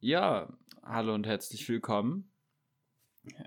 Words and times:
Ja, 0.00 0.56
hallo 0.84 1.12
und 1.12 1.26
herzlich 1.26 1.68
willkommen 1.68 2.30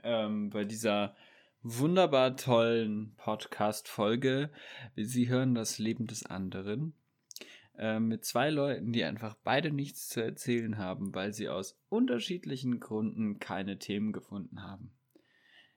ähm, 0.04 0.50
bei 0.50 0.66
dieser 0.66 1.16
wunderbar 1.62 2.36
tollen 2.36 3.16
Podcast-Folge. 3.16 4.52
Sie 4.98 5.30
hören 5.30 5.56
das 5.56 5.80
Leben 5.80 6.08
des 6.08 6.26
anderen 6.26 6.94
äh, 7.78 8.02
mit 8.02 8.26
zwei 8.26 8.50
Leuten, 8.50 8.92
die 8.92 9.06
einfach 9.06 9.38
beide 9.46 9.72
nichts 9.72 10.10
zu 10.10 10.22
erzählen 10.22 10.78
haben, 10.78 11.16
weil 11.16 11.32
sie 11.32 11.48
aus 11.48 11.80
unterschiedlichen 11.88 12.82
Gründen 12.82 13.40
keine 13.40 13.80
Themen 13.80 14.12
gefunden 14.12 14.62
haben. 14.62 14.92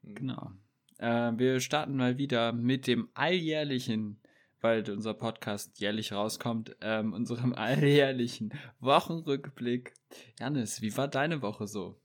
Mhm. 0.02 0.14
Genau. 0.16 0.50
Äh, 0.98 1.30
wir 1.36 1.60
starten 1.60 1.94
mal 1.96 2.18
wieder 2.18 2.52
mit 2.52 2.88
dem 2.88 3.10
alljährlichen 3.14 4.20
weil 4.64 4.90
unser 4.90 5.12
Podcast 5.12 5.78
jährlich 5.78 6.12
rauskommt, 6.12 6.74
ähm, 6.80 7.12
unserem 7.12 7.52
alljährlichen 7.54 8.58
Wochenrückblick. 8.80 9.92
Janis, 10.40 10.80
wie 10.80 10.96
war 10.96 11.06
deine 11.06 11.42
Woche 11.42 11.66
so? 11.66 12.00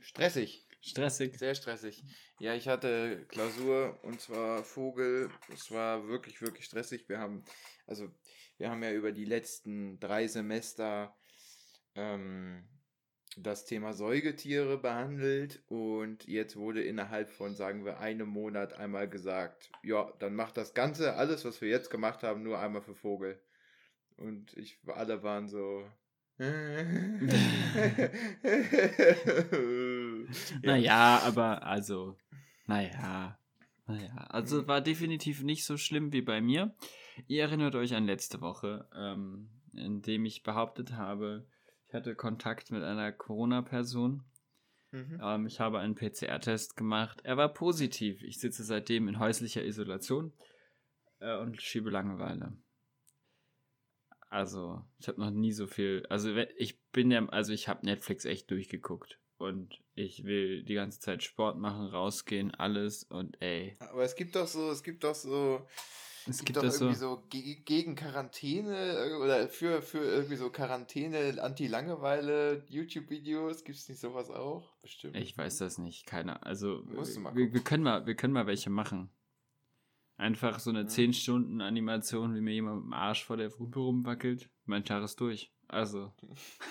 Stressig. 0.00 0.68
Stressig. 0.80 1.36
Sehr 1.36 1.56
stressig. 1.56 2.04
Ja, 2.38 2.54
ich 2.54 2.68
hatte 2.68 3.26
Klausur 3.26 3.98
und 4.04 4.20
zwar 4.20 4.62
Vogel. 4.62 5.30
Es 5.52 5.72
war 5.72 6.06
wirklich, 6.06 6.40
wirklich 6.40 6.64
stressig. 6.64 7.08
Wir 7.08 7.18
haben, 7.18 7.42
also, 7.88 8.08
wir 8.56 8.70
haben 8.70 8.84
ja 8.84 8.92
über 8.92 9.10
die 9.10 9.24
letzten 9.24 9.98
drei 9.98 10.28
Semester 10.28 11.16
ähm, 11.96 12.68
das 13.38 13.64
Thema 13.64 13.92
Säugetiere 13.92 14.78
behandelt 14.78 15.62
und 15.68 16.26
jetzt 16.26 16.56
wurde 16.56 16.82
innerhalb 16.82 17.30
von, 17.30 17.54
sagen 17.54 17.84
wir, 17.84 18.00
einem 18.00 18.28
Monat 18.28 18.74
einmal 18.78 19.08
gesagt, 19.08 19.70
ja, 19.82 20.12
dann 20.18 20.34
macht 20.34 20.56
das 20.56 20.74
Ganze, 20.74 21.14
alles, 21.14 21.44
was 21.44 21.60
wir 21.60 21.68
jetzt 21.68 21.90
gemacht 21.90 22.22
haben, 22.22 22.42
nur 22.42 22.58
einmal 22.58 22.82
für 22.82 22.94
Vogel. 22.94 23.40
Und 24.16 24.56
ich, 24.56 24.78
alle 24.86 25.22
waren 25.22 25.48
so. 25.48 25.84
naja, 30.62 31.20
aber 31.24 31.62
also, 31.64 32.16
naja, 32.66 33.38
naja, 33.86 34.16
also 34.28 34.66
war 34.66 34.80
definitiv 34.80 35.42
nicht 35.42 35.64
so 35.64 35.76
schlimm 35.76 36.12
wie 36.12 36.22
bei 36.22 36.40
mir. 36.40 36.74
Ihr 37.26 37.42
erinnert 37.42 37.74
euch 37.74 37.94
an 37.94 38.06
letzte 38.06 38.40
Woche, 38.40 38.88
ähm, 38.96 39.50
in 39.74 40.02
dem 40.02 40.24
ich 40.24 40.42
behauptet 40.42 40.92
habe, 40.92 41.46
hatte 41.94 42.14
Kontakt 42.14 42.70
mit 42.70 42.82
einer 42.82 43.12
Corona-Person. 43.12 44.24
Mhm. 44.90 45.20
Ähm, 45.22 45.46
ich 45.46 45.60
habe 45.60 45.78
einen 45.78 45.94
PCR-Test 45.94 46.76
gemacht. 46.76 47.20
Er 47.24 47.36
war 47.36 47.52
positiv. 47.52 48.22
Ich 48.22 48.38
sitze 48.38 48.64
seitdem 48.64 49.08
in 49.08 49.18
häuslicher 49.18 49.64
Isolation 49.64 50.32
äh, 51.20 51.36
und 51.38 51.60
schiebe 51.60 51.90
Langeweile. 51.90 52.56
Also, 54.28 54.84
ich 54.98 55.08
habe 55.08 55.20
noch 55.20 55.30
nie 55.30 55.52
so 55.52 55.66
viel. 55.66 56.04
Also, 56.08 56.34
ich 56.56 56.80
bin 56.90 57.10
ja, 57.10 57.24
also 57.28 57.52
ich 57.52 57.68
habe 57.68 57.86
Netflix 57.86 58.24
echt 58.24 58.50
durchgeguckt. 58.50 59.18
Und 59.36 59.80
ich 59.94 60.24
will 60.24 60.62
die 60.62 60.74
ganze 60.74 61.00
Zeit 61.00 61.22
Sport 61.22 61.58
machen, 61.58 61.86
rausgehen, 61.86 62.54
alles 62.54 63.04
und 63.04 63.40
ey. 63.42 63.76
Aber 63.80 64.02
es 64.02 64.14
gibt 64.14 64.36
doch 64.36 64.46
so, 64.46 64.70
es 64.70 64.82
gibt 64.82 65.04
doch 65.04 65.14
so 65.14 65.66
es 66.26 66.38
gibt, 66.38 66.46
gibt 66.46 66.56
doch 66.58 66.64
irgendwie 66.64 66.94
so, 66.94 67.16
so 67.16 67.22
gegen 67.64 67.96
Quarantäne 67.96 68.74
äh, 68.74 69.14
oder 69.14 69.48
für, 69.48 69.82
für 69.82 69.98
irgendwie 69.98 70.36
so 70.36 70.50
Quarantäne, 70.50 71.42
Anti-Langeweile, 71.42 72.64
YouTube-Videos. 72.68 73.64
Gibt 73.64 73.78
es 73.78 73.88
nicht 73.88 74.00
sowas 74.00 74.30
auch? 74.30 74.72
Bestimmt. 74.80 75.16
Ich 75.16 75.36
weiß 75.36 75.58
das 75.58 75.78
nicht. 75.78 76.06
Keine. 76.06 76.42
Also, 76.42 76.82
wir, 76.86 77.52
wir, 77.52 77.60
können 77.60 77.82
mal, 77.82 78.06
wir 78.06 78.14
können 78.14 78.32
mal 78.32 78.46
welche 78.46 78.70
machen. 78.70 79.10
Einfach 80.16 80.60
so 80.60 80.70
eine 80.70 80.84
mhm. 80.84 80.88
10-Stunden-Animation, 80.88 82.34
wie 82.34 82.40
mir 82.40 82.54
jemand 82.54 82.76
mit 82.76 82.84
dem 82.86 82.92
Arsch 82.94 83.24
vor 83.24 83.36
der 83.36 83.50
Hupe 83.58 83.80
rumwackelt. 83.80 84.48
Mein 84.64 84.84
Tag 84.84 85.04
ist 85.04 85.20
durch. 85.20 85.52
Also. 85.68 86.12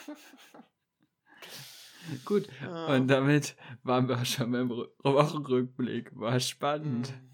Gut. 2.25 2.47
Ah. 2.61 2.95
Und 2.95 3.07
damit 3.07 3.55
waren 3.83 4.07
wir 4.07 4.23
schon 4.25 4.51
beim 4.51 4.69
Wochenrückblick. 4.69 6.17
War 6.17 6.39
spannend. 6.39 7.11
Mhm. 7.11 7.32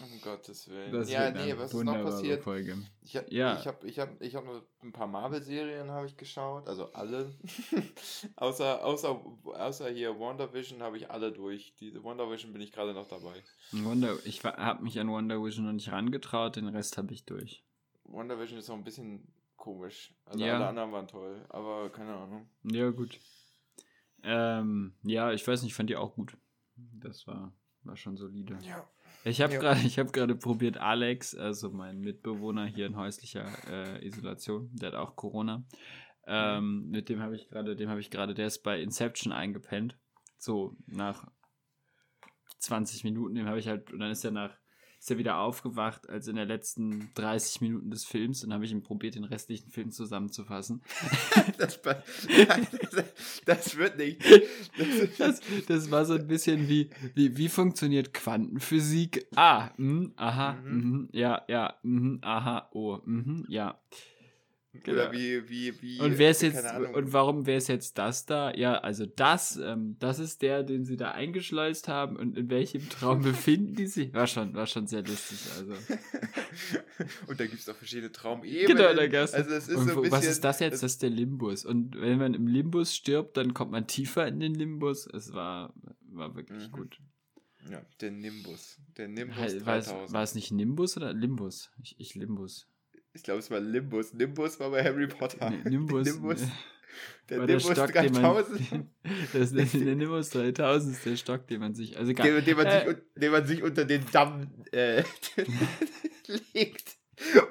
Um 0.00 0.20
Gottes 0.20 0.68
Willen. 0.68 0.92
Das 0.92 1.10
ja, 1.10 1.30
nee, 1.30 1.54
was 1.56 1.74
ist 1.74 1.84
noch 1.84 2.02
passiert? 2.02 2.42
Folge. 2.42 2.76
Ich, 3.02 3.14
ja. 3.28 3.58
ich 3.58 3.66
habe 3.66 3.86
ich 3.86 3.98
hab, 3.98 4.20
ich 4.22 4.34
hab 4.36 4.44
nur 4.44 4.64
ein 4.82 4.92
paar 4.92 5.06
Marvel-Serien 5.06 5.90
habe 5.90 6.06
ich 6.06 6.16
geschaut, 6.16 6.68
also 6.68 6.92
alle. 6.92 7.34
außer, 8.36 8.84
außer, 8.84 9.24
außer 9.44 9.90
hier 9.90 10.18
WandaVision 10.18 10.82
habe 10.82 10.96
ich 10.96 11.10
alle 11.10 11.32
durch. 11.32 11.74
Diese 11.80 12.02
WandaVision 12.02 12.52
bin 12.52 12.62
ich 12.62 12.72
gerade 12.72 12.94
noch 12.94 13.08
dabei. 13.08 13.42
Wonder, 13.72 14.16
ich 14.24 14.44
habe 14.44 14.82
mich 14.82 14.98
an 15.00 15.10
WandaVision 15.10 15.66
noch 15.66 15.72
nicht 15.72 15.90
rangetraut, 15.90 16.56
den 16.56 16.68
Rest 16.68 16.96
habe 16.96 17.12
ich 17.12 17.24
durch. 17.24 17.64
WandaVision 18.04 18.58
ist 18.58 18.70
auch 18.70 18.76
ein 18.76 18.84
bisschen 18.84 19.26
komisch. 19.56 20.14
Also 20.26 20.44
ja. 20.44 20.56
alle 20.56 20.68
anderen 20.68 20.92
waren 20.92 21.08
toll, 21.08 21.44
aber 21.48 21.90
keine 21.90 22.14
Ahnung. 22.14 22.48
Ja, 22.64 22.90
gut. 22.90 23.18
Ähm, 24.22 24.94
ja, 25.02 25.32
ich 25.32 25.46
weiß 25.46 25.62
nicht, 25.62 25.72
ich 25.72 25.76
fand 25.76 25.90
die 25.90 25.96
auch 25.96 26.14
gut. 26.14 26.36
Das 26.76 27.26
war, 27.26 27.52
war 27.82 27.96
schon 27.96 28.16
solide. 28.16 28.58
Ja. 28.62 28.88
Ich 29.24 29.40
habe 29.40 29.58
gerade 29.58 29.80
hab 29.80 30.12
gerade 30.12 30.34
probiert, 30.34 30.78
Alex, 30.78 31.34
also 31.34 31.70
mein 31.70 32.00
Mitbewohner 32.00 32.66
hier 32.66 32.86
in 32.86 32.96
häuslicher 32.96 33.46
äh, 33.68 34.06
Isolation, 34.06 34.70
der 34.72 34.88
hat 34.88 34.96
auch 34.96 35.16
Corona. 35.16 35.64
Ähm, 36.26 36.84
mhm. 36.84 36.90
Mit 36.90 37.08
dem 37.08 37.20
habe 37.20 37.36
ich 37.36 37.48
gerade, 37.48 37.76
dem 37.76 37.88
habe 37.88 38.00
ich 38.00 38.10
gerade, 38.10 38.34
der 38.34 38.46
ist 38.46 38.62
bei 38.62 38.80
Inception 38.80 39.32
eingepennt. 39.32 39.96
So 40.38 40.76
nach 40.86 41.28
20 42.58 43.04
Minuten, 43.04 43.34
dem 43.34 43.46
habe 43.46 43.58
ich 43.58 43.68
halt, 43.68 43.92
und 43.92 44.00
dann 44.00 44.10
ist 44.10 44.24
er 44.24 44.30
nach 44.30 44.56
ist 45.02 45.10
er 45.10 45.18
wieder 45.18 45.38
aufgewacht 45.38 46.08
als 46.08 46.28
in 46.28 46.36
der 46.36 46.44
letzten 46.44 47.10
30 47.14 47.60
Minuten 47.60 47.90
des 47.90 48.04
Films 48.04 48.44
und 48.44 48.52
habe 48.52 48.64
ich 48.64 48.70
ihm 48.70 48.84
probiert, 48.84 49.16
den 49.16 49.24
restlichen 49.24 49.68
Film 49.68 49.90
zusammenzufassen. 49.90 50.80
das, 51.58 51.80
das, 53.44 53.76
wird 53.76 53.98
nicht. 53.98 54.22
Das, 55.18 55.40
das, 55.66 55.90
war 55.90 56.04
so 56.04 56.14
ein 56.14 56.28
bisschen 56.28 56.68
wie, 56.68 56.88
wie, 57.16 57.36
wie 57.36 57.48
funktioniert 57.48 58.14
Quantenphysik? 58.14 59.26
Ah, 59.34 59.70
mh, 59.76 60.12
aha, 60.14 60.52
mhm. 60.62 60.92
mh, 60.92 61.08
ja, 61.10 61.42
ja, 61.48 61.74
mh, 61.82 62.18
aha, 62.22 62.68
oh, 62.70 63.00
mh, 63.04 63.46
ja. 63.48 63.80
Genau. 64.72 65.02
Oder 65.02 65.12
wie, 65.12 65.48
wie, 65.50 65.82
wie. 65.82 66.00
Und 66.00 66.16
wer 66.16 66.30
ist 66.30 66.40
jetzt, 66.40 66.64
und 66.94 67.12
warum 67.12 67.44
wäre 67.44 67.58
es 67.58 67.68
jetzt 67.68 67.98
das 67.98 68.24
da? 68.24 68.54
Ja, 68.54 68.78
also 68.78 69.04
das, 69.04 69.56
ähm, 69.56 69.96
das 69.98 70.18
ist 70.18 70.40
der, 70.40 70.62
den 70.62 70.86
sie 70.86 70.96
da 70.96 71.10
eingeschleust 71.10 71.88
haben 71.88 72.16
und 72.16 72.38
in 72.38 72.48
welchem 72.48 72.88
Traum 72.88 73.20
befinden 73.22 73.74
die 73.74 73.86
sich? 73.86 74.14
War 74.14 74.26
schon, 74.26 74.54
war 74.54 74.66
schon 74.66 74.86
sehr 74.86 75.02
lustig, 75.02 75.40
also. 75.58 75.74
und 77.26 77.38
da 77.38 77.46
gibt 77.46 77.60
es 77.60 77.68
auch 77.68 77.76
verschiedene 77.76 78.12
Traumebenen. 78.12 78.66
Genau, 78.66 78.94
da 78.94 79.06
gab's. 79.08 79.34
Also 79.34 79.50
es 79.50 79.68
ist 79.68 79.76
und 79.76 79.88
so 79.88 79.90
ein 79.90 80.02
bisschen, 80.02 80.12
was 80.12 80.26
ist 80.26 80.42
das 80.42 80.60
jetzt? 80.60 80.82
Das 80.82 80.92
ist 80.92 81.02
der 81.02 81.10
Limbus. 81.10 81.66
Und 81.66 82.00
wenn 82.00 82.18
man 82.18 82.32
im 82.32 82.46
Limbus 82.46 82.96
stirbt, 82.96 83.36
dann 83.36 83.52
kommt 83.52 83.72
man 83.72 83.86
tiefer 83.86 84.26
in 84.26 84.40
den 84.40 84.54
Limbus. 84.54 85.06
Es 85.06 85.34
war, 85.34 85.74
war 86.08 86.34
wirklich 86.34 86.68
mhm. 86.68 86.72
gut. 86.72 86.98
Ja, 87.70 87.84
der 88.00 88.10
Nimbus. 88.10 88.80
Der 88.96 89.08
Nimbus 89.08 89.66
war, 89.66 89.76
es, 89.76 89.88
war 89.90 90.22
es 90.22 90.34
nicht 90.34 90.50
Nimbus 90.50 90.96
oder 90.96 91.12
Limbus? 91.12 91.70
Ich, 91.82 91.94
ich 91.98 92.14
Limbus. 92.14 92.66
Ich 93.14 93.22
glaube, 93.22 93.40
es 93.40 93.50
war 93.50 93.60
Limbus. 93.60 94.14
Nimbus 94.14 94.58
war 94.58 94.70
bei 94.70 94.82
Harry 94.82 95.06
Potter. 95.06 95.50
Nee, 95.50 95.70
Nimbus. 95.70 96.06
Nimbus. 96.06 96.42
Der 97.28 97.38
war 97.38 97.46
Nimbus 97.46 97.66
der 97.66 97.74
Stock, 97.74 97.92
3000. 97.92 98.70
Man, 98.70 98.90
das 99.32 99.52
ist 99.52 99.74
der 99.74 99.96
Nimbus 99.96 100.30
3000 100.30 100.96
ist 100.96 101.06
der 101.06 101.16
Stock, 101.16 101.46
den 101.46 101.60
man 101.60 101.74
sich. 101.74 101.98
Also 101.98 102.12
den, 102.12 102.44
den, 102.44 102.56
man, 102.56 102.66
äh, 102.66 102.86
sich, 102.86 102.96
den 103.16 103.32
man 103.32 103.46
sich 103.46 103.62
unter 103.62 103.84
den 103.84 104.04
Damm 104.12 104.50
äh, 104.72 105.02
legt. 106.54 106.96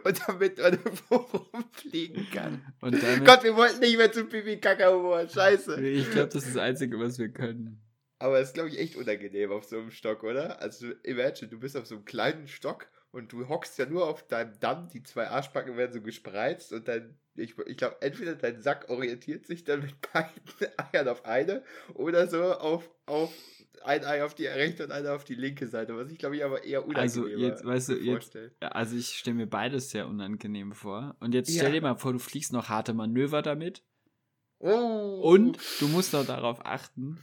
Und 0.04 0.22
damit 0.28 0.58
man 0.58 0.74
rumfliegen 1.12 2.28
kann. 2.32 2.62
Damit, 2.82 3.26
Gott, 3.26 3.44
wir 3.44 3.56
wollten 3.56 3.80
nicht 3.80 3.98
mehr 3.98 4.12
zu 4.12 4.26
Pipi 4.26 4.58
Kaka 4.58 5.28
Scheiße. 5.28 5.82
Ich 5.82 6.12
glaube, 6.12 6.30
das 6.30 6.44
ist 6.46 6.56
das 6.56 6.62
Einzige, 6.62 7.00
was 7.00 7.20
wir 7.20 7.30
können. 7.30 7.82
Aber 8.20 8.40
es 8.40 8.50
ist, 8.50 8.54
glaube 8.54 8.70
ich, 8.70 8.80
echt 8.80 8.96
unangenehm 8.98 9.52
auf 9.52 9.64
so 9.64 9.80
einem 9.80 9.92
Stock, 9.92 10.24
oder? 10.24 10.62
Also, 10.62 10.92
imagine, 11.04 11.50
du 11.50 11.60
bist 11.60 11.78
auf 11.78 11.86
so 11.86 11.96
einem 11.96 12.06
kleinen 12.06 12.48
Stock 12.48 12.88
und 13.12 13.32
du 13.34 13.50
hockst 13.50 13.78
ja 13.78 13.86
nur 13.86 14.08
auf 14.08 14.26
deinem 14.28 14.58
Damm, 14.60 14.88
die 14.90 15.04
zwei 15.04 15.28
Arschbacken 15.28 15.78
werden 15.78 15.94
so 15.94 16.02
gespreizt 16.02 16.72
und 16.72 16.88
dann, 16.88 17.18
ich, 17.36 17.58
ich 17.66 17.78
glaube, 17.78 17.98
entweder 18.02 18.36
dein 18.36 18.62
Sack 18.62 18.90
orientiert 18.90 19.46
sich 19.46 19.64
dann 19.64 19.82
mit 19.82 19.96
beiden 20.14 20.42
Eiern 20.94 21.08
auf 21.08 21.26
eine 21.26 21.64
oder 21.94 22.28
so 22.28 22.42
auf, 22.54 22.90
auf 23.06 23.34
ein 23.84 24.06
Ei 24.06 24.24
auf 24.24 24.36
die 24.36 24.46
rechte 24.46 24.84
und 24.84 24.92
eine 24.92 25.12
auf 25.12 25.24
die 25.24 25.36
linke 25.36 25.68
Seite, 25.68 25.96
was 25.98 26.12
ich 26.12 26.20
glaube 26.20 26.38
ich 26.38 26.44
aber 26.44 26.64
eher 26.64 26.86
unangenehm 26.86 27.24
Also 27.24 27.28
jetzt, 27.28 27.66
weißt 27.66 27.90
du, 27.90 27.94
jetzt, 27.96 28.38
also 28.60 28.96
ich 28.96 29.18
stelle 29.18 29.36
mir 29.36 29.48
beides 29.48 29.90
sehr 29.90 30.08
unangenehm 30.08 30.74
vor. 30.74 31.16
Und 31.20 31.34
jetzt 31.34 31.52
stell 31.52 31.66
ja. 31.66 31.72
dir 31.72 31.82
mal 31.82 31.96
vor, 31.96 32.14
du 32.14 32.20
fliegst 32.20 32.54
noch 32.54 32.70
harte 32.70 32.94
Manöver 32.94 33.42
damit. 33.42 33.84
Oh. 34.60 35.20
Und 35.24 35.58
du 35.80 35.88
musst 35.88 36.14
noch 36.14 36.26
darauf 36.26 36.64
achten, 36.64 37.18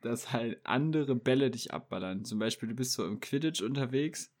dass 0.00 0.32
halt 0.32 0.58
andere 0.64 1.14
Bälle 1.14 1.50
dich 1.50 1.72
abballern. 1.72 2.24
Zum 2.24 2.40
Beispiel, 2.40 2.68
du 2.68 2.74
bist 2.74 2.94
so 2.94 3.06
im 3.06 3.20
Quidditch 3.20 3.62
unterwegs 3.62 4.33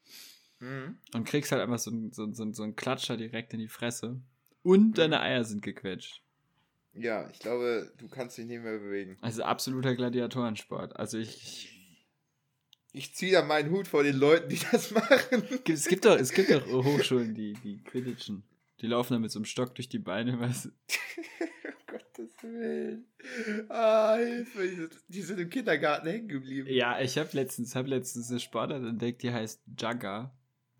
Mhm. 0.60 0.98
Und 1.14 1.24
kriegst 1.24 1.52
halt 1.52 1.62
einfach 1.62 1.78
so, 1.78 1.90
so, 2.10 2.32
so, 2.32 2.52
so 2.52 2.62
einen 2.62 2.76
Klatscher 2.76 3.16
direkt 3.16 3.52
in 3.52 3.60
die 3.60 3.68
Fresse. 3.68 4.20
Und 4.62 4.88
mhm. 4.88 4.94
deine 4.94 5.20
Eier 5.20 5.44
sind 5.44 5.62
gequetscht. 5.62 6.22
Ja, 6.94 7.28
ich 7.30 7.40
glaube, 7.40 7.92
du 7.98 8.08
kannst 8.08 8.38
dich 8.38 8.46
nicht 8.46 8.62
mehr 8.62 8.78
bewegen. 8.78 9.18
Also 9.20 9.42
absoluter 9.42 9.94
Gladiatorensport. 9.94 10.96
Also 10.96 11.18
ich. 11.18 11.70
Ich 12.92 13.12
ziehe 13.12 13.32
da 13.32 13.42
meinen 13.42 13.72
Hut 13.72 13.88
vor 13.88 14.04
den 14.04 14.16
Leuten, 14.16 14.48
die 14.48 14.60
das 14.70 14.92
machen. 14.92 15.42
Es 15.68 15.88
gibt 15.88 16.04
doch, 16.04 16.16
es 16.16 16.32
gibt 16.32 16.50
doch 16.50 16.64
Hochschulen, 16.64 17.34
die, 17.34 17.54
die 17.54 17.82
Quidditchen. 17.82 18.44
Die 18.80 18.86
laufen 18.86 19.14
dann 19.14 19.22
mit 19.22 19.32
so 19.32 19.40
einem 19.40 19.46
Stock 19.46 19.74
durch 19.74 19.88
die 19.88 19.98
Beine, 19.98 20.38
was. 20.38 20.68
oh 20.68 21.72
Gottes 21.88 22.30
Willen. 22.42 23.06
Ah, 23.68 24.14
Hilfe. 24.14 24.90
Die 25.08 25.22
sind 25.22 25.40
im 25.40 25.50
Kindergarten 25.50 26.06
hängen 26.06 26.28
geblieben. 26.28 26.68
Ja, 26.70 27.00
ich 27.00 27.18
habe 27.18 27.30
letztens, 27.32 27.74
hab 27.74 27.88
letztens 27.88 28.30
eine 28.30 28.38
Sportart 28.38 28.84
entdeckt, 28.84 29.24
die 29.24 29.32
heißt 29.32 29.60
Jugger. 29.76 30.32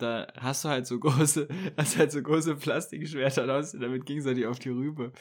Da 0.04 0.26
hast 0.38 0.64
du 0.64 0.68
halt 0.68 0.86
so 0.86 0.98
große, 1.00 1.48
hast 1.78 1.96
halt 1.98 2.12
so 2.12 2.22
große 2.22 2.56
Plastikschwerter 2.56 3.52
aus, 3.54 3.72
damit 3.72 4.04
gegenseitig 4.06 4.46
auf 4.46 4.58
die 4.58 4.68
Rübe. 4.70 5.12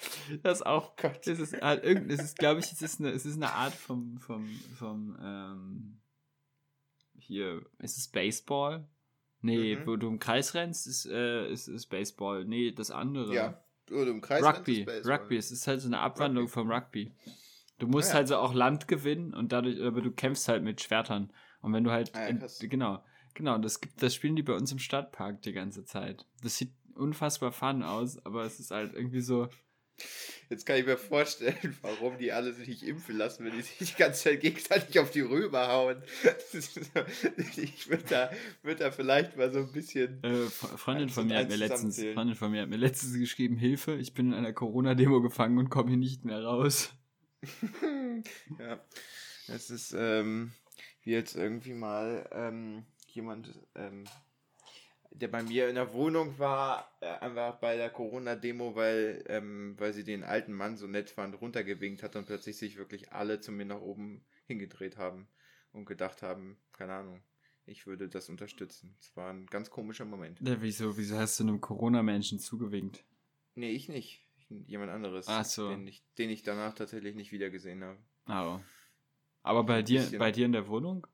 Das 0.41 0.59
ist 0.59 0.65
auch, 0.65 0.95
Gott. 0.97 1.25
das 1.25 1.39
ist 1.39 1.61
halt 1.61 1.83
es 1.83 2.21
ist, 2.21 2.37
glaube 2.37 2.59
ich, 2.59 2.71
es 2.71 2.81
ist 2.81 2.99
eine, 2.99 3.09
es 3.11 3.25
ist 3.25 3.35
eine 3.37 3.51
Art 3.53 3.73
vom, 3.73 4.17
vom, 4.17 4.47
vom, 4.77 5.17
ähm, 5.21 5.99
hier, 7.17 7.61
ist 7.79 7.97
es 7.97 8.07
Baseball? 8.07 8.87
Nee, 9.41 9.75
Mhm. 9.75 9.87
wo 9.87 9.95
du 9.97 10.07
im 10.07 10.19
Kreis 10.19 10.53
rennst, 10.53 10.87
ist, 10.87 11.05
äh, 11.05 11.51
ist, 11.51 11.67
ist 11.67 11.87
Baseball. 11.87 12.45
Nee, 12.45 12.71
das 12.71 12.91
andere. 12.91 13.33
Ja. 13.33 13.63
Oder 13.91 14.07
im 14.11 14.21
Kreis 14.21 14.43
Rugby, 14.43 14.85
das 14.85 14.95
Baseball. 14.95 15.17
Rugby, 15.19 15.37
es 15.37 15.51
ist 15.51 15.67
halt 15.67 15.81
so 15.81 15.87
eine 15.87 15.99
Abwandlung 15.99 16.45
Rugby. 16.45 16.53
vom 16.53 16.71
Rugby. 16.71 17.11
Du 17.79 17.87
musst 17.87 18.09
Ah, 18.09 18.13
ja. 18.13 18.15
halt 18.19 18.27
so 18.29 18.37
auch 18.37 18.53
Land 18.53 18.87
gewinnen 18.87 19.33
und 19.33 19.51
dadurch, 19.51 19.81
aber 19.81 20.01
du 20.01 20.11
kämpfst 20.11 20.47
halt 20.47 20.63
mit 20.63 20.81
Schwertern. 20.81 21.31
Und 21.61 21.73
wenn 21.73 21.83
du 21.83 21.91
halt, 21.91 22.11
Ah, 22.15 22.21
ja, 22.21 22.27
in- 22.27 22.43
genau, 22.69 23.03
genau, 23.33 23.57
das 23.57 23.81
gibt, 23.81 24.01
das 24.01 24.13
spielen 24.15 24.35
die 24.35 24.43
bei 24.43 24.53
uns 24.53 24.71
im 24.71 24.79
Stadtpark 24.79 25.41
die 25.41 25.53
ganze 25.53 25.85
Zeit. 25.85 26.25
Das 26.41 26.57
sieht 26.57 26.71
unfassbar 26.95 27.51
fun 27.51 27.83
aus, 27.83 28.23
aber 28.25 28.43
es 28.45 28.59
ist 28.59 28.71
halt 28.71 28.93
irgendwie 28.93 29.21
so, 29.21 29.49
Jetzt 30.49 30.65
kann 30.65 30.77
ich 30.77 30.85
mir 30.85 30.97
vorstellen, 30.97 31.77
warum 31.81 32.17
die 32.17 32.31
alle 32.31 32.51
sich 32.53 32.67
nicht 32.67 32.83
impfen 32.83 33.15
lassen, 33.17 33.45
wenn 33.45 33.53
die 33.53 33.61
sich 33.61 33.93
die 33.93 33.97
ganze 33.97 34.23
Zeit 34.23 34.41
gegenseitig 34.41 34.99
auf 34.99 35.11
die 35.11 35.21
Rübe 35.21 35.67
hauen. 35.67 36.01
Ich 37.57 37.89
würde 37.89 38.03
da, 38.09 38.31
würd 38.63 38.81
da 38.81 38.91
vielleicht 38.91 39.37
mal 39.37 39.51
so 39.51 39.59
ein 39.59 39.71
bisschen. 39.71 40.21
äh, 40.23 40.45
Fre- 40.47 40.77
Freundin 40.77 41.03
Eins 41.05 41.13
von 41.13 41.27
mir 41.27 41.37
hat 41.37 41.49
mir 41.49 41.55
letztens. 41.55 42.03
Freundin 42.13 42.35
von 42.35 42.51
mir 42.51 42.63
hat 42.63 42.69
mir 42.69 42.77
letztens 42.77 43.17
geschrieben, 43.17 43.55
Hilfe, 43.57 43.95
ich 43.95 44.13
bin 44.13 44.27
in 44.27 44.33
einer 44.33 44.53
Corona-Demo 44.53 45.21
gefangen 45.21 45.57
und 45.57 45.69
komme 45.69 45.89
hier 45.89 45.97
nicht 45.97 46.25
mehr 46.25 46.43
raus. 46.43 46.93
ja. 48.59 48.83
Es 49.47 49.69
ist, 49.69 49.93
ähm, 49.97 50.53
wie 51.03 51.11
jetzt 51.11 51.35
irgendwie 51.35 51.73
mal 51.73 52.29
ähm, 52.31 52.85
jemand, 53.15 53.59
ähm, 53.75 54.05
der 55.11 55.27
bei 55.27 55.43
mir 55.43 55.69
in 55.69 55.75
der 55.75 55.93
Wohnung 55.93 56.37
war, 56.39 56.91
äh, 56.99 57.05
einfach 57.05 57.59
bei 57.59 57.77
der 57.77 57.89
Corona-Demo, 57.89 58.75
weil, 58.75 59.23
ähm, 59.27 59.75
weil 59.77 59.93
sie 59.93 60.03
den 60.03 60.23
alten 60.23 60.53
Mann 60.53 60.77
so 60.77 60.87
nett 60.87 61.09
fand, 61.09 61.39
runtergewinkt 61.39 62.03
hat 62.03 62.15
und 62.15 62.25
plötzlich 62.25 62.57
sich 62.57 62.77
wirklich 62.77 63.11
alle 63.11 63.39
zu 63.39 63.51
mir 63.51 63.65
nach 63.65 63.81
oben 63.81 64.25
hingedreht 64.47 64.97
haben 64.97 65.27
und 65.71 65.85
gedacht 65.85 66.21
haben, 66.21 66.57
keine 66.71 66.93
Ahnung, 66.93 67.21
ich 67.65 67.87
würde 67.87 68.09
das 68.09 68.29
unterstützen. 68.29 68.95
Es 68.99 69.15
war 69.15 69.31
ein 69.31 69.45
ganz 69.45 69.69
komischer 69.69 70.05
Moment. 70.05 70.39
Ja, 70.41 70.61
wieso, 70.61 70.97
wieso 70.97 71.17
hast 71.17 71.39
du 71.39 71.43
einem 71.43 71.61
Corona-Menschen 71.61 72.39
zugewinkt? 72.39 73.05
Nee, 73.55 73.71
ich 73.71 73.87
nicht. 73.87 74.25
Ich, 74.35 74.49
jemand 74.67 74.91
anderes, 74.91 75.27
Ach 75.27 75.45
so. 75.45 75.69
den, 75.69 75.87
ich, 75.87 76.03
den 76.17 76.29
ich 76.29 76.43
danach 76.43 76.73
tatsächlich 76.73 77.15
nicht 77.15 77.31
wiedergesehen 77.31 77.83
habe. 77.83 77.99
Ah, 78.25 78.55
oh. 78.55 78.61
Aber 79.43 79.63
bei 79.63 79.81
dir, 79.81 80.09
bei 80.17 80.31
dir 80.31 80.45
in 80.45 80.53
der 80.53 80.67
Wohnung? 80.67 81.05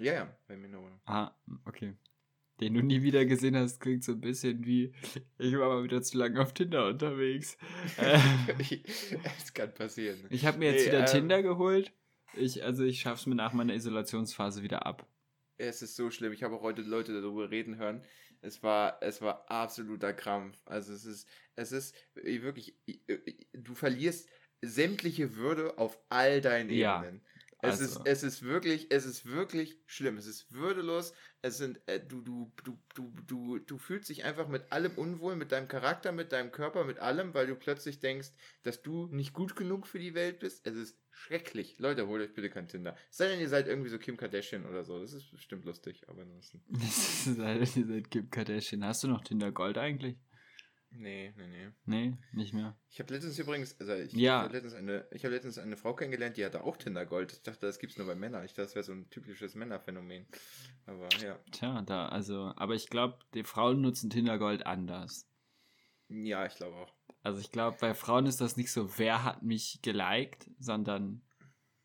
Ja, 0.00 0.12
ja, 0.14 0.36
bei 0.48 0.56
Wohnung. 0.56 0.98
Ah, 1.04 1.30
okay. 1.66 1.94
Den 2.60 2.74
du 2.74 2.82
nie 2.82 3.02
wieder 3.02 3.24
gesehen 3.24 3.56
hast, 3.56 3.80
klingt 3.80 4.04
so 4.04 4.12
ein 4.12 4.20
bisschen 4.20 4.64
wie, 4.66 4.92
ich 5.38 5.56
war 5.56 5.68
mal 5.68 5.84
wieder 5.84 6.02
zu 6.02 6.18
lange 6.18 6.40
auf 6.40 6.52
Tinder 6.52 6.86
unterwegs. 6.88 7.56
Äh, 7.98 8.18
Es 9.38 9.52
kann 9.54 9.72
passieren. 9.74 10.18
ich 10.30 10.44
habe 10.46 10.58
mir 10.58 10.72
jetzt 10.72 10.82
Nee, 10.82 10.92
wieder 10.92 11.00
ähm, 11.00 11.06
Tinder 11.06 11.42
geholt. 11.42 11.92
Ich, 12.34 12.62
also 12.64 12.84
ich 12.84 13.00
schaff's 13.00 13.26
mir 13.26 13.34
nach 13.34 13.52
meiner 13.52 13.74
Isolationsphase 13.74 14.62
wieder 14.62 14.86
ab. 14.86 15.06
Es 15.58 15.82
ist 15.82 15.96
so 15.96 16.10
schlimm. 16.10 16.32
Ich 16.32 16.42
habe 16.42 16.54
auch 16.56 16.62
heute 16.62 16.82
Leute 16.82 17.12
darüber 17.20 17.50
reden 17.50 17.76
hören. 17.76 18.02
Es 18.40 18.62
war, 18.62 18.98
es 19.02 19.20
war 19.20 19.50
absoluter 19.50 20.12
Krampf. 20.14 20.58
Also 20.64 20.92
es 20.94 21.04
ist, 21.04 21.28
es 21.56 21.72
ist 21.72 21.94
wirklich, 22.14 22.76
du 23.52 23.74
verlierst 23.74 24.28
sämtliche 24.62 25.36
Würde 25.36 25.76
auf 25.78 25.98
all 26.08 26.40
deinen 26.40 26.70
Ja, 26.70 27.02
Ebenen. 27.02 27.22
Es, 27.62 27.80
also- 27.80 28.00
ist, 28.00 28.06
es 28.06 28.22
ist 28.22 28.42
wirklich, 28.42 28.86
es 28.90 29.04
ist 29.04 29.26
wirklich 29.26 29.78
schlimm. 29.86 30.16
Es 30.16 30.26
ist 30.26 30.52
würdelos. 30.52 31.12
Es 31.42 31.58
sind, 31.58 31.80
äh, 31.86 32.00
du, 32.00 32.20
du, 32.20 32.52
du, 32.64 32.78
du, 32.94 33.12
du, 33.26 33.58
du 33.58 33.78
fühlst 33.78 34.08
dich 34.08 34.24
einfach 34.24 34.48
mit 34.48 34.72
allem 34.72 34.92
unwohl, 34.96 35.36
mit 35.36 35.52
deinem 35.52 35.68
Charakter, 35.68 36.12
mit 36.12 36.32
deinem 36.32 36.52
Körper, 36.52 36.84
mit 36.84 36.98
allem, 36.98 37.32
weil 37.34 37.46
du 37.46 37.54
plötzlich 37.54 38.00
denkst, 38.00 38.28
dass 38.62 38.82
du 38.82 39.06
nicht 39.08 39.32
gut 39.32 39.56
genug 39.56 39.86
für 39.86 39.98
die 39.98 40.14
Welt 40.14 40.40
bist. 40.40 40.66
Es 40.66 40.74
ist 40.76 40.98
schrecklich. 41.10 41.78
Leute, 41.78 42.06
holt 42.06 42.22
euch 42.22 42.34
bitte 42.34 42.50
kein 42.50 42.68
Tinder. 42.68 42.96
Es 43.10 43.18
sei 43.18 43.28
denn, 43.28 43.40
ihr 43.40 43.48
seid 43.48 43.68
irgendwie 43.68 43.90
so 43.90 43.98
Kim 43.98 44.16
Kardashian 44.16 44.66
oder 44.66 44.84
so. 44.84 45.00
Das 45.00 45.12
ist 45.12 45.30
bestimmt 45.30 45.64
lustig, 45.64 46.08
aber 46.08 46.22
ansonsten. 46.22 46.62
Ist 46.80 47.38
halt, 47.38 47.76
ihr 47.76 47.86
seid 47.86 48.10
Kim 48.10 48.30
Kardashian. 48.30 48.84
Hast 48.84 49.04
du 49.04 49.08
noch 49.08 49.22
Tinder 49.22 49.52
Gold 49.52 49.78
eigentlich? 49.78 50.16
Nee, 50.92 51.32
nee, 51.36 51.46
nee. 51.46 51.68
Nee, 51.86 52.16
nicht 52.32 52.52
mehr. 52.52 52.76
Ich 52.90 52.98
habe 52.98 53.14
letztens 53.14 53.38
übrigens, 53.38 53.78
also 53.80 53.94
ich, 53.94 54.12
Ja. 54.12 54.42
habe 54.42 54.52
letztens, 54.52 54.74
eine, 54.74 55.06
ich 55.12 55.24
hab 55.24 55.30
letztens 55.30 55.56
eine 55.58 55.76
Frau 55.76 55.94
kennengelernt, 55.94 56.36
die 56.36 56.44
hatte 56.44 56.64
auch 56.64 56.76
Tinder 56.76 57.06
Gold. 57.06 57.32
Ich 57.32 57.42
dachte, 57.42 57.66
das 57.66 57.78
gibt's 57.78 57.96
nur 57.96 58.06
bei 58.08 58.16
Männern. 58.16 58.44
Ich 58.44 58.52
dachte, 58.52 58.64
das 58.64 58.74
wäre 58.74 58.82
so 58.84 58.92
ein 58.92 59.08
typisches 59.08 59.54
Männerphänomen. 59.54 60.26
Aber 60.86 61.08
ja. 61.22 61.38
Tja, 61.52 61.82
da, 61.82 62.08
also, 62.08 62.52
aber 62.56 62.74
ich 62.74 62.88
glaube, 62.90 63.18
die 63.34 63.44
Frauen 63.44 63.80
nutzen 63.80 64.10
Tinder 64.10 64.38
Gold 64.38 64.66
anders. 64.66 65.28
Ja, 66.08 66.44
ich 66.44 66.56
glaube 66.56 66.76
auch. 66.76 66.92
Also 67.22 67.40
ich 67.40 67.52
glaube, 67.52 67.76
bei 67.80 67.94
Frauen 67.94 68.26
ist 68.26 68.40
das 68.40 68.56
nicht 68.56 68.72
so, 68.72 68.98
wer 68.98 69.22
hat 69.24 69.42
mich 69.42 69.80
geliked, 69.82 70.50
sondern 70.58 71.22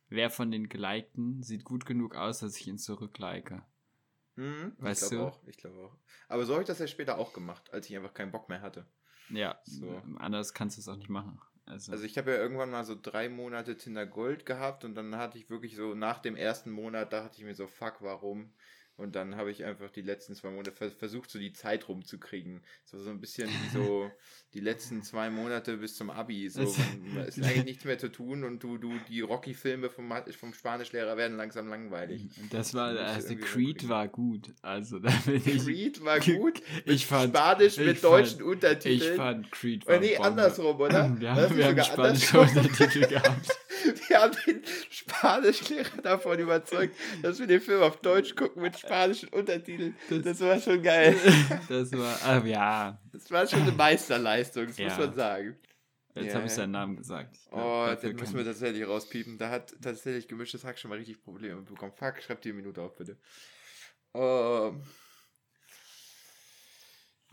wer 0.08 0.32
von 0.32 0.50
den 0.50 0.68
Gelikten 0.68 1.44
sieht 1.44 1.64
gut 1.64 1.86
genug 1.86 2.16
aus, 2.16 2.40
dass 2.40 2.58
ich 2.58 2.68
ihn 2.68 2.80
zurücklike. 2.80 3.62
Mhm, 4.36 4.74
Weißt 4.80 5.04
ich 5.04 5.10
glaube 5.10 5.24
du? 5.24 5.30
auch. 5.30 5.48
Ich 5.48 5.58
glaube 5.58 5.78
auch. 5.80 5.98
Aber 6.28 6.46
so 6.46 6.54
habe 6.54 6.64
ich 6.64 6.68
das 6.68 6.80
ja 6.80 6.88
später 6.88 7.18
auch 7.18 7.34
gemacht, 7.34 7.72
als 7.72 7.90
ich 7.90 7.96
einfach 7.96 8.14
keinen 8.14 8.32
Bock 8.32 8.50
mehr 8.50 8.62
hatte. 8.62 8.86
Ja, 9.30 9.60
So. 9.66 10.02
anders 10.20 10.54
kannst 10.54 10.78
du 10.78 10.82
es 10.82 10.88
auch 10.88 10.96
nicht 10.96 11.10
machen. 11.10 11.40
Also, 11.66 11.92
Also 11.92 12.04
ich 12.04 12.18
habe 12.18 12.32
ja 12.32 12.38
irgendwann 12.38 12.70
mal 12.70 12.84
so 12.86 12.96
drei 13.00 13.28
Monate 13.28 13.76
Tinder 13.78 14.06
Gold 14.06 14.46
gehabt 14.46 14.84
und 14.86 14.96
dann 14.96 15.16
hatte 15.18 15.38
ich 15.38 15.50
wirklich 15.50 15.76
so 15.76 15.96
nach 15.96 16.20
dem 16.20 16.36
ersten 16.36 16.72
Monat, 16.72 17.12
da 17.12 17.24
hatte 17.24 17.38
ich 17.40 17.44
mir 17.44 17.56
so, 17.56 17.68
fuck, 17.68 18.02
warum? 18.02 18.54
Und 18.98 19.16
dann 19.18 19.36
habe 19.36 19.52
ich 19.52 19.66
einfach 19.66 19.92
die 19.92 20.02
letzten 20.02 20.36
zwei 20.36 20.50
Monate 20.52 20.72
vers 20.72 20.94
versucht, 20.94 21.30
so 21.30 21.38
die 21.38 21.52
Zeit 21.52 21.90
rumzukriegen. 21.90 22.62
So, 22.86 22.98
so 22.98 23.10
ein 23.10 23.20
bisschen 23.20 23.50
wie 23.50 23.70
so 23.74 24.10
die 24.54 24.62
letzten 24.62 25.04
zwei 25.04 25.30
Monate 25.30 25.76
bis 25.76 25.96
zum 25.98 26.10
Abi. 26.10 26.48
So, 26.48 26.62
man, 26.62 27.26
es 27.28 27.38
ist 27.38 27.44
eigentlich 27.46 27.66
nichts 27.66 27.84
mehr 27.84 27.98
zu 28.00 28.08
tun 28.10 28.46
und 28.46 28.64
du, 28.64 28.78
du, 28.78 28.94
die 29.10 29.20
Rocky-Filme 29.20 29.90
vom, 29.90 30.14
vom 30.40 30.54
Spanischlehrer 30.54 31.18
werden 31.18 31.36
langsam 31.36 31.68
langweilig. 31.68 32.30
das 32.52 32.74
war, 32.74 32.94
ich 32.94 33.00
also 33.02 33.36
Creed 33.36 33.90
war 33.90 34.08
gut. 34.08 34.54
Also 34.62 35.00
da 35.00 35.12
bin 35.26 35.36
ich. 35.46 35.66
Creed 35.66 36.04
war 36.06 36.22
gut, 36.22 36.62
Ich 36.86 37.06
fand, 37.06 37.36
Spanisch 37.36 37.78
ich 37.78 37.86
mit 37.86 37.98
fand- 37.98 38.04
deutschen 38.14 38.40
ich 38.40 38.46
Untertiteln. 38.46 39.16
fand 39.18 39.52
Creed 39.52 39.86
Oder 39.88 40.00
nee, 40.00 40.14
Bombe. 40.16 40.24
andersrum, 40.30 40.80
oder? 40.80 41.16
Wir, 41.20 41.30
War 41.30 41.36
haben- 41.36 41.58
wir 41.58 41.66
haben 41.66 41.84
spanische? 41.84 42.40
Untertitel 42.40 43.08
gehabt. 43.08 43.58
Wir 44.08 44.22
haben 44.22 44.36
den 44.46 44.62
Spanischlehrer 44.90 46.02
davon 46.02 46.40
überzeugt, 46.40 46.96
dass 47.22 47.40
wir 47.40 47.48
den 47.48 47.62
Film 47.62 47.82
auf 47.84 47.98
Deutsch 47.98 48.36
gucken 48.36 48.62
mit 48.62 48.78
spanischen 48.78 49.30
Untertiteln. 49.30 49.96
Das- 50.10 50.22
Das 50.24 50.40
war 50.42 50.60
schon 50.60 50.82
geil. 50.82 51.16
Das 51.70 51.92
war, 51.92 52.18
ah, 52.24 52.46
ja, 52.46 53.00
Das 53.12 53.30
war 53.32 53.48
schon 53.48 53.62
eine 53.62 53.72
Meisterleistung, 53.72 54.68
das 54.68 54.78
muss 54.78 54.92
Ja. 54.94 54.98
man 55.00 55.14
sagen. 55.14 55.58
jetzt 56.16 56.28
Ja, 56.28 56.34
habe 56.36 56.46
ich 56.46 56.52
seinen 56.54 56.72
Namen 56.72 56.96
gesagt. 56.98 57.36
Glaub, 57.50 57.62
Oh, 57.92 57.96
den 58.02 58.16
müssen 58.16 58.38
wir 58.38 58.46
tatsächlich 58.46 58.88
rauspiepen. 58.88 59.38
Da 59.38 59.50
hat 59.50 59.76
tatsächlich 59.82 60.28
gemischtes 60.28 60.64
Hack 60.64 60.78
schon 60.80 60.90
mal 60.90 60.98
richtig 60.98 61.22
Probleme 61.24 61.62
bekommen. 61.62 61.92
Fuck, 61.96 62.22
schreib 62.22 62.42
die 62.42 62.54
Minute 62.54 62.82
auf, 62.82 62.96
bitte. 62.96 63.18
Ähm. 64.14 64.82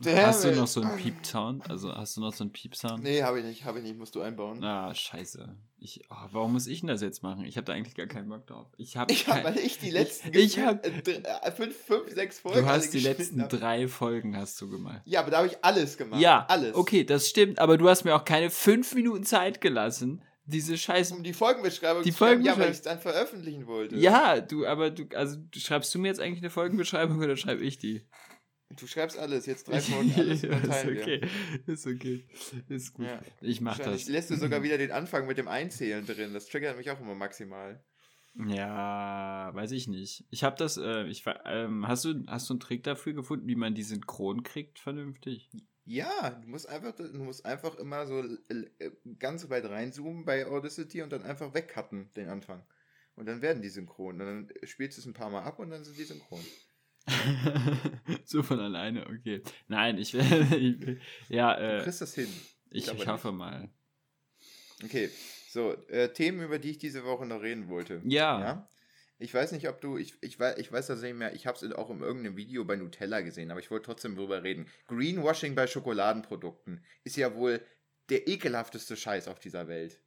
Hast 0.04 0.42
du 0.44 0.48
Damn 0.48 0.56
noch 0.58 0.66
so 0.66 0.80
einen 0.80 0.96
Piep-Sound? 0.96 1.70
Also 1.70 1.94
hast 1.94 2.16
du 2.16 2.20
noch 2.22 2.32
so 2.32 2.42
einen 2.42 2.52
Piep-Sound? 2.52 3.02
Nee, 3.04 3.22
habe 3.22 3.38
ich 3.40 3.44
nicht, 3.46 3.64
habe 3.64 3.78
ich 3.78 3.84
nicht, 3.84 3.96
musst 3.98 4.14
du 4.16 4.20
einbauen. 4.20 4.62
Ah, 4.64 4.92
scheiße. 4.92 5.56
Ich, 5.78 6.02
oh, 6.10 6.14
warum 6.32 6.54
muss 6.54 6.66
ich 6.66 6.80
denn 6.80 6.88
das 6.88 7.02
jetzt 7.02 7.22
machen? 7.22 7.44
Ich 7.44 7.56
habe 7.56 7.64
da 7.66 7.72
eigentlich 7.72 7.94
gar 7.94 8.06
keinen 8.06 8.28
Bock 8.28 8.46
drauf. 8.46 8.66
Ich 8.78 8.96
habe 8.96 9.12
Ich 9.12 9.28
habe, 9.28 9.44
weil 9.44 9.58
ich 9.58 9.78
die 9.78 9.90
letzten 9.90 10.28
ich 10.36 10.56
gefühlt, 10.56 10.66
hab- 10.66 10.86
äh, 10.86 11.48
äh, 11.48 11.52
fünf, 11.52 11.76
fünf, 11.76 12.10
sechs 12.12 12.40
Folgen 12.40 12.60
Du 12.60 12.66
hast 12.66 12.90
die 12.94 13.00
letzten 13.00 13.42
hab. 13.42 13.50
drei 13.50 13.86
Folgen 13.86 14.36
hast 14.36 14.60
du 14.60 14.68
gemacht. 14.70 15.02
Ja, 15.04 15.20
aber 15.20 15.30
da 15.30 15.38
habe 15.38 15.46
ich 15.48 15.56
alles 15.62 15.96
gemacht. 15.96 16.20
Ja, 16.20 16.46
alles. 16.48 16.74
okay, 16.74 17.04
das 17.04 17.28
stimmt, 17.28 17.58
aber 17.60 17.78
du 17.78 17.88
hast 17.88 18.04
mir 18.04 18.14
auch 18.16 18.24
keine 18.24 18.50
fünf 18.50 18.94
Minuten 18.94 19.24
Zeit 19.24 19.60
gelassen, 19.60 20.22
diese 20.46 20.76
Scheiße. 20.78 21.14
Um 21.14 21.22
die 21.22 21.32
Folgenbeschreibung 21.32 22.02
Die 22.02 22.10
zu 22.12 22.18
schreiben, 22.18 22.42
ja, 22.42 22.52
weil 22.58 22.66
Folgenbeschreibung- 22.66 22.70
ich 22.70 22.76
es 22.78 22.82
dann 22.82 22.98
veröffentlichen 23.00 23.66
wollte. 23.68 23.96
Ja, 23.96 24.40
du, 24.40 24.66
aber 24.66 24.90
du, 24.90 25.04
also 25.16 25.36
schreibst 25.54 25.94
du 25.94 25.98
mir 26.00 26.08
jetzt 26.08 26.20
eigentlich 26.20 26.42
eine 26.42 26.50
Folgenbeschreibung 26.50 27.18
oder 27.18 27.36
schreibe 27.36 27.62
ich 27.62 27.78
die? 27.78 28.04
Du 28.76 28.86
schreibst 28.86 29.18
alles, 29.18 29.46
jetzt 29.46 29.68
drei 29.68 29.80
Folgen, 29.80 30.12
alles 30.14 30.38
ist 30.42 30.44
überteilen 30.44 30.94
wir. 30.94 31.02
okay, 31.02 31.28
ist 31.66 31.86
okay, 31.86 32.24
ist 32.68 32.94
gut. 32.94 33.06
Ja. 33.06 33.20
Ich 33.40 33.60
mach 33.60 33.78
das. 33.78 34.08
lässt 34.08 34.30
du 34.30 34.36
sogar 34.36 34.62
wieder 34.62 34.78
den 34.78 34.92
Anfang 34.92 35.26
mit 35.26 35.38
dem 35.38 35.48
Einzählen 35.48 36.04
drin. 36.06 36.32
Das 36.32 36.46
triggert 36.46 36.76
mich 36.76 36.90
auch 36.90 37.00
immer 37.00 37.14
maximal. 37.14 37.82
Ja, 38.34 39.50
weiß 39.52 39.72
ich 39.72 39.88
nicht. 39.88 40.24
Ich 40.30 40.42
habe 40.42 40.56
das, 40.56 40.78
äh, 40.78 41.04
ich 41.04 41.24
ähm, 41.44 41.86
hast 41.86 42.04
du, 42.04 42.24
hast 42.26 42.48
du 42.48 42.54
einen 42.54 42.60
Trick 42.60 42.82
dafür 42.82 43.12
gefunden, 43.12 43.46
wie 43.46 43.56
man 43.56 43.74
die 43.74 43.82
synchron 43.82 44.42
kriegt, 44.42 44.78
vernünftig? 44.78 45.50
Ja, 45.84 46.30
du 46.30 46.48
musst 46.48 46.68
einfach, 46.68 46.94
du 46.94 47.18
musst 47.18 47.44
einfach 47.44 47.74
immer 47.76 48.06
so 48.06 48.22
äh, 48.22 48.90
ganz 49.18 49.50
weit 49.50 49.66
reinzoomen 49.66 50.24
bei 50.24 50.46
Audacity 50.46 51.02
und 51.02 51.12
dann 51.12 51.22
einfach 51.24 51.52
wegcutten, 51.52 52.10
den 52.16 52.28
Anfang. 52.28 52.64
Und 53.16 53.26
dann 53.26 53.42
werden 53.42 53.60
die 53.60 53.68
synchron. 53.68 54.20
Und 54.20 54.26
dann 54.26 54.48
spielst 54.62 54.96
du 54.96 55.02
es 55.02 55.06
ein 55.06 55.12
paar 55.12 55.28
Mal 55.28 55.42
ab 55.42 55.58
und 55.58 55.70
dann 55.70 55.84
sind 55.84 55.98
die 55.98 56.04
synchron. 56.04 56.44
so 58.24 58.42
von 58.42 58.60
alleine, 58.60 59.06
okay. 59.06 59.42
Nein, 59.68 59.98
ich 59.98 60.14
will, 60.14 61.00
ja, 61.28 61.56
Du 61.56 61.78
äh, 61.78 61.82
kriegst 61.82 62.00
das 62.00 62.14
hin. 62.14 62.28
ich, 62.70 62.88
ich 62.88 63.06
hoffe 63.06 63.32
mal. 63.32 63.70
Okay, 64.84 65.10
so, 65.48 65.72
äh, 65.88 66.12
Themen, 66.12 66.40
über 66.42 66.58
die 66.58 66.70
ich 66.70 66.78
diese 66.78 67.04
Woche 67.04 67.26
noch 67.26 67.42
reden 67.42 67.68
wollte. 67.68 68.00
Ja. 68.04 68.40
ja? 68.40 68.68
Ich 69.18 69.32
weiß 69.32 69.52
nicht, 69.52 69.68
ob 69.68 69.80
du, 69.80 69.98
ich, 69.98 70.14
ich, 70.20 70.38
weiß, 70.40 70.58
ich 70.58 70.72
weiß 70.72 70.88
tatsächlich 70.88 71.16
mehr, 71.16 71.34
ich 71.34 71.46
habe 71.46 71.56
es 71.64 71.72
auch 71.74 71.90
in 71.90 72.00
irgendeinem 72.00 72.36
Video 72.36 72.64
bei 72.64 72.74
Nutella 72.74 73.20
gesehen, 73.20 73.52
aber 73.52 73.60
ich 73.60 73.70
wollte 73.70 73.86
trotzdem 73.86 74.16
drüber 74.16 74.42
reden. 74.42 74.66
Greenwashing 74.88 75.54
bei 75.54 75.68
Schokoladenprodukten 75.68 76.84
ist 77.04 77.16
ja 77.16 77.34
wohl 77.34 77.64
der 78.08 78.26
ekelhafteste 78.26 78.96
Scheiß 78.96 79.28
auf 79.28 79.38
dieser 79.38 79.68
Welt. 79.68 80.01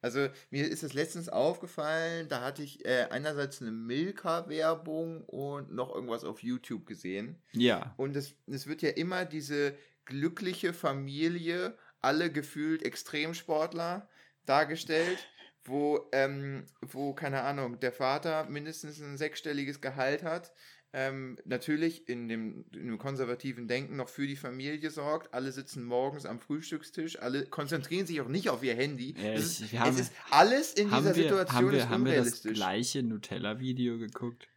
Also 0.00 0.28
mir 0.50 0.68
ist 0.68 0.82
es 0.82 0.94
letztens 0.94 1.28
aufgefallen, 1.28 2.28
da 2.28 2.42
hatte 2.42 2.62
ich 2.62 2.84
äh, 2.84 3.08
einerseits 3.10 3.60
eine 3.60 3.72
Milka-Werbung 3.72 5.24
und 5.24 5.72
noch 5.72 5.94
irgendwas 5.94 6.24
auf 6.24 6.42
YouTube 6.42 6.86
gesehen. 6.86 7.42
Ja. 7.52 7.94
Und 7.96 8.16
es, 8.16 8.34
es 8.46 8.66
wird 8.66 8.82
ja 8.82 8.90
immer 8.90 9.24
diese 9.24 9.74
glückliche 10.04 10.72
Familie, 10.72 11.76
alle 12.00 12.30
gefühlt 12.30 12.84
Extremsportler 12.84 14.08
dargestellt, 14.46 15.18
wo, 15.64 16.08
ähm, 16.12 16.64
wo, 16.80 17.12
keine 17.12 17.42
Ahnung, 17.42 17.78
der 17.80 17.92
Vater 17.92 18.44
mindestens 18.44 19.00
ein 19.00 19.18
sechsstelliges 19.18 19.80
Gehalt 19.80 20.22
hat, 20.22 20.52
ähm, 20.92 21.38
natürlich 21.44 22.08
in 22.08 22.28
dem, 22.28 22.64
in 22.72 22.86
dem 22.86 22.98
konservativen 22.98 23.68
Denken 23.68 23.96
noch 23.96 24.08
für 24.08 24.26
die 24.26 24.36
Familie 24.36 24.90
sorgt. 24.90 25.34
Alle 25.34 25.52
sitzen 25.52 25.84
morgens 25.84 26.24
am 26.24 26.40
Frühstückstisch, 26.40 27.18
alle 27.20 27.44
konzentrieren 27.46 28.06
sich 28.06 28.20
auch 28.22 28.28
nicht 28.28 28.48
auf 28.48 28.62
ihr 28.62 28.74
Handy. 28.74 29.14
Ja, 29.16 29.34
ich- 29.34 29.60
ist, 29.60 29.72
haben- 29.74 29.90
es 29.94 30.00
ist 30.00 30.12
alles 30.30 30.72
in 30.72 30.88
dieser 30.88 31.04
wir, 31.14 31.14
Situation 31.14 31.56
haben 31.56 31.72
wir, 31.72 31.78
ist 31.78 31.88
haben 31.88 32.04
wir 32.06 32.12
das 32.12 32.18
unrealistisch. 32.20 32.54
gleiche 32.54 33.02
Nutella-Video 33.02 33.98
geguckt? 33.98 34.48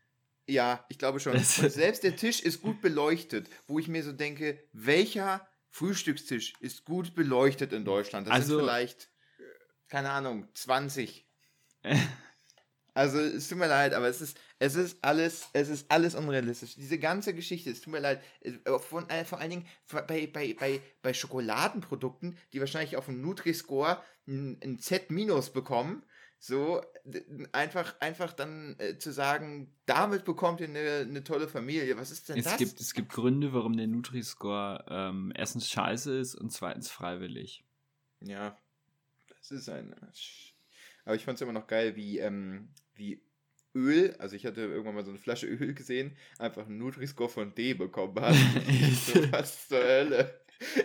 Ja, 0.47 0.85
ich 0.89 0.97
glaube 0.97 1.19
schon. 1.19 1.33
Und 1.33 1.45
selbst 1.45 2.03
der 2.03 2.15
Tisch 2.15 2.39
ist 2.41 2.61
gut 2.61 2.81
beleuchtet, 2.81 3.49
wo 3.67 3.77
ich 3.79 3.87
mir 3.87 4.03
so 4.03 4.11
denke, 4.11 4.57
welcher 4.73 5.47
Frühstückstisch 5.69 6.53
ist 6.59 6.83
gut 6.85 7.13
beleuchtet 7.15 7.71
in 7.73 7.85
Deutschland? 7.85 8.27
Das 8.27 8.33
Also- 8.33 8.55
sind 8.57 8.65
vielleicht, 8.65 9.11
äh, 9.37 9.43
keine 9.89 10.09
Ahnung, 10.11 10.47
20. 10.53 11.27
Also 12.93 13.19
es 13.19 13.47
tut 13.47 13.57
mir 13.57 13.67
leid, 13.67 13.93
aber 13.93 14.07
es 14.09 14.19
ist, 14.19 14.37
es 14.61 14.75
ist 14.75 15.03
alles, 15.03 15.49
es 15.53 15.69
ist 15.69 15.89
alles 15.89 16.13
unrealistisch. 16.13 16.75
Diese 16.75 16.99
ganze 16.99 17.33
Geschichte, 17.33 17.71
es 17.71 17.81
tut 17.81 17.93
mir 17.93 17.99
leid. 17.99 18.23
äh, 18.41 18.51
Von, 18.77 19.09
äh, 19.09 19.25
vor 19.25 19.39
allen 19.39 19.49
Dingen 19.49 19.67
bei, 19.89 20.27
bei, 20.27 20.53
bei, 20.53 20.81
bei 21.01 21.13
Schokoladenprodukten, 21.15 22.37
die 22.53 22.59
wahrscheinlich 22.59 22.95
auf 22.95 23.05
dem 23.05 23.21
Nutri-Score 23.21 24.03
ein, 24.27 24.59
ein 24.63 24.77
Z- 24.77 25.07
bekommen, 25.53 26.03
so 26.37 26.79
einfach, 27.53 27.99
einfach 28.01 28.33
dann 28.33 28.75
äh, 28.77 28.99
zu 28.99 29.11
sagen, 29.11 29.73
damit 29.87 30.25
bekommt 30.25 30.61
ihr 30.61 30.69
eine, 30.69 31.07
eine 31.09 31.23
tolle 31.23 31.47
Familie. 31.47 31.97
Was 31.97 32.11
ist 32.11 32.29
denn 32.29 32.37
Es 32.37 32.45
das? 32.45 32.57
gibt, 32.57 32.79
es 32.79 32.93
gibt 32.93 33.11
Gründe, 33.11 33.53
warum 33.53 33.75
der 33.75 33.87
Nutri-Score 33.87 34.85
ähm, 34.87 35.33
erstens 35.35 35.71
scheiße 35.71 36.15
ist 36.19 36.35
und 36.35 36.51
zweitens 36.51 36.87
freiwillig. 36.87 37.63
Ja, 38.19 38.55
das 39.27 39.49
ist 39.49 39.69
ein. 39.69 39.95
Aber 41.05 41.15
ich 41.15 41.25
fand 41.25 41.37
es 41.37 41.41
immer 41.41 41.51
noch 41.51 41.65
geil, 41.65 41.95
wie, 41.95 42.19
ähm, 42.19 42.69
wie 42.93 43.23
Öl, 43.75 44.13
also 44.19 44.35
ich 44.35 44.45
hatte 44.45 44.61
irgendwann 44.61 44.95
mal 44.95 45.03
so 45.05 45.11
eine 45.11 45.19
Flasche 45.19 45.47
Öl 45.47 45.73
gesehen, 45.73 46.15
einfach 46.39 46.65
einen 46.65 46.77
Nutri-Score 46.77 47.29
von 47.29 47.55
D 47.55 47.73
bekommen 47.73 48.19
hat. 48.19 48.35
so, 49.05 49.31
was 49.31 49.67
zur 49.67 49.79
Hölle? 49.83 50.41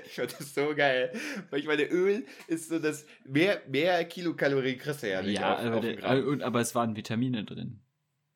Ich 0.06 0.14
fand 0.14 0.32
das 0.38 0.54
so 0.54 0.74
geil. 0.74 1.12
Weil 1.50 1.60
ich 1.60 1.66
meine, 1.66 1.84
Öl 1.84 2.24
ist 2.48 2.68
so 2.68 2.78
das, 2.78 3.04
mehr, 3.26 3.60
mehr 3.68 4.04
Kilokalorien 4.06 4.78
kriegst 4.78 5.02
du 5.02 5.10
ja 5.10 5.20
nicht 5.22 5.38
ja, 5.38 5.54
auf, 5.54 5.60
aber, 5.60 5.76
auf 5.76 5.84
der, 5.84 6.46
aber 6.46 6.60
es 6.60 6.74
waren 6.74 6.96
Vitamine 6.96 7.44
drin. 7.44 7.80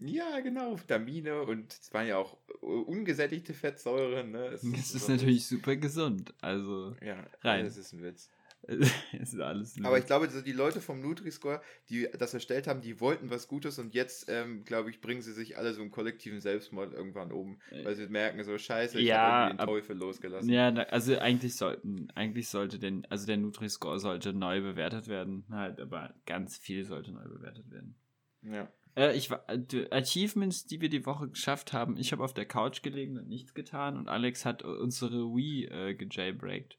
Ja, 0.00 0.40
genau, 0.40 0.78
Vitamine 0.78 1.42
und 1.42 1.72
es 1.72 1.92
waren 1.92 2.06
ja 2.06 2.16
auch 2.16 2.36
ungesättigte 2.60 3.52
Fettsäuren. 3.52 4.30
Ne? 4.30 4.46
Es 4.46 4.62
Das 4.62 4.94
ist 4.94 5.06
so- 5.06 5.12
natürlich 5.12 5.46
super 5.46 5.76
gesund. 5.76 6.32
Also, 6.40 6.96
Ja, 7.04 7.26
rein. 7.42 7.64
das 7.66 7.76
ist 7.76 7.92
ein 7.92 8.02
Witz. 8.02 8.30
es 8.66 9.32
ist 9.32 9.40
alles. 9.40 9.76
Aber 9.82 9.98
ich 9.98 10.06
glaube, 10.06 10.28
so 10.30 10.40
die 10.42 10.52
Leute 10.52 10.80
vom 10.80 11.00
Nutri-Score, 11.00 11.60
die 11.88 12.08
das 12.18 12.34
erstellt 12.34 12.66
haben, 12.66 12.80
die 12.80 13.00
wollten 13.00 13.30
was 13.30 13.48
Gutes 13.48 13.78
und 13.78 13.94
jetzt, 13.94 14.26
ähm, 14.28 14.64
glaube 14.64 14.90
ich, 14.90 15.00
bringen 15.00 15.22
sie 15.22 15.32
sich 15.32 15.56
alle 15.56 15.72
so 15.72 15.82
im 15.82 15.90
kollektiven 15.90 16.40
Selbstmord 16.40 16.92
irgendwann 16.92 17.32
um, 17.32 17.60
weil 17.84 17.94
sie 17.96 18.06
merken, 18.08 18.42
so 18.44 18.56
scheiße, 18.58 18.98
ich 19.00 19.06
Ja, 19.08 19.18
habe 19.18 19.30
irgendwie 19.44 19.56
den 19.56 19.60
ab- 19.60 19.68
Teufel 19.68 19.96
losgelassen. 19.96 20.50
Ja, 20.50 20.68
also 20.68 21.18
eigentlich 21.18 21.56
sollten, 21.56 22.10
eigentlich 22.14 22.48
sollte 22.48 22.78
den, 22.78 23.06
also 23.10 23.26
der 23.26 23.38
Nutri-Score 23.38 23.98
sollte 23.98 24.32
neu 24.32 24.60
bewertet 24.60 25.08
werden, 25.08 25.44
halt, 25.50 25.80
aber 25.80 26.14
ganz 26.26 26.58
viel 26.58 26.84
sollte 26.84 27.12
neu 27.12 27.24
bewertet 27.24 27.70
werden. 27.70 27.94
Ja. 28.42 28.70
Äh, 28.96 29.16
ich 29.16 29.30
war, 29.30 29.44
äh, 29.48 29.86
Achievements, 29.90 30.66
die 30.66 30.80
wir 30.80 30.88
die 30.88 31.06
Woche 31.06 31.28
geschafft 31.28 31.72
haben, 31.72 31.96
ich 31.96 32.12
habe 32.12 32.24
auf 32.24 32.34
der 32.34 32.46
Couch 32.46 32.82
gelegen 32.82 33.16
und 33.18 33.28
nichts 33.28 33.54
getan 33.54 33.96
und 33.96 34.08
Alex 34.08 34.44
hat 34.44 34.62
unsere 34.64 35.34
Wii 35.34 35.66
äh, 35.66 35.94
gejailbreakt. 35.94 36.76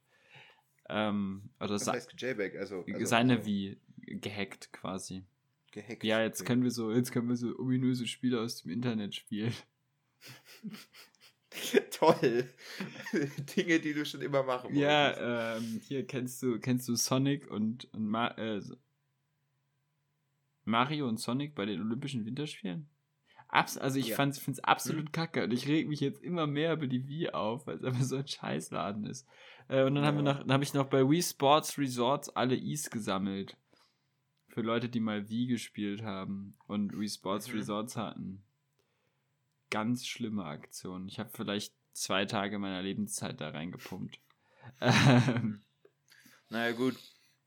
Ähm, 0.90 1.50
oder 1.60 1.74
Das 1.74 1.86
sa 1.86 1.94
heißt 1.94 2.14
JBack, 2.20 2.56
also, 2.56 2.84
also 2.92 3.06
seine 3.06 3.38
also 3.38 3.46
Wii 3.46 3.78
gehackt 3.98 4.74
quasi. 4.74 5.24
gehackt. 5.72 6.04
Ja, 6.04 6.22
jetzt 6.22 6.46
können 6.46 6.64
wir 6.64 6.72
so, 6.72 6.92
jetzt 6.92 7.12
können 7.12 7.30
wir 7.30 7.36
so 7.36 7.58
ominöse 7.58 8.08
Spiele 8.08 8.42
aus 8.42 8.64
dem 8.64 8.72
Internet 8.72 9.16
spielen. 9.16 9.54
Toll. 11.92 12.50
Dinge, 13.56 13.80
die 13.80 13.94
du 13.94 14.06
schon 14.06 14.22
immer 14.22 14.44
machen 14.44 14.74
wolltest. 14.74 14.82
Ja, 14.82 15.58
ähm, 15.58 15.82
hier 15.84 16.06
kennst 16.08 16.42
du, 16.42 16.60
kennst 16.60 16.88
du 16.88 16.96
Sonic 16.96 17.50
und, 17.52 17.94
und 17.94 18.08
Ma 18.08 18.30
äh, 18.38 18.62
Mario 20.64 21.08
und 21.08 21.20
Sonic 21.20 21.56
bei 21.56 21.66
den 21.66 21.82
Olympischen 21.82 22.26
Winterspielen? 22.26 22.88
Abs 23.50 23.78
also 23.78 24.00
ich 24.00 24.08
Ja. 24.10 24.16
fand's, 24.16 24.40
find's 24.40 24.62
absolut 24.62 25.12
kacke 25.12 25.44
und 25.44 25.52
ich 25.52 25.68
reg 25.68 25.90
mich 25.90 26.00
jetzt 26.00 26.24
immer 26.24 26.48
mehr 26.48 26.72
über 26.74 26.88
die 26.88 27.06
Wii 27.10 27.32
auf, 27.32 27.68
weil 27.68 27.76
es 27.76 27.84
einfach 27.84 28.04
so 28.04 28.16
ein 28.16 28.28
Scheißladen 28.28 29.06
ist. 29.06 29.28
Äh, 29.72 29.84
und 29.86 29.96
dann 29.96 30.06
haben 30.06 30.18
wir 30.18 30.24
Ja. 30.26 30.34
noch, 30.34 30.40
dann 30.42 30.52
habe 30.52 30.64
ich 30.64 30.74
noch 30.74 30.88
bei 30.88 31.08
Wii 31.10 31.24
Sports 31.24 31.78
Resorts 31.78 32.30
alle 32.30 32.56
Is 32.56 32.90
gesammelt. 32.90 33.56
Für 34.50 34.62
Leute, 34.62 34.90
die 34.90 35.00
mal 35.00 35.30
Wii 35.30 35.48
gespielt 35.48 36.04
haben 36.04 36.58
und 36.68 37.00
Wii 37.00 37.08
Sports 37.10 37.48
Mhm. 37.48 37.54
Resorts 37.56 37.96
hatten. 37.96 38.44
Ganz 39.70 40.06
schlimme 40.06 40.44
Aktion. 40.44 41.08
Ich 41.08 41.20
habe 41.20 41.30
vielleicht 41.34 41.74
zwei 41.94 42.26
Tage 42.26 42.60
meiner 42.60 42.82
Lebenszeit 42.82 43.40
da 43.42 43.50
reingepumpt. 43.50 44.20
Ähm, 44.80 45.62
Naja, 46.50 46.74
gut. 46.74 46.96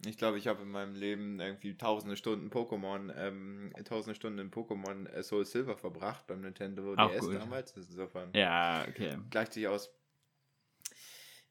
Ich 0.04 0.16
glaube, 0.18 0.36
ich 0.38 0.48
habe 0.48 0.62
in 0.62 0.70
meinem 0.70 0.94
Leben 0.96 1.38
irgendwie 1.40 1.76
tausende 1.76 2.16
Stunden 2.16 2.48
Pokémon, 2.50 3.12
ähm, 3.16 3.72
tausende 3.84 4.14
Stunden 4.16 4.38
in 4.40 4.50
Pokémon 4.50 5.06
äh, 5.06 5.22
Soul 5.22 5.44
Silver 5.44 5.76
verbracht 5.76 6.26
beim 6.26 6.40
Nintendo 6.40 6.94
Auch 6.96 7.10
DS 7.10 7.20
gut. 7.20 7.34
damals. 7.36 7.76
Insofern. 7.76 8.30
ja, 8.34 8.84
okay. 8.88 9.18
gleicht 9.30 9.52
sich 9.52 9.68
aus. 9.68 9.90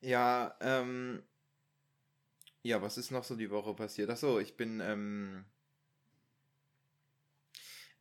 Ja, 0.04 0.54
ähm. 0.60 1.24
Ja, 2.62 2.82
was 2.82 2.98
ist 2.98 3.12
noch 3.12 3.24
so 3.24 3.36
die 3.36 3.50
Woche 3.50 3.74
passiert? 3.74 4.10
Achso, 4.10 4.38
ich 4.40 4.58
bin, 4.58 4.82
ähm. 4.82 5.46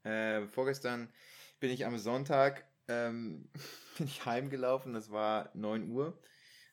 Äh, 0.03 0.49
vorgestern 0.49 1.13
bin 1.61 1.71
ich 1.71 1.87
am 1.87 1.97
Sonntag, 1.99 2.67
ähm, 2.89 3.49
bin 3.99 4.09
ich 4.09 4.27
heimgelaufen, 4.27 4.95
das 4.95 5.13
war 5.13 5.51
9 5.55 5.89
Uhr. 5.91 6.21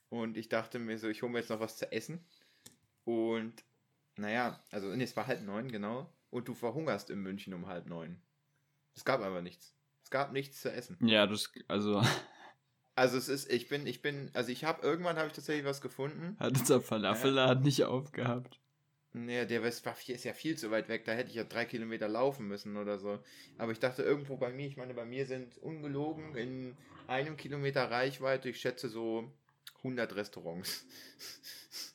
Und 0.10 0.36
ich 0.36 0.50
dachte 0.50 0.80
mir 0.80 0.98
so, 0.98 1.08
ich 1.08 1.22
hole 1.22 1.32
mir 1.32 1.40
jetzt 1.40 1.50
noch 1.50 1.60
was 1.60 1.78
zu 1.78 1.92
essen. 1.92 2.26
Und, 3.04 3.64
naja, 4.16 4.64
also, 4.72 4.88
nee, 4.96 5.04
es 5.04 5.16
war 5.16 5.28
halb 5.28 5.44
neun, 5.44 5.72
genau. 5.72 6.12
Und 6.32 6.48
du 6.48 6.56
verhungerst 6.56 7.12
in 7.12 7.20
München 7.20 7.54
um 7.54 7.68
halb 7.68 7.86
neun. 7.86 8.20
Es 8.96 9.06
gab 9.06 9.22
aber 9.22 9.44
nichts. 9.44 9.76
Es 10.04 10.10
gab 10.10 10.32
nichts 10.32 10.62
zu 10.62 10.72
essen. 10.72 10.98
Ja, 11.02 11.28
das, 11.28 11.52
also 11.68 12.02
Also 13.00 13.18
es 13.18 13.30
ist, 13.30 13.50
ich 13.50 13.70
bin, 13.70 13.88
ich 13.88 14.02
bin, 14.02 14.30
also 14.34 14.52
ich 14.52 14.66
habe 14.66 14.86
irgendwann 14.86 15.16
habe 15.16 15.28
ich 15.28 15.34
tatsächlich 15.34 15.66
was 15.66 15.80
gefunden. 15.80 16.36
hat 16.38 16.60
unser 16.60 16.82
Falafelladen 16.82 17.64
nicht 17.64 17.86
aufgehabt. 17.86 18.60
Nee, 19.14 19.46
der 19.46 19.64
West 19.64 19.88
ist 20.08 20.26
ja 20.26 20.34
viel 20.34 20.58
zu 20.58 20.70
weit 20.70 20.90
weg, 20.90 21.06
da 21.06 21.14
hätte 21.14 21.30
ich 21.30 21.38
ja 21.38 21.46
drei 21.46 21.64
Kilometer 21.64 22.10
laufen 22.10 22.50
müssen 22.50 22.76
oder 22.76 23.00
so. 23.00 23.20
Aber 23.58 23.72
ich 23.72 23.80
dachte 23.80 24.04
irgendwo 24.04 24.36
bei 24.36 24.52
mir, 24.52 24.68
ich 24.68 24.76
meine, 24.76 24.94
bei 24.94 25.06
mir 25.06 25.26
sind 25.26 25.58
ungelogen 25.60 26.36
in 26.36 26.76
einem 27.08 27.38
Kilometer 27.38 27.90
Reichweite, 27.90 28.50
ich 28.50 28.60
schätze 28.60 28.90
so 28.90 29.32
100 29.78 30.16
Restaurants. 30.16 30.86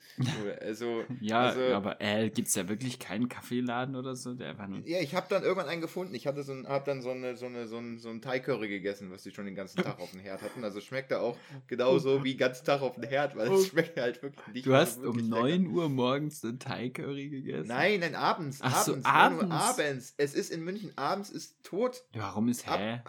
also, 0.61 1.05
Ja, 1.21 1.41
also, 1.49 1.61
aber 1.75 2.01
äh, 2.01 2.31
gibt's 2.31 2.53
da 2.55 2.69
wirklich 2.69 2.99
keinen 2.99 3.29
Kaffeeladen 3.29 3.97
oder 3.97 4.15
so? 4.17 4.35
Der 4.35 4.51
einfach 4.51 4.69
nur. 4.69 4.81
ja, 4.87 5.01
ich 5.01 5.15
habe 5.15 5.27
dann 5.29 5.43
irgendwann 5.43 5.69
einen 5.69 5.81
gefunden. 5.81 6.15
Ich 6.15 6.27
hatte 6.27 6.43
so 6.43 6.53
ein, 6.53 6.67
hab 6.69 6.85
dann 6.85 7.03
so 7.03 7.11
eine, 7.11 7.37
so 7.37 7.47
eine, 7.47 7.67
so 7.67 7.79
ein, 7.79 7.99
so 7.99 8.09
ein 8.11 8.21
Thai-Curry 8.21 8.69
gegessen, 8.69 9.11
was 9.11 9.23
die 9.23 9.31
schon 9.33 9.47
den 9.47 9.55
ganzen 9.55 9.83
Tag 9.83 9.99
auf 10.01 10.11
dem 10.11 10.21
Herd 10.21 10.43
hatten. 10.43 10.63
Also 10.65 10.81
schmeckt 10.81 11.11
er 11.11 11.23
auch 11.23 11.37
genauso 11.67 12.23
wie 12.25 12.33
den 12.33 12.39
ganzen 12.39 12.65
Tag 12.65 12.83
auf 12.83 12.95
dem 12.95 13.05
Herd, 13.05 13.37
weil 13.37 13.51
es 13.53 13.69
schmeckt 13.69 13.99
halt 13.99 14.23
wirklich 14.23 14.47
nicht. 14.55 14.67
Du 14.67 14.75
hast 14.75 14.99
um 15.05 15.17
lecker. 15.17 15.43
9 15.43 15.67
Uhr 15.67 15.89
morgens 15.89 16.45
einen 16.45 16.59
Thai-Curry 16.59 17.29
gegessen? 17.31 17.69
Nein, 17.69 18.01
nein, 18.01 18.15
abends. 18.15 18.59
Ach 18.63 18.83
so, 18.83 18.97
abends. 19.03 19.43
nur 19.43 19.53
abends. 19.53 19.79
abends. 19.79 20.15
Es 20.17 20.35
ist 20.35 20.51
in 20.51 20.63
München 20.63 20.93
abends 20.97 21.31
ist 21.31 21.63
tot. 21.63 22.05
Warum 22.13 22.49
ist, 22.49 22.69
Ab- 22.69 22.79
hä? 22.79 23.01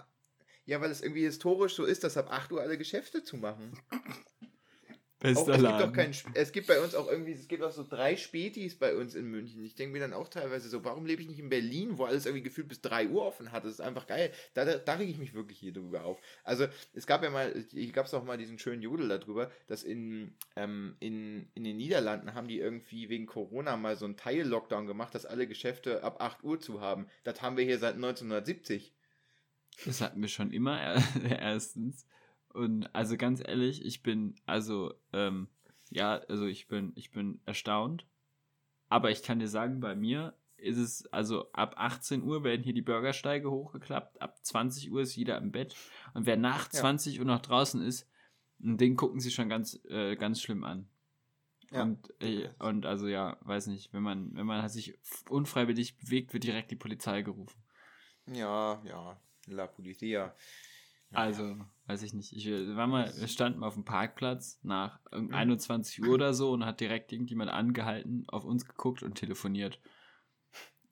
Ja, 0.68 0.82
weil 0.82 0.90
es 0.90 1.02
irgendwie 1.02 1.24
historisch 1.24 1.76
so 1.76 1.86
ist, 1.86 2.04
dass 2.04 2.18
ab 2.18 2.32
8 2.32 2.52
Uhr 2.52 2.60
alle 2.62 2.78
Geschäfte 2.78 3.24
zumachen. 3.24 3.78
Bester 5.26 5.54
auch, 5.54 5.56
es 5.56 5.62
Laden. 5.62 5.78
Gibt 5.78 5.90
auch 5.90 6.24
kein, 6.24 6.34
es 6.34 6.52
gibt 6.52 6.68
bei 6.68 6.82
uns 6.82 6.96
auch 6.96 7.10
irgendwie, 7.10 7.34
es 7.34 7.48
gibt 7.48 7.64
auch 7.64 7.72
so 7.72 7.86
drei 7.88 8.16
Spätis 8.16 8.76
bei 8.76 8.96
uns 8.96 9.16
in 9.16 9.26
München. 9.26 9.64
Ich 9.64 9.76
denke 9.76 9.94
mir 9.94 10.00
dann 10.00 10.14
auch 10.14 10.28
teilweise 10.28 10.70
so, 10.70 10.84
warum 10.84 11.06
lebe 11.06 11.22
ich 11.22 11.28
nicht 11.28 11.40
in 11.40 11.50
Berlin, 11.50 11.98
wo 11.98 12.06
alles 12.06 12.26
irgendwie 12.26 12.44
gefühlt 12.44 12.68
bis 12.68 12.82
3 12.82 13.10
Uhr 13.10 13.26
offen 13.26 13.52
hat? 13.52 13.66
Das 13.66 13.72
ist 13.72 13.82
einfach 13.82 14.08
geil. 14.08 14.32
Da, 14.54 14.66
da, 14.66 14.78
da 14.78 14.94
rege 14.94 15.12
ich 15.12 15.18
mich 15.18 15.34
wirklich 15.34 15.60
hier 15.60 15.74
drüber 15.74 16.06
auf. 16.06 16.20
Also 16.44 16.68
es 16.94 17.08
gab 17.08 17.24
ja 17.24 17.30
mal, 17.30 17.54
hier 17.72 17.92
gab 17.92 18.06
es 18.06 18.14
auch 18.14 18.24
mal 18.24 18.38
diesen 18.38 18.60
schönen 18.60 18.82
Jodel 18.82 19.08
darüber, 19.08 19.52
dass 19.68 19.84
in, 19.84 20.34
ähm, 20.56 20.96
in, 21.00 21.48
in 21.54 21.64
den 21.64 21.78
Niederlanden 21.78 22.34
haben 22.34 22.48
die 22.48 22.60
irgendwie 22.60 23.10
wegen 23.10 23.26
Corona 23.26 23.78
mal 23.78 23.96
so 23.96 24.06
einen 24.06 24.18
Teil-Lockdown 24.18 24.88
gemacht, 24.88 25.16
dass 25.16 25.26
alle 25.26 25.48
Geschäfte 25.48 26.04
ab 26.04 26.22
8 26.22 26.44
Uhr 26.44 26.60
zu 26.60 26.82
haben. 26.82 27.08
Das 27.24 27.42
haben 27.42 27.58
wir 27.58 27.66
hier 27.66 27.80
seit 27.80 27.96
1970. 27.96 28.94
Das 29.86 30.02
hatten 30.02 30.22
wir 30.22 30.30
schon 30.30 30.52
immer, 30.52 31.02
erstens. 31.30 32.06
Und 32.56 32.96
also 32.96 33.18
ganz 33.18 33.42
ehrlich, 33.46 33.84
ich 33.84 34.02
bin, 34.02 34.36
also, 34.46 34.94
ähm, 35.12 35.48
ja, 35.90 36.16
also 36.30 36.46
ich 36.46 36.68
bin, 36.68 36.94
ich 36.96 37.12
bin 37.12 37.42
erstaunt. 37.46 38.08
Aber 38.88 39.12
ich 39.12 39.24
kann 39.24 39.40
dir 39.40 39.50
sagen, 39.50 39.82
bei 39.82 39.94
mir 39.94 40.34
ist 40.56 40.78
es, 40.78 41.06
also 41.08 41.52
ab 41.52 41.76
18 41.78 42.24
Uhr 42.24 42.46
werden 42.46 42.64
hier 42.64 42.74
die 42.74 42.82
Bürgersteige 42.82 43.52
hochgeklappt, 43.52 44.22
ab 44.22 44.38
20 44.42 44.90
Uhr 44.92 45.02
ist 45.02 45.16
jeder 45.18 45.38
im 45.38 45.52
Bett. 45.52 45.76
Und 46.14 46.26
wer 46.26 46.38
nach 46.38 46.72
ja. 46.72 46.80
20 46.80 47.20
Uhr 47.20 47.26
noch 47.26 47.42
draußen 47.42 47.82
ist, 47.82 48.10
den 48.60 48.96
gucken 48.96 49.20
sie 49.20 49.32
schon 49.32 49.50
ganz, 49.50 49.82
äh, 49.90 50.16
ganz 50.16 50.42
schlimm 50.42 50.64
an. 50.64 50.88
Ja. 51.72 51.84
Und, 51.84 52.14
äh, 52.22 52.50
und 52.60 52.86
also 52.86 53.08
ja, 53.08 53.38
weiß 53.42 53.68
nicht, 53.68 53.92
wenn 53.92 54.04
man, 54.04 54.34
wenn 54.36 54.46
man 54.46 54.68
sich 54.70 54.98
unfreiwillig 55.30 55.98
bewegt, 55.98 56.34
wird 56.34 56.46
direkt 56.46 56.72
die 56.72 56.78
Polizei 56.78 57.22
gerufen. 57.22 57.62
Ja, 58.28 58.82
ja, 58.86 59.20
la 59.48 59.68
Polizia. 59.68 60.34
Also, 61.12 61.58
weiß 61.88 62.04
ich 62.04 62.14
nicht. 62.14 62.34
Ich 62.34 62.48
war 62.76 62.88
mal, 62.88 63.14
wir 63.18 63.28
standen 63.28 63.60
mal 63.60 63.68
auf 63.68 63.76
dem 63.76 63.86
Parkplatz 63.86 64.60
nach 64.64 65.00
21 65.12 66.04
Uhr 66.04 66.14
oder 66.14 66.34
so 66.34 66.52
und 66.52 66.66
hat 66.66 66.80
direkt 66.80 67.12
irgendjemand 67.12 67.52
angehalten, 67.52 68.26
auf 68.28 68.44
uns 68.44 68.66
geguckt 68.66 69.04
und 69.04 69.16
telefoniert. 69.16 69.80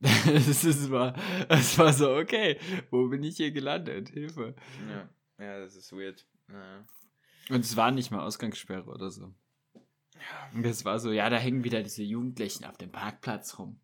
ist, 0.25 0.91
war, 0.91 1.15
das 1.48 1.77
war 1.77 1.93
so, 1.93 2.15
okay, 2.15 2.60
wo 2.91 3.08
bin 3.08 3.24
ich 3.24 3.38
hier 3.38 3.51
gelandet? 3.51 4.10
Hilfe. 4.10 4.55
Ja, 4.89 5.10
ja 5.39 5.60
das 5.60 5.75
ist 5.75 5.93
weird. 5.93 6.25
Ja. 6.50 6.86
Und 7.50 7.62
es 7.62 7.77
war 7.77 7.91
nicht 7.91 8.12
mal 8.12 8.22
Ausgangssperre 8.22 8.89
oder 8.89 9.10
so. 9.12 9.34
Und 10.53 10.65
das 10.65 10.86
war 10.86 11.00
so, 11.00 11.12
ja, 11.12 11.29
da 11.29 11.38
hängen 11.38 11.63
wieder 11.63 11.84
diese 11.84 12.03
Jugendlichen 12.03 12.65
auf 12.65 12.77
dem 12.77 12.91
Parkplatz 12.91 13.58
rum. 13.60 13.79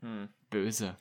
Hm. 0.00 0.28
Böse. 0.50 0.96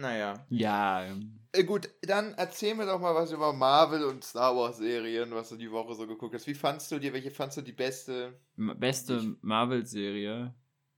Naja. 0.00 0.46
Ja. 0.48 1.04
Äh, 1.52 1.64
gut, 1.64 1.90
dann 2.02 2.32
erzähl 2.34 2.74
mir 2.74 2.86
doch 2.86 2.98
mal 2.98 3.14
was 3.14 3.32
über 3.32 3.52
Marvel 3.52 4.04
und 4.04 4.24
Star 4.24 4.56
Wars 4.56 4.78
Serien, 4.78 5.30
was 5.32 5.50
du 5.50 5.56
die 5.56 5.70
Woche 5.70 5.94
so 5.94 6.06
geguckt 6.06 6.34
hast. 6.34 6.46
Wie 6.46 6.54
fandst 6.54 6.90
du 6.90 6.98
dir, 6.98 7.12
welche 7.12 7.30
fandst 7.30 7.58
du 7.58 7.62
die 7.62 7.72
beste? 7.72 8.32
Beste 8.56 9.36
Marvel-Serie. 9.42 10.54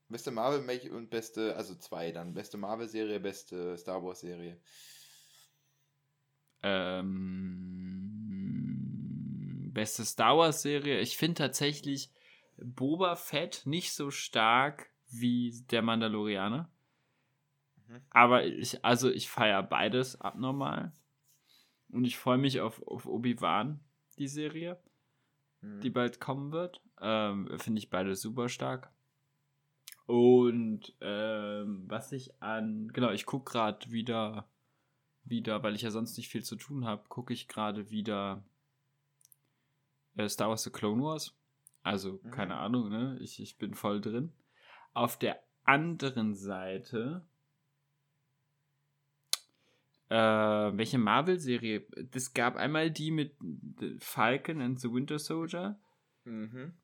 Beste 0.08 0.30
Marvel 0.30 0.90
und 0.90 1.10
beste, 1.10 1.56
also 1.56 1.74
zwei 1.74 2.12
dann. 2.12 2.32
Beste 2.32 2.58
Marvel-Serie, 2.58 3.18
beste 3.18 3.76
Star 3.76 4.04
Wars-Serie. 4.04 4.56
Ähm, 6.62 7.18
beste 9.72 10.04
Star 10.04 10.36
Wars-Serie. 10.38 11.00
Ich 11.00 11.16
finde 11.16 11.38
tatsächlich 11.38 12.12
Boba 12.56 13.16
Fett 13.16 13.62
nicht 13.64 13.94
so 13.94 14.12
stark 14.12 14.90
wie 15.08 15.64
der 15.70 15.82
Mandalorianer. 15.82 16.71
Mhm. 17.92 18.00
Aber 18.10 18.44
ich, 18.44 18.84
also 18.84 19.10
ich 19.10 19.28
feiere 19.28 19.62
beides 19.62 20.20
abnormal. 20.20 20.92
Und 21.90 22.04
ich 22.04 22.16
freue 22.16 22.38
mich 22.38 22.60
auf, 22.60 22.82
auf 22.86 23.06
Obi-Wan, 23.06 23.80
die 24.18 24.28
Serie, 24.28 24.80
mhm. 25.60 25.80
die 25.80 25.90
bald 25.90 26.20
kommen 26.20 26.52
wird. 26.52 26.80
Ähm, 27.00 27.50
Finde 27.58 27.78
ich 27.78 27.90
beides 27.90 28.22
super 28.22 28.48
stark. 28.48 28.90
Und 30.06 30.94
ähm, 31.00 31.84
was 31.88 32.12
ich 32.12 32.42
an, 32.42 32.88
genau, 32.92 33.10
ich 33.10 33.26
gucke 33.26 33.52
gerade 33.52 33.90
wieder, 33.92 34.48
wieder, 35.24 35.62
weil 35.62 35.74
ich 35.74 35.82
ja 35.82 35.90
sonst 35.90 36.16
nicht 36.16 36.28
viel 36.28 36.42
zu 36.42 36.56
tun 36.56 36.86
habe, 36.86 37.04
gucke 37.08 37.32
ich 37.32 37.46
gerade 37.46 37.90
wieder 37.90 38.42
äh, 40.16 40.28
Star 40.28 40.48
Wars 40.48 40.64
The 40.64 40.70
Clone 40.70 41.02
Wars. 41.02 41.36
Also, 41.82 42.20
mhm. 42.22 42.30
keine 42.30 42.56
Ahnung, 42.56 42.88
ne? 42.88 43.18
Ich, 43.20 43.40
ich 43.40 43.58
bin 43.58 43.74
voll 43.74 44.00
drin. 44.00 44.32
Auf 44.94 45.18
der 45.18 45.42
anderen 45.64 46.34
Seite 46.34 47.24
äh, 50.12 50.76
welche 50.76 50.98
Marvel-Serie? 50.98 51.86
Es 52.14 52.34
gab 52.34 52.56
einmal 52.56 52.90
die 52.90 53.10
mit 53.10 53.34
Falcon 53.98 54.60
and 54.60 54.78
the 54.78 54.92
Winter 54.92 55.18
Soldier. 55.18 55.80
Mhm. 56.24 56.74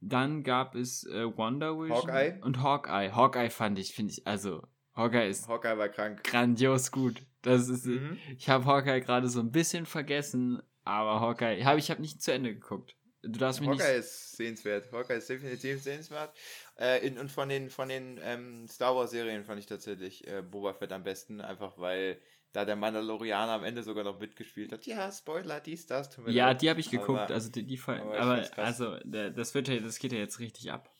Dann 0.00 0.42
gab 0.42 0.74
es 0.74 1.04
äh, 1.04 1.26
Wonder 1.36 1.78
Vision. 1.78 2.10
Hawkeye. 2.10 2.38
Und 2.40 2.62
Hawkeye. 2.62 3.14
Hawkeye 3.14 3.50
fand 3.50 3.78
ich, 3.78 3.92
finde 3.92 4.12
ich, 4.12 4.26
also, 4.26 4.66
Hawkeye 4.94 5.28
ist. 5.28 5.46
Hawkeye 5.46 5.76
war 5.76 5.90
krank. 5.90 6.24
Grandios 6.24 6.90
gut. 6.90 7.22
Das 7.42 7.68
ist, 7.68 7.84
mhm. 7.84 8.18
ich 8.36 8.48
habe 8.48 8.64
Hawkeye 8.64 9.00
gerade 9.00 9.28
so 9.28 9.40
ein 9.40 9.52
bisschen 9.52 9.84
vergessen, 9.84 10.62
aber 10.84 11.20
Hawkeye, 11.20 11.62
hab, 11.64 11.76
ich 11.76 11.90
habe 11.90 12.00
nicht 12.00 12.22
zu 12.22 12.32
Ende 12.32 12.54
geguckt. 12.54 12.96
Du 13.22 13.38
darfst 13.38 13.60
mich 13.60 13.68
Hawkeye 13.68 13.96
nicht... 13.96 13.98
ist 13.98 14.36
sehenswert. 14.38 14.90
Hawkeye 14.90 15.18
ist 15.18 15.28
definitiv 15.28 15.82
sehenswert. 15.82 16.34
Äh, 16.78 17.06
in, 17.06 17.18
und 17.18 17.30
von 17.30 17.50
den, 17.50 17.68
von 17.68 17.90
den 17.90 18.18
ähm, 18.22 18.66
Star 18.68 18.96
Wars 18.96 19.10
Serien 19.10 19.44
fand 19.44 19.58
ich 19.58 19.66
tatsächlich 19.66 20.26
äh, 20.26 20.40
Boba 20.40 20.72
Fett 20.72 20.92
am 20.92 21.02
besten, 21.02 21.42
einfach 21.42 21.76
weil 21.76 22.18
da 22.52 22.64
der 22.64 22.76
Mandalorianer 22.76 23.52
am 23.52 23.64
Ende 23.64 23.82
sogar 23.82 24.04
noch 24.04 24.18
mitgespielt 24.18 24.72
hat. 24.72 24.86
Ja, 24.86 25.10
Spoiler, 25.12 25.60
dies, 25.60 25.86
das. 25.86 26.10
Tut 26.10 26.26
mir 26.26 26.32
ja, 26.32 26.48
leid. 26.48 26.62
die 26.62 26.70
habe 26.70 26.80
ich 26.80 26.90
geguckt. 26.90 27.20
Aber, 27.20 27.34
also 27.34 27.50
die, 27.50 27.64
die 27.64 27.80
aber, 27.86 28.18
aber 28.18 28.58
also 28.58 28.98
das 29.04 29.54
wird 29.54 29.68
ja, 29.68 29.78
das 29.78 29.98
geht 29.98 30.12
ja 30.12 30.18
jetzt 30.18 30.40
richtig 30.40 30.72
ab. 30.72 30.94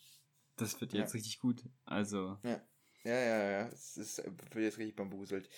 Das 0.56 0.80
wird 0.80 0.92
jetzt 0.92 1.12
ja. 1.12 1.18
richtig 1.18 1.40
gut. 1.40 1.64
Also. 1.84 2.38
Ja, 2.42 2.60
ja, 3.04 3.18
ja, 3.18 3.50
ja. 3.50 3.68
Es 3.68 3.96
ist, 3.96 4.18
wird 4.18 4.54
jetzt 4.54 4.78
richtig 4.78 4.96
bambuselt. 4.96 5.48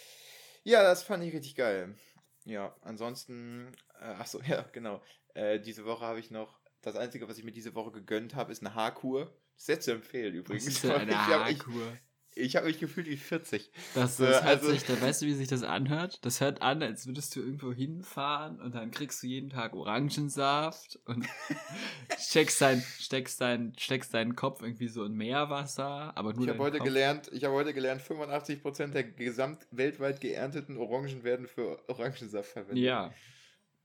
Ja, 0.65 0.83
das 0.83 1.03
fand 1.03 1.25
ich 1.25 1.35
richtig 1.35 1.57
geil. 1.57 1.97
Ja, 2.45 2.75
ansonsten, 2.83 3.73
äh, 4.01 4.15
ach 4.19 4.27
so, 4.27 4.41
ja, 4.47 4.63
genau. 4.73 5.03
Äh, 5.35 5.61
diese 5.61 5.85
Woche 5.85 6.05
habe 6.05 6.21
ich 6.21 6.31
noch, 6.31 6.61
das 6.83 6.97
Einzige, 6.97 7.29
was 7.29 7.39
ich 7.39 7.45
mir 7.45 7.53
diese 7.53 7.75
Woche 7.75 7.93
gegönnt 7.93 8.35
habe, 8.35 8.53
ist 8.53 8.63
eine 8.63 8.75
Haarkur. 8.75 9.37
Sehr 9.57 9.81
zu 9.81 9.93
empfehlen 9.93 10.35
übrigens. 10.35 10.65
Das 10.65 10.75
ist 10.75 10.85
ja 10.85 10.97
eine 10.97 11.27
Haarkur. 11.27 11.97
Ich 12.35 12.57
habe 12.57 12.67
mich 12.67 12.79
gefühlt 12.79 13.07
wie 13.09 13.17
40. 13.17 13.71
Das, 13.95 14.17
das 14.17 14.43
hört 14.43 14.45
also, 14.45 14.71
sich, 14.71 14.85
da 14.85 14.99
weißt 15.01 15.23
du, 15.23 15.27
wie 15.27 15.35
sich 15.35 15.49
das 15.49 15.63
anhört? 15.63 16.19
Das 16.25 16.41
hört 16.41 16.63
an, 16.63 16.83
als 16.83 17.07
würdest 17.07 17.37
du 17.37 17.41
irgendwo 17.41 17.73
hinfahren 17.73 18.59
und 18.61 18.75
dann 18.75 18.91
kriegst 18.91 19.23
du 19.23 19.27
jeden 19.27 19.51
Tag 19.51 19.75
Orangensaft 19.75 20.99
und 21.05 21.27
steckst, 22.19 22.61
dein, 22.63 22.83
steckst, 22.99 23.41
dein, 23.41 23.75
steckst 23.79 24.15
deinen 24.15 24.35
Kopf 24.35 24.63
irgendwie 24.63 24.89
so 24.89 25.05
in 25.05 25.13
Meerwasser, 25.13 26.17
aber 26.17 26.33
nur 26.33 26.45
Ich 26.45 26.49
habe 26.49 26.61
heute 26.61 26.79
Kopf. 26.79 26.87
gelernt, 26.87 27.31
ich 27.33 27.45
habe 27.45 27.55
heute 27.55 27.75
gelernt, 27.75 28.01
85% 28.01 28.89
der 28.89 29.05
gesamt 29.05 29.67
weltweit 29.71 30.21
geernteten 30.21 30.79
Orangen 30.79 31.25
werden 31.25 31.47
für 31.47 31.87
Orangensaft 31.89 32.51
verwendet. 32.51 32.83
Ja. 32.83 33.13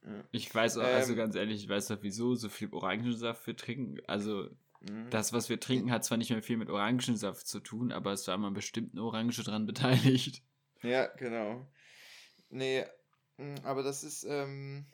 ja. 0.06 0.24
Ich 0.32 0.54
weiß 0.54 0.78
auch, 0.78 0.84
also 0.84 1.12
ähm, 1.12 1.18
ganz 1.18 1.36
ehrlich, 1.36 1.64
ich 1.64 1.70
weiß 1.70 1.88
doch 1.88 1.98
wieso 2.02 2.36
so 2.36 2.48
viel 2.48 2.70
Orangensaft 2.72 3.44
für 3.44 3.58
trinken, 3.58 3.98
also 4.08 4.50
Mhm. 4.82 5.10
Das, 5.10 5.34
was 5.34 5.50
wir 5.50 5.60
trinken, 5.60 5.92
hat 5.92 6.06
zwar 6.06 6.18
nicht 6.18 6.30
mehr 6.30 6.44
viel 6.44 6.58
mit 6.58 6.70
Orangensaft 6.70 7.48
zu 7.48 7.60
tun, 7.60 7.92
aber 7.92 8.14
es 8.14 8.28
war 8.28 8.38
mal 8.38 8.52
bestimmt 8.52 8.94
eine 8.94 9.04
Orange 9.04 9.44
dran 9.44 9.66
beteiligt. 9.66 10.44
Ja, 10.84 11.08
genau. 11.08 11.68
Nee, 12.50 12.86
mm, 13.38 13.56
aber 13.64 13.84
das 13.84 14.04
ist, 14.04 14.24
ähm, 14.24 14.86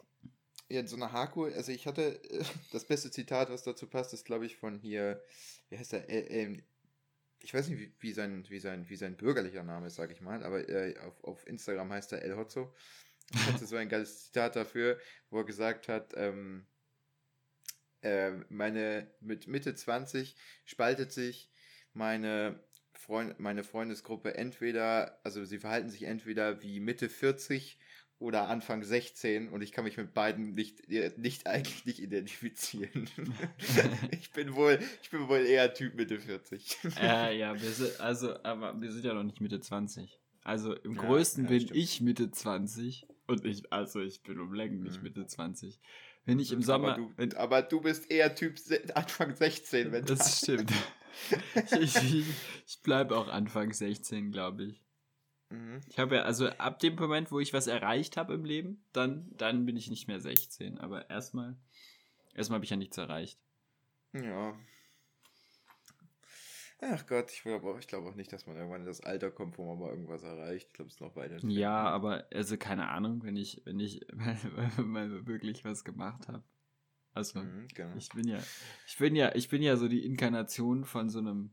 ja, 0.69 0.85
so 0.87 0.95
eine 0.95 1.11
Haku, 1.11 1.45
also 1.45 1.71
ich 1.71 1.85
hatte, 1.85 2.19
das 2.71 2.85
beste 2.85 3.11
Zitat, 3.11 3.49
was 3.49 3.63
dazu 3.63 3.87
passt, 3.87 4.13
ist, 4.13 4.25
glaube 4.25 4.45
ich, 4.45 4.55
von 4.55 4.79
hier, 4.79 5.21
wie 5.69 5.77
heißt 5.77 5.93
der, 5.93 6.09
äh, 6.09 6.61
ich 7.41 7.53
weiß 7.53 7.67
nicht, 7.67 7.79
wie, 7.79 7.93
wie, 7.99 8.13
sein, 8.13 8.45
wie, 8.49 8.59
sein, 8.59 8.89
wie 8.89 8.95
sein 8.95 9.17
bürgerlicher 9.17 9.63
Name 9.63 9.87
ist, 9.87 9.95
sage 9.95 10.13
ich 10.13 10.21
mal, 10.21 10.43
aber 10.43 10.67
äh, 10.69 10.97
auf, 10.99 11.23
auf 11.23 11.47
Instagram 11.47 11.91
heißt 11.91 12.13
er 12.13 12.21
El 12.21 12.37
Hotzo. 12.37 12.73
Ich 13.33 13.45
hatte 13.47 13.65
so 13.65 13.75
ein 13.75 13.89
geiles 13.89 14.25
Zitat 14.25 14.55
dafür, 14.55 14.99
wo 15.29 15.39
er 15.39 15.45
gesagt 15.45 15.87
hat, 15.87 16.13
ähm, 16.15 16.65
äh, 18.03 18.31
meine, 18.49 19.07
mit 19.21 19.47
Mitte 19.47 19.75
20 19.75 20.35
spaltet 20.65 21.11
sich 21.11 21.51
meine, 21.93 22.59
Freund, 22.93 23.39
meine 23.39 23.63
Freundesgruppe 23.63 24.35
entweder, 24.35 25.19
also 25.23 25.43
sie 25.45 25.59
verhalten 25.59 25.89
sich 25.89 26.03
entweder 26.03 26.61
wie 26.61 26.79
Mitte 26.79 27.09
40 27.09 27.79
oder 28.19 28.47
Anfang 28.47 28.83
16 28.83 29.49
und 29.49 29.61
ich 29.61 29.73
kann 29.73 29.83
mich 29.83 29.97
mit 29.97 30.13
beiden 30.13 30.53
nicht, 30.53 30.87
nicht 31.17 31.47
eigentlich 31.47 31.85
nicht 31.85 31.99
identifizieren. 31.99 33.09
ich 34.11 34.31
bin 34.31 34.55
wohl, 34.55 34.79
ich 35.01 35.09
bin 35.09 35.27
wohl 35.27 35.45
eher 35.45 35.73
Typ 35.73 35.95
Mitte 35.95 36.19
40. 36.19 36.77
äh, 37.01 37.37
ja, 37.37 37.53
wir 37.61 37.69
sind, 37.69 37.99
also, 37.99 38.41
aber 38.43 38.79
wir 38.79 38.91
sind 38.91 39.05
ja 39.05 39.13
noch 39.13 39.23
nicht 39.23 39.41
Mitte 39.41 39.59
20. 39.59 40.19
Also 40.43 40.73
im 40.73 40.95
ja, 40.95 41.01
größten 41.01 41.45
ja, 41.45 41.49
bin 41.49 41.61
stimmt. 41.61 41.77
ich 41.77 42.01
Mitte 42.01 42.31
20 42.31 43.07
und 43.27 43.45
ich, 43.45 43.71
also 43.71 44.01
ich 44.01 44.23
bin 44.23 44.39
um 44.39 44.53
Längen 44.53 44.83
nicht 44.83 44.97
mhm. 44.97 45.03
Mitte 45.03 45.25
20. 45.25 45.79
Wenn 46.25 46.39
ich 46.39 46.51
im 46.51 46.62
Sommer. 46.62 46.95
Aber 46.95 47.25
du, 47.25 47.38
aber 47.38 47.62
du 47.62 47.81
bist 47.81 48.09
eher 48.09 48.33
Typ 48.33 48.57
Anfang 48.95 49.36
16, 49.36 49.91
wenn 49.91 50.05
das. 50.05 50.19
Das 50.19 50.38
stimmt. 50.43 50.71
ich 51.55 51.95
ich, 51.95 52.25
ich 52.65 52.81
bleibe 52.81 53.17
auch 53.17 53.27
Anfang 53.27 53.73
16, 53.73 54.31
glaube 54.31 54.63
ich. 54.63 54.83
Mhm. 55.49 55.81
Ich 55.88 55.99
habe 55.99 56.15
ja, 56.15 56.21
also 56.23 56.47
ab 56.49 56.79
dem 56.79 56.95
Moment, 56.95 57.31
wo 57.31 57.39
ich 57.39 57.53
was 57.53 57.67
erreicht 57.67 58.17
habe 58.17 58.33
im 58.33 58.45
Leben, 58.45 58.83
dann, 58.93 59.29
dann 59.38 59.65
bin 59.65 59.75
ich 59.75 59.89
nicht 59.89 60.07
mehr 60.07 60.19
16. 60.19 60.79
Aber 60.79 61.09
erstmal 61.09 61.57
Erstmal 62.33 62.57
habe 62.57 62.65
ich 62.65 62.71
ja 62.71 62.77
nichts 62.77 62.97
erreicht. 62.97 63.39
Ja. 64.13 64.55
Ach 66.91 67.05
Gott, 67.07 67.31
ich 67.31 67.43
glaube 67.43 67.67
auch, 67.67 67.79
glaub 67.79 68.05
auch 68.05 68.15
nicht, 68.15 68.33
dass 68.33 68.45
man 68.45 68.55
irgendwann 68.55 68.81
in 68.81 68.87
das 68.87 69.01
Alter 69.01 69.31
kommt, 69.31 69.57
wo 69.57 69.65
man 69.65 69.79
mal 69.79 69.89
irgendwas 69.89 70.23
erreicht. 70.23 70.67
Ich 70.67 70.73
glaube, 70.73 70.89
es 70.89 70.95
ist 70.95 71.01
noch 71.01 71.15
weiter. 71.15 71.37
Ja, 71.47 71.89
aber 71.89 72.25
also 72.33 72.57
keine 72.57 72.89
Ahnung, 72.89 73.23
wenn 73.23 73.35
ich, 73.35 73.61
wenn 73.65 73.79
ich 73.79 74.05
mal 74.77 75.25
wirklich 75.25 75.63
was 75.63 75.83
gemacht 75.83 76.27
habe. 76.27 76.43
Also, 77.13 77.39
mhm, 77.39 77.67
genau. 77.73 77.95
ich 77.95 78.09
bin 78.09 78.27
ja, 78.27 78.39
ich 78.87 78.97
bin 78.97 79.15
ja, 79.15 79.35
ich 79.35 79.49
bin 79.49 79.61
ja 79.61 79.77
so 79.77 79.87
die 79.87 80.03
Inkarnation 80.03 80.83
von 80.83 81.09
so 81.09 81.19
einem, 81.19 81.51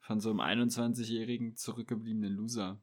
von 0.00 0.20
so 0.20 0.30
einem 0.30 0.40
21-jährigen 0.40 1.56
zurückgebliebenen 1.56 2.32
Loser. 2.32 2.80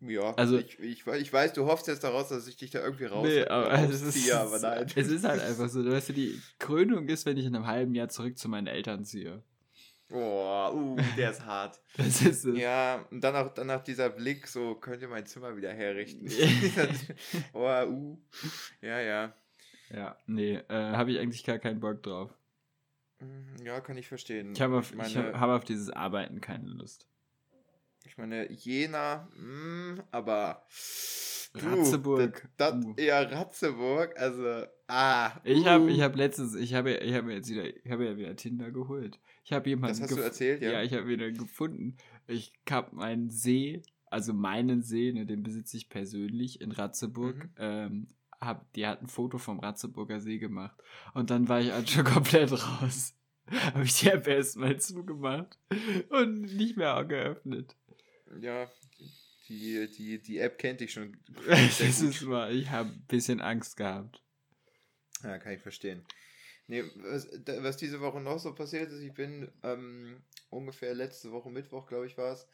Ja, 0.00 0.32
also 0.34 0.58
ich, 0.58 0.78
ich, 0.78 1.06
ich, 1.06 1.32
weiß, 1.32 1.54
du 1.54 1.66
hoffst 1.66 1.88
jetzt 1.88 2.04
daraus, 2.04 2.28
dass 2.28 2.46
ich 2.46 2.56
dich 2.56 2.70
da 2.70 2.80
irgendwie 2.84 3.06
raus 3.06 3.26
nee, 3.26 3.44
aber 3.44 3.72
es 3.72 4.00
ist, 4.00 4.30
aber 4.32 4.58
nein. 4.60 4.86
Es 4.94 5.08
ist 5.08 5.24
halt 5.24 5.42
einfach 5.44 5.68
so, 5.68 5.84
weißt 5.84 6.10
du, 6.10 6.12
die 6.12 6.40
Krönung 6.60 7.08
ist, 7.08 7.26
wenn 7.26 7.36
ich 7.36 7.46
in 7.46 7.56
einem 7.56 7.66
halben 7.66 7.94
Jahr 7.94 8.08
zurück 8.08 8.38
zu 8.38 8.48
meinen 8.48 8.68
Eltern 8.68 9.04
ziehe. 9.04 9.42
Boah, 10.08 10.72
uh, 10.72 10.96
der 11.16 11.32
ist 11.32 11.44
hart. 11.44 11.80
das 11.96 12.22
ist 12.22 12.44
es. 12.44 12.58
Ja, 12.58 13.04
und 13.10 13.22
dann 13.22 13.36
auch, 13.36 13.52
dann 13.52 13.70
auch 13.70 13.82
dieser 13.82 14.08
Blick, 14.08 14.46
so, 14.46 14.74
könnt 14.76 15.02
ihr 15.02 15.08
mein 15.08 15.26
Zimmer 15.26 15.56
wieder 15.56 15.72
herrichten. 15.72 16.30
oh, 17.52 17.84
uh. 17.84 18.18
Ja, 18.80 19.00
ja. 19.00 19.34
Ja, 19.90 20.16
nee, 20.26 20.54
äh, 20.68 20.92
habe 20.92 21.10
ich 21.10 21.18
eigentlich 21.18 21.44
gar 21.44 21.58
keinen 21.58 21.80
Bock 21.80 22.02
drauf. 22.02 22.30
Mm, 23.20 23.64
ja, 23.64 23.80
kann 23.80 23.98
ich 23.98 24.06
verstehen. 24.06 24.52
Ich 24.52 24.60
habe 24.60 24.78
auf, 24.78 24.92
hab 24.96 25.48
auf 25.50 25.64
dieses 25.64 25.90
Arbeiten 25.90 26.40
keine 26.40 26.68
Lust. 26.68 27.06
Ich 28.18 28.20
meine, 28.20 28.50
Jena, 28.50 29.28
mh, 29.36 29.42
hm, 29.42 30.02
aber. 30.10 30.66
Du, 31.54 31.66
Ratzeburg. 31.66 32.48
Das, 32.56 32.72
das, 32.72 32.84
uh. 32.84 32.94
Ja, 32.98 33.20
Ratzeburg, 33.20 34.18
also. 34.18 34.66
Ah. 34.88 35.30
Ich 35.44 35.64
habe 35.66 35.84
uh. 35.84 35.88
ich 35.88 36.00
hab 36.00 36.16
letztens, 36.16 36.56
ich 36.56 36.74
habe 36.74 36.94
ich 36.94 37.14
hab 37.14 37.28
jetzt 37.28 37.48
wieder, 37.48 37.64
ich 37.64 37.92
habe 37.92 38.06
ja 38.06 38.16
wieder 38.16 38.34
Tinder 38.34 38.72
geholt. 38.72 39.20
Ich 39.44 39.52
habe 39.52 39.68
jemanden. 39.70 40.00
Das 40.00 40.10
hast 40.10 40.18
du 40.18 40.20
erzählt, 40.20 40.62
ja? 40.62 40.72
Ja, 40.72 40.82
ich 40.82 40.94
habe 40.94 41.06
wieder 41.06 41.30
gefunden. 41.30 41.96
Ich 42.26 42.52
habe 42.68 42.96
meinen 42.96 43.30
See, 43.30 43.84
also 44.06 44.34
meinen 44.34 44.82
See, 44.82 45.12
ne, 45.12 45.24
den 45.24 45.44
besitze 45.44 45.76
ich 45.76 45.88
persönlich 45.88 46.60
in 46.60 46.72
Ratzeburg. 46.72 47.36
Mhm. 47.36 47.50
Ähm, 47.58 48.08
hab, 48.40 48.72
die 48.72 48.84
hat 48.84 49.00
ein 49.00 49.06
Foto 49.06 49.38
vom 49.38 49.60
Ratzeburger 49.60 50.18
See 50.18 50.38
gemacht. 50.38 50.76
Und 51.14 51.30
dann 51.30 51.48
war 51.48 51.60
ich 51.60 51.70
halt 51.70 51.88
schon 51.88 52.04
komplett 52.14 52.50
raus. 52.50 53.14
habe 53.74 53.84
ich 53.84 54.00
die 54.00 54.08
App 54.08 54.26
erstmal 54.26 54.80
zugemacht 54.80 55.56
und 56.10 56.40
nicht 56.56 56.76
mehr 56.76 57.04
geöffnet 57.04 57.76
ja, 58.40 58.70
die, 59.48 59.90
die, 59.90 60.22
die 60.22 60.38
App 60.38 60.58
kennt 60.58 60.80
dich 60.80 60.92
schon. 60.92 61.16
das 61.46 61.80
ist 61.80 62.26
wahr, 62.26 62.50
ich 62.50 62.68
habe 62.70 62.90
ein 62.90 63.04
bisschen 63.08 63.40
Angst 63.40 63.76
gehabt. 63.76 64.22
Ja, 65.22 65.38
kann 65.38 65.52
ich 65.52 65.62
verstehen. 65.62 66.04
Nee, 66.66 66.84
was, 66.96 67.28
was 67.62 67.78
diese 67.78 68.00
Woche 68.00 68.20
noch 68.20 68.38
so 68.38 68.54
passiert 68.54 68.92
ist, 68.92 69.00
ich 69.00 69.14
bin 69.14 69.50
ähm, 69.62 70.22
ungefähr 70.50 70.94
letzte 70.94 71.32
Woche 71.32 71.50
Mittwoch, 71.50 71.86
glaube 71.86 72.06
ich, 72.06 72.18
war 72.18 72.32
es. 72.32 72.46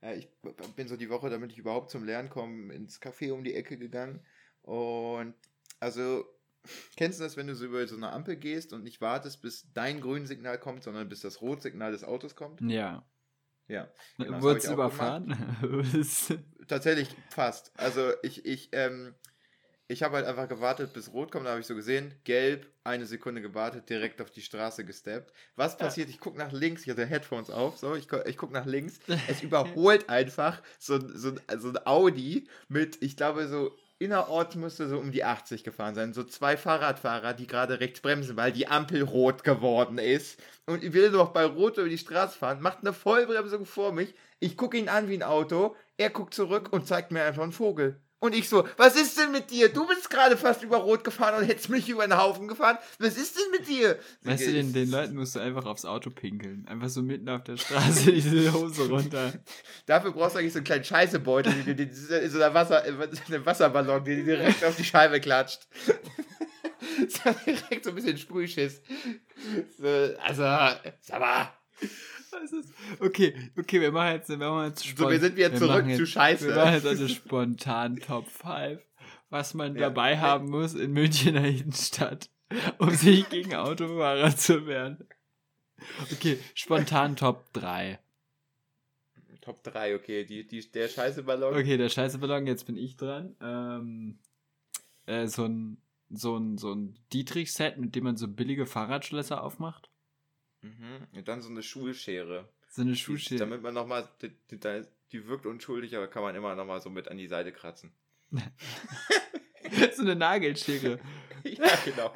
Ja, 0.00 0.14
ich 0.14 0.28
bin 0.74 0.88
so 0.88 0.96
die 0.96 1.10
Woche, 1.10 1.30
damit 1.30 1.52
ich 1.52 1.58
überhaupt 1.58 1.90
zum 1.90 2.02
Lernen 2.04 2.30
komme, 2.30 2.72
ins 2.74 3.00
Café 3.00 3.30
um 3.32 3.44
die 3.44 3.54
Ecke 3.54 3.76
gegangen. 3.76 4.20
Und 4.62 5.34
also, 5.80 6.24
kennst 6.96 7.20
du 7.20 7.24
das, 7.24 7.36
wenn 7.36 7.46
du 7.46 7.54
so 7.54 7.66
über 7.66 7.86
so 7.86 7.96
eine 7.96 8.10
Ampel 8.10 8.36
gehst 8.36 8.72
und 8.72 8.84
nicht 8.84 9.00
wartest, 9.00 9.42
bis 9.42 9.70
dein 9.74 10.00
Grünsignal 10.00 10.58
kommt, 10.58 10.82
sondern 10.82 11.08
bis 11.08 11.20
das 11.20 11.42
Rotsignal 11.42 11.92
des 11.92 12.04
Autos 12.04 12.34
kommt? 12.34 12.60
Ja. 12.62 13.06
Ja. 13.72 13.88
Genau, 14.18 14.42
Wurdest 14.42 14.70
überfahren? 14.70 15.34
Tatsächlich 16.68 17.08
fast. 17.30 17.72
Also 17.74 18.12
ich, 18.22 18.44
ich, 18.44 18.68
ähm, 18.72 19.14
ich 19.88 20.02
habe 20.02 20.16
halt 20.16 20.26
einfach 20.26 20.46
gewartet, 20.46 20.92
bis 20.92 21.10
rot 21.12 21.32
kommt. 21.32 21.46
Da 21.46 21.52
habe 21.52 21.60
ich 21.60 21.66
so 21.66 21.74
gesehen, 21.74 22.14
gelb, 22.24 22.66
eine 22.84 23.06
Sekunde 23.06 23.40
gewartet, 23.40 23.88
direkt 23.88 24.20
auf 24.20 24.30
die 24.30 24.42
Straße 24.42 24.84
gesteppt. 24.84 25.32
Was 25.56 25.78
passiert? 25.78 26.10
Ich 26.10 26.20
gucke 26.20 26.36
nach 26.36 26.52
links, 26.52 26.82
ich 26.82 26.90
hatte 26.90 27.06
Headphones 27.06 27.48
auf, 27.48 27.78
so, 27.78 27.94
ich, 27.94 28.12
ich 28.26 28.36
gucke 28.36 28.52
nach 28.52 28.66
links. 28.66 29.00
Es 29.28 29.42
überholt 29.42 30.10
einfach 30.10 30.62
so, 30.78 30.98
so, 30.98 31.34
so 31.56 31.68
ein 31.70 31.86
Audi 31.86 32.48
mit, 32.68 33.02
ich 33.02 33.16
glaube, 33.16 33.48
so 33.48 33.74
innerorts 33.98 34.56
müsste 34.56 34.88
so 34.88 34.98
um 34.98 35.12
die 35.12 35.24
80 35.24 35.64
gefahren 35.64 35.94
sein. 35.94 36.12
So 36.12 36.24
zwei 36.24 36.56
Fahrradfahrer, 36.56 37.34
die 37.34 37.46
gerade 37.46 37.80
rechts 37.80 38.00
bremsen, 38.00 38.36
weil 38.36 38.52
die 38.52 38.68
Ampel 38.68 39.02
rot 39.02 39.44
geworden 39.44 39.98
ist. 39.98 40.40
Und 40.66 40.82
ich 40.84 40.92
will 40.92 41.10
noch 41.10 41.32
bei 41.32 41.44
Rot 41.44 41.78
über 41.78 41.88
die 41.88 41.98
Straße 41.98 42.38
fahren, 42.38 42.60
macht 42.60 42.78
eine 42.80 42.92
Vollbremsung 42.92 43.66
vor 43.66 43.92
mich. 43.92 44.14
Ich 44.40 44.56
gucke 44.56 44.76
ihn 44.78 44.88
an 44.88 45.08
wie 45.08 45.14
ein 45.14 45.22
Auto. 45.22 45.76
Er 45.96 46.10
guckt 46.10 46.34
zurück 46.34 46.72
und 46.72 46.86
zeigt 46.86 47.12
mir 47.12 47.22
einfach 47.22 47.42
einen 47.42 47.52
Vogel. 47.52 48.00
Und 48.22 48.36
ich 48.36 48.48
so, 48.48 48.68
was 48.76 48.94
ist 48.94 49.18
denn 49.18 49.32
mit 49.32 49.50
dir? 49.50 49.68
Du 49.68 49.84
bist 49.84 50.08
gerade 50.08 50.36
fast 50.36 50.62
über 50.62 50.76
Rot 50.76 51.02
gefahren 51.02 51.42
und 51.42 51.48
hättest 51.48 51.68
mich 51.70 51.88
über 51.88 52.06
den 52.06 52.16
Haufen 52.16 52.46
gefahren. 52.46 52.78
Was 53.00 53.16
ist 53.16 53.36
denn 53.36 53.50
mit 53.50 53.66
dir? 53.66 53.98
Weißt 54.22 54.46
du, 54.46 54.52
den, 54.52 54.72
den 54.72 54.92
Leuten 54.92 55.16
musst 55.16 55.34
du 55.34 55.40
einfach 55.40 55.66
aufs 55.66 55.84
Auto 55.84 56.08
pinkeln. 56.10 56.64
Einfach 56.68 56.88
so 56.88 57.02
mitten 57.02 57.28
auf 57.28 57.42
der 57.42 57.56
Straße 57.56 58.12
diese 58.12 58.52
Hose 58.52 58.88
runter. 58.88 59.32
Dafür 59.86 60.12
brauchst 60.12 60.36
du 60.36 60.38
eigentlich 60.38 60.52
so 60.52 60.60
einen 60.60 60.66
kleinen 60.66 60.84
Scheißebeutel, 60.84 61.52
die, 61.52 61.74
die, 61.74 61.86
die, 61.88 61.92
so 61.92 62.14
einer 62.14 62.54
Wasser, 62.54 62.84
einen 62.84 63.44
Wasserballon, 63.44 64.04
der 64.04 64.22
direkt 64.22 64.64
auf 64.64 64.76
die 64.76 64.84
Scheibe 64.84 65.20
klatscht. 65.20 65.66
so 67.08 67.30
direkt 67.44 67.82
so 67.82 67.90
ein 67.90 67.96
bisschen 67.96 68.18
Sprühschiss. 68.18 68.82
So, 69.78 69.88
also, 70.22 70.42
sag 71.00 71.18
mal. 71.18 71.52
Okay, 73.00 73.34
okay, 73.58 73.80
wir 73.80 73.92
machen 73.92 74.14
jetzt, 74.14 74.28
wir 74.28 74.36
machen 74.36 74.66
jetzt 74.68 74.96
So, 74.96 75.10
wir 75.10 75.20
sind 75.20 75.36
wieder 75.36 75.52
wir 75.52 75.58
zurück 75.58 75.86
jetzt, 75.86 75.98
zu 75.98 76.06
Scheiße. 76.06 76.48
Wir 76.48 76.56
machen 76.56 76.74
jetzt 76.74 76.86
eine 76.86 77.08
spontan 77.08 77.96
Top 77.96 78.28
5, 78.28 78.80
was 79.30 79.54
man 79.54 79.74
ja. 79.74 79.82
dabei 79.82 80.18
haben 80.18 80.50
muss 80.50 80.74
in 80.74 80.92
Münchener 80.92 81.44
Innenstadt, 81.44 82.30
um 82.78 82.90
sich 82.90 83.28
gegen 83.28 83.54
Autofahrer 83.56 84.36
zu 84.36 84.66
wehren. 84.66 85.06
Okay, 86.12 86.38
spontan 86.54 87.16
Top 87.16 87.52
3. 87.52 87.98
Top 89.40 89.64
3, 89.64 89.96
okay, 89.96 90.24
die, 90.24 90.46
die, 90.46 90.70
der 90.70 90.88
scheiße 90.88 91.24
Ballon. 91.24 91.54
Okay, 91.54 91.76
der 91.76 91.88
scheiße 91.88 92.18
Ballon, 92.18 92.46
jetzt 92.46 92.64
bin 92.64 92.76
ich 92.76 92.96
dran. 92.96 93.34
Ähm, 93.40 94.18
äh, 95.06 95.26
so 95.26 95.44
ein, 95.46 95.82
so 96.10 96.36
ein, 96.36 96.58
so 96.58 96.72
ein 96.72 96.96
Dietrich-Set, 97.12 97.76
mit 97.76 97.96
dem 97.96 98.04
man 98.04 98.16
so 98.16 98.28
billige 98.28 98.66
Fahrradschlösser 98.66 99.42
aufmacht. 99.42 99.90
Mhm. 100.60 101.08
Und 101.12 101.26
dann 101.26 101.42
so 101.42 101.50
eine 101.50 101.62
Schulschere. 101.62 102.48
So 102.72 102.80
eine 102.80 102.96
Schulschere. 102.96 103.34
Die, 103.34 103.38
damit 103.38 103.60
man 103.62 103.74
nochmal, 103.74 104.08
die, 104.22 104.30
die, 104.50 104.58
die 105.12 105.26
wirkt 105.26 105.44
unschuldig, 105.44 105.94
aber 105.94 106.08
kann 106.08 106.22
man 106.22 106.34
immer 106.34 106.54
nochmal 106.54 106.80
so 106.80 106.88
mit 106.88 107.06
an 107.06 107.18
die 107.18 107.26
Seite 107.26 107.52
kratzen. 107.52 107.92
so 109.94 110.00
eine 110.00 110.16
Nagelschere. 110.16 110.98
ja, 111.44 111.78
genau. 111.84 112.14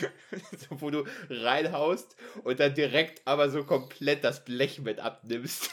so, 0.56 0.80
wo 0.80 0.88
du 0.88 1.04
reinhaust 1.28 2.16
und 2.44 2.60
dann 2.60 2.74
direkt 2.74 3.26
aber 3.26 3.50
so 3.50 3.64
komplett 3.64 4.24
das 4.24 4.42
Blech 4.46 4.80
mit 4.80 5.00
abnimmst. 5.00 5.70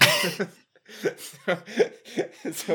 so, 2.51 2.73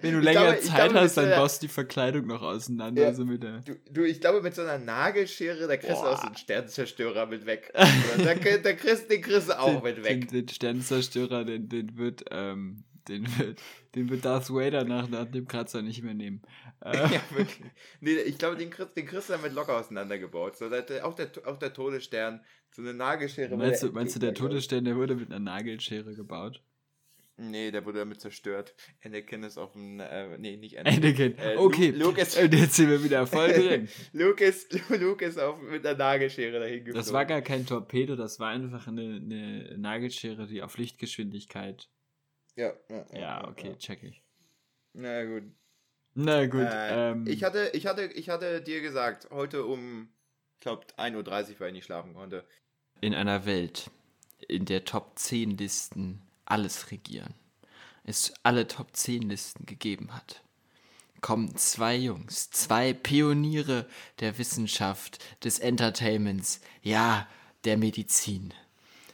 Wenn 0.00 0.12
du 0.12 0.20
länger 0.20 0.40
glaube, 0.40 0.60
Zeit 0.60 0.90
glaube, 0.90 1.00
hast, 1.00 1.16
dann 1.16 1.30
baust 1.30 1.62
du 1.62 1.66
die 1.66 1.72
Verkleidung 1.72 2.26
noch 2.26 2.42
auseinander. 2.42 3.02
Ja, 3.02 3.14
so 3.14 3.24
mit 3.24 3.42
der 3.42 3.60
du, 3.60 3.74
du, 3.90 4.04
ich 4.04 4.20
glaube, 4.20 4.42
mit 4.42 4.54
so 4.54 4.62
einer 4.62 4.78
Nagelschere, 4.78 5.66
da 5.66 5.76
kriegst 5.76 5.96
Boah. 5.96 6.04
du 6.04 6.10
auch 6.10 6.20
so 6.20 6.26
einen 6.26 6.36
Sternzerstörer 6.36 7.26
mit 7.26 7.46
weg. 7.46 7.72
da, 7.74 8.34
da 8.34 8.72
kriegst, 8.72 9.10
den 9.10 9.22
kriegst 9.22 9.48
du 9.48 9.58
auch 9.58 9.74
den, 9.74 9.82
mit 9.82 10.04
weg. 10.04 10.28
Den, 10.28 10.46
den 10.46 10.48
Sternzerstörer, 10.48 11.44
den, 11.44 11.68
den 11.68 11.96
wird, 11.96 12.24
ähm, 12.30 12.84
den 13.08 13.26
wird, 13.38 13.60
den 13.94 14.10
wird 14.10 14.24
Darth 14.24 14.50
Vader 14.50 14.84
nach, 14.84 15.08
nach 15.08 15.26
dem 15.26 15.46
Kratzer 15.46 15.82
nicht 15.82 16.02
mehr 16.02 16.14
nehmen. 16.14 16.42
Äh. 16.84 16.96
ja, 16.98 17.22
wirklich. 17.30 17.70
Nee, 18.00 18.16
ich 18.16 18.36
glaube, 18.36 18.56
den 18.56 18.68
kriegst, 18.68 18.94
den 18.94 19.06
kriegst 19.06 19.30
du 19.30 19.32
damit 19.32 19.54
locker 19.54 19.78
auseinandergebaut. 19.78 20.58
So, 20.58 20.68
der, 20.68 21.06
auch, 21.06 21.14
der, 21.14 21.30
auch 21.46 21.56
der 21.56 21.72
Todesstern, 21.72 22.44
so 22.72 22.82
eine 22.82 22.92
Nagelschere. 22.92 23.56
Meinst 23.56 23.82
du, 23.82 23.92
meinst 23.92 24.16
du 24.16 24.20
der 24.20 24.34
Todesstern, 24.34 24.84
der 24.84 24.96
wurde 24.96 25.14
mit 25.14 25.30
einer 25.30 25.40
Nagelschere 25.40 26.14
gebaut? 26.14 26.60
Nee, 27.36 27.72
der 27.72 27.84
wurde 27.84 27.98
damit 27.98 28.20
zerstört. 28.20 28.74
Anakin 29.04 29.42
ist 29.42 29.58
auf 29.58 29.72
dem, 29.72 29.98
äh, 29.98 30.38
nee, 30.38 30.56
nicht 30.56 30.78
Anakin. 30.78 31.04
Anakin. 31.04 31.38
Äh, 31.38 31.56
okay, 31.56 31.90
Luke 31.90 32.20
ist, 32.20 32.38
und 32.38 32.54
jetzt 32.54 32.74
sind 32.74 32.88
wir 32.88 33.02
wieder 33.02 33.26
voll 33.26 33.52
drin. 33.52 33.88
Luke 34.12 34.44
ist, 34.44 34.72
Luke 34.90 35.24
ist 35.24 35.38
auf, 35.38 35.60
mit 35.60 35.84
einer 35.84 35.98
Nagelschere 35.98 36.60
dahin 36.60 36.84
geflogen. 36.84 37.00
Das 37.00 37.12
war 37.12 37.24
gar 37.24 37.42
kein 37.42 37.66
Torpedo, 37.66 38.14
das 38.14 38.38
war 38.38 38.50
einfach 38.50 38.86
eine, 38.86 39.16
eine 39.16 39.76
Nagelschere, 39.76 40.46
die 40.46 40.62
auf 40.62 40.78
Lichtgeschwindigkeit. 40.78 41.88
Ja, 42.54 42.72
ja, 42.88 43.06
ja, 43.12 43.18
ja 43.18 43.48
okay, 43.48 43.70
ja. 43.70 43.76
check 43.78 44.04
ich. 44.04 44.22
Na 44.92 45.24
gut. 45.24 45.42
Na 46.14 46.46
gut. 46.46 46.60
Äh, 46.60 47.10
ähm, 47.10 47.26
ich, 47.26 47.42
hatte, 47.42 47.70
ich, 47.74 47.86
hatte, 47.86 48.04
ich 48.04 48.28
hatte 48.28 48.62
dir 48.62 48.80
gesagt, 48.80 49.28
heute 49.30 49.64
um, 49.64 50.08
ich 50.54 50.60
glaube, 50.60 50.86
1.30 50.98 51.16
Uhr, 51.16 51.60
weil 51.60 51.68
ich 51.68 51.74
nicht 51.74 51.84
schlafen 51.84 52.14
konnte. 52.14 52.46
In 53.00 53.12
einer 53.12 53.44
Welt, 53.44 53.90
in 54.46 54.66
der 54.66 54.84
Top 54.84 55.18
10 55.18 55.58
Listen 55.58 56.22
alles 56.46 56.90
regieren, 56.90 57.34
es 58.04 58.32
alle 58.42 58.66
Top 58.66 58.96
10 58.96 59.22
Listen 59.22 59.66
gegeben 59.66 60.14
hat, 60.14 60.42
kommen 61.20 61.56
zwei 61.56 61.96
Jungs, 61.96 62.50
zwei 62.50 62.92
Pioniere 62.92 63.88
der 64.20 64.38
Wissenschaft, 64.38 65.24
des 65.44 65.58
Entertainments, 65.58 66.60
ja, 66.82 67.26
der 67.64 67.78
Medizin. 67.78 68.52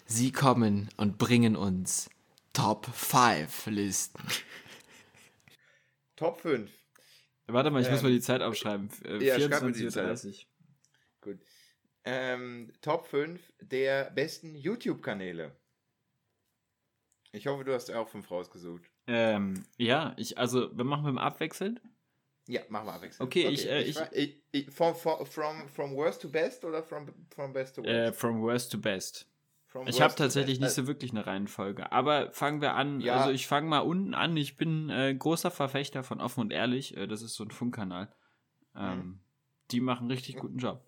Sie 0.07 0.33
kommen 0.33 0.89
und 0.97 1.19
bringen 1.19 1.55
uns 1.57 2.11
Top 2.53 2.87
5 2.87 3.67
Listen. 3.67 4.23
Top 6.17 6.41
5. 6.41 6.71
Warte 7.47 7.71
mal, 7.71 7.81
ich 7.81 7.87
ähm, 7.87 7.93
muss 7.95 8.03
mal 8.03 8.13
die 8.13 8.21
Zeit 8.21 8.43
aufschreiben. 8.43 8.91
Äh, 9.05 9.25
ja, 9.25 9.37
24.30 9.37 10.47
Gut. 11.21 11.39
Ähm, 12.05 12.73
Top 12.81 13.07
5 13.07 13.41
der 13.61 14.11
besten 14.11 14.55
YouTube-Kanäle. 14.55 15.57
Ich 17.33 17.47
hoffe, 17.47 17.65
du 17.65 17.73
hast 17.73 17.93
auch 17.93 18.09
fünf 18.09 18.31
rausgesucht. 18.31 18.83
Ähm, 19.07 19.65
ja, 19.77 20.15
ich, 20.17 20.37
also, 20.39 20.77
wir 20.77 20.85
machen 20.85 21.05
wir 21.05 21.13
mal 21.13 21.23
abwechselnd. 21.23 21.81
Ja, 22.47 22.63
machen 22.69 22.87
wir 22.87 22.95
abwechselnd. 22.95 23.27
Okay, 23.27 23.47
okay 23.47 23.55
ich, 23.55 23.69
äh, 23.69 23.83
ich, 23.83 23.99
ich, 24.13 24.43
ich, 24.51 24.71
from, 24.71 24.95
from, 24.95 25.69
from 25.69 25.95
worst 25.95 26.23
to 26.23 26.29
best 26.29 26.65
oder 26.65 26.83
from, 26.83 27.09
from 27.31 27.53
best 27.53 27.77
to 27.77 27.83
worst? 27.83 27.95
Äh, 27.95 28.13
from 28.13 28.43
worst 28.43 28.73
to 28.73 28.79
best. 28.79 29.27
From 29.67 29.87
ich 29.87 30.01
habe 30.01 30.17
tatsächlich 30.17 30.59
nicht 30.59 30.73
so 30.73 30.89
wirklich 30.89 31.13
eine 31.13 31.29
Reihenfolge. 31.29 31.93
Aber 31.93 32.33
fangen 32.33 32.61
wir 32.61 32.75
an. 32.75 33.01
Ja. 33.01 33.19
Also 33.19 33.31
ich 33.31 33.47
fange 33.47 33.69
mal 33.69 33.79
unten 33.79 34.15
an. 34.15 34.37
Ich 34.37 34.57
bin 34.57 34.91
äh, 34.91 35.15
großer 35.15 35.53
Verfechter 35.53 36.03
von 36.03 36.21
Offen 36.21 36.41
und 36.41 36.51
Ehrlich. 36.51 36.97
Äh, 36.97 37.07
das 37.07 37.23
ist 37.23 37.35
so 37.35 37.45
ein 37.45 37.53
Funkkanal. 37.53 38.13
Ähm, 38.75 38.99
mhm. 38.99 39.21
Die 39.71 39.81
machen 39.81 40.11
richtig 40.11 40.39
guten 40.39 40.59
Job. 40.59 40.85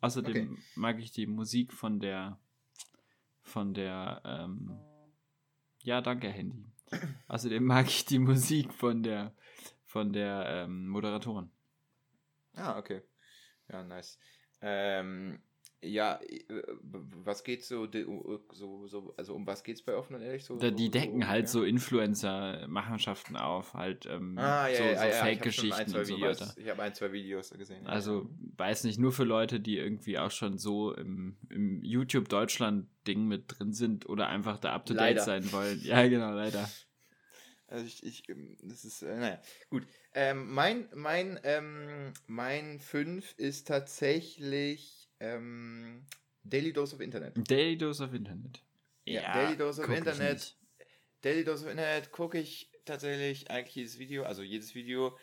Außerdem 0.00 0.52
okay. 0.52 0.62
mag 0.74 0.98
ich 1.00 1.12
die 1.12 1.26
Musik 1.26 1.74
von 1.74 2.00
der 2.00 2.38
von 3.42 3.74
der 3.74 4.22
ähm, 4.24 4.78
ja 5.84 6.00
danke 6.00 6.28
Handy. 6.28 6.66
Außerdem 7.28 7.64
mag 7.64 7.86
ich 7.86 8.04
die 8.04 8.18
Musik 8.18 8.72
von 8.72 9.02
der 9.02 9.32
von 9.86 10.12
der 10.12 10.44
ähm, 10.48 10.88
Moderatorin. 10.88 11.50
Ah, 12.56 12.78
okay. 12.78 13.02
Ja, 13.68 13.82
nice. 13.84 14.18
Ähm, 14.60 15.40
ja, 15.84 16.20
was 17.24 17.44
geht 17.44 17.64
so, 17.64 17.86
so, 18.52 18.86
so, 18.86 19.14
also 19.16 19.34
um 19.34 19.46
was 19.46 19.62
geht's 19.62 19.82
bei 19.82 19.94
offen 19.94 20.16
und 20.16 20.22
ehrlich 20.22 20.44
so? 20.44 20.56
Die 20.56 20.90
decken 20.90 21.22
so, 21.22 21.28
halt 21.28 21.44
ja? 21.44 21.48
so 21.48 21.64
Influencer-Machenschaften 21.64 23.36
auf, 23.36 23.74
halt 23.74 24.06
ähm, 24.06 24.38
ah, 24.38 24.68
ja, 24.68 24.76
so, 24.76 24.82
ja, 24.84 25.12
so 25.12 25.18
Fake-Geschichten 25.18 25.94
und 25.94 26.04
so 26.04 26.20
weiter. 26.20 26.54
Ich 26.56 26.68
habe 26.68 26.82
ein, 26.82 26.94
zwei 26.94 27.12
Videos 27.12 27.50
gesehen. 27.50 27.86
Also 27.86 28.28
weiß 28.56 28.84
nicht, 28.84 28.98
nur 28.98 29.12
für 29.12 29.24
Leute, 29.24 29.60
die 29.60 29.78
irgendwie 29.78 30.18
auch 30.18 30.30
schon 30.30 30.58
so 30.58 30.94
im, 30.94 31.36
im 31.50 31.82
YouTube-Deutschland-Ding 31.82 33.26
mit 33.26 33.44
drin 33.48 33.72
sind 33.72 34.08
oder 34.08 34.28
einfach 34.28 34.58
da 34.58 34.72
up-to-date 34.72 35.20
sein 35.20 35.52
wollen. 35.52 35.80
Ja, 35.82 36.06
genau, 36.08 36.32
leider. 36.32 36.68
Also 37.74 37.86
ich, 37.86 38.04
ich 38.04 38.28
ähm, 38.28 38.56
das 38.62 38.84
ist, 38.84 39.02
äh, 39.02 39.16
naja, 39.16 39.40
gut. 39.70 39.86
Ähm, 40.14 40.52
mein, 40.52 40.88
mein, 40.94 41.40
ähm, 41.42 42.12
mein 42.26 42.78
5 42.78 43.34
ist 43.36 43.66
tatsächlich 43.66 45.03
ähm, 45.24 46.04
Daily 46.42 46.72
Dose 46.72 46.94
of 46.94 47.00
Internet. 47.00 47.34
Daily 47.50 47.76
Dose 47.76 48.04
of 48.04 48.12
Internet. 48.12 48.62
Ja, 49.04 49.22
ja 49.22 49.32
Daily 49.34 49.56
Dose 49.56 49.82
of 49.82 49.88
Internet. 49.88 50.56
Daily 51.22 51.44
Dose 51.44 51.64
of 51.64 51.70
Internet 51.70 52.10
gucke 52.12 52.38
ich 52.38 52.70
tatsächlich 52.84 53.50
eigentlich 53.50 53.74
jedes 53.74 53.98
Video, 53.98 54.24
also 54.24 54.42
jedes 54.42 54.74
Video 54.74 55.16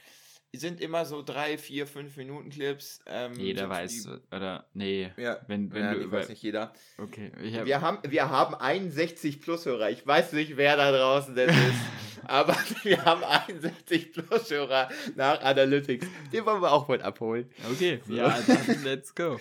sind 0.53 0.81
immer 0.81 1.05
so 1.05 1.21
drei, 1.21 1.57
vier, 1.57 1.87
fünf 1.87 2.17
Minuten 2.17 2.49
Clips. 2.49 2.99
Ähm, 3.05 3.33
jeder 3.39 3.69
weiß, 3.69 4.03
die, 4.03 4.35
oder? 4.35 4.67
Nee. 4.73 5.11
Ja, 5.15 5.39
wenn, 5.47 5.71
wenn 5.71 5.83
ja, 5.83 5.93
du 5.93 6.11
weiß 6.11 6.27
nicht 6.29 6.43
jeder. 6.43 6.73
Okay. 6.97 7.31
Hab, 7.55 7.65
wir, 7.65 7.81
haben, 7.81 7.99
wir 8.05 8.29
haben 8.29 8.55
61 8.55 9.39
Plus-Hörer. 9.39 9.91
Ich 9.91 10.05
weiß 10.05 10.33
nicht, 10.33 10.57
wer 10.57 10.75
da 10.75 10.91
draußen 10.91 11.35
das 11.35 11.55
ist. 11.55 11.81
aber 12.25 12.55
wir 12.83 13.03
haben 13.05 13.23
61 13.23 14.11
Plus-Hörer 14.11 14.89
nach 15.15 15.41
Analytics. 15.41 16.05
Den 16.33 16.45
wollen 16.45 16.61
wir 16.61 16.71
auch 16.71 16.85
bald 16.85 17.01
abholen. 17.01 17.49
Okay, 17.71 18.01
so. 18.05 18.13
ja, 18.13 18.37
dann 18.45 18.83
let's 18.83 19.15
go. 19.15 19.39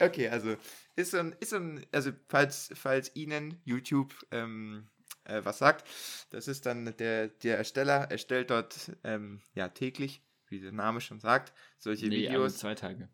Okay, 0.00 0.28
also 0.28 0.56
ist 0.96 1.12
so 1.12 1.18
ein, 1.18 1.34
ist 1.40 1.50
so 1.50 1.56
ein 1.56 1.86
also 1.92 2.10
falls, 2.28 2.70
falls 2.74 3.14
Ihnen 3.14 3.60
YouTube 3.64 4.14
ähm, 4.30 4.88
äh, 5.24 5.40
was 5.44 5.58
sagt, 5.58 5.86
das 6.30 6.48
ist 6.48 6.66
dann 6.66 6.94
der, 6.98 7.28
der 7.28 7.58
Ersteller, 7.58 8.10
erstellt 8.10 8.50
dort 8.50 8.92
ähm, 9.04 9.40
ja 9.54 9.68
täglich 9.68 10.22
wie 10.50 10.60
der 10.60 10.72
Name 10.72 11.00
schon 11.00 11.20
sagt, 11.20 11.52
solche 11.78 12.08
nee, 12.08 12.16
Videos. 12.16 12.42
Alle 12.42 12.54
zwei 12.54 12.74
Tage. 12.74 13.08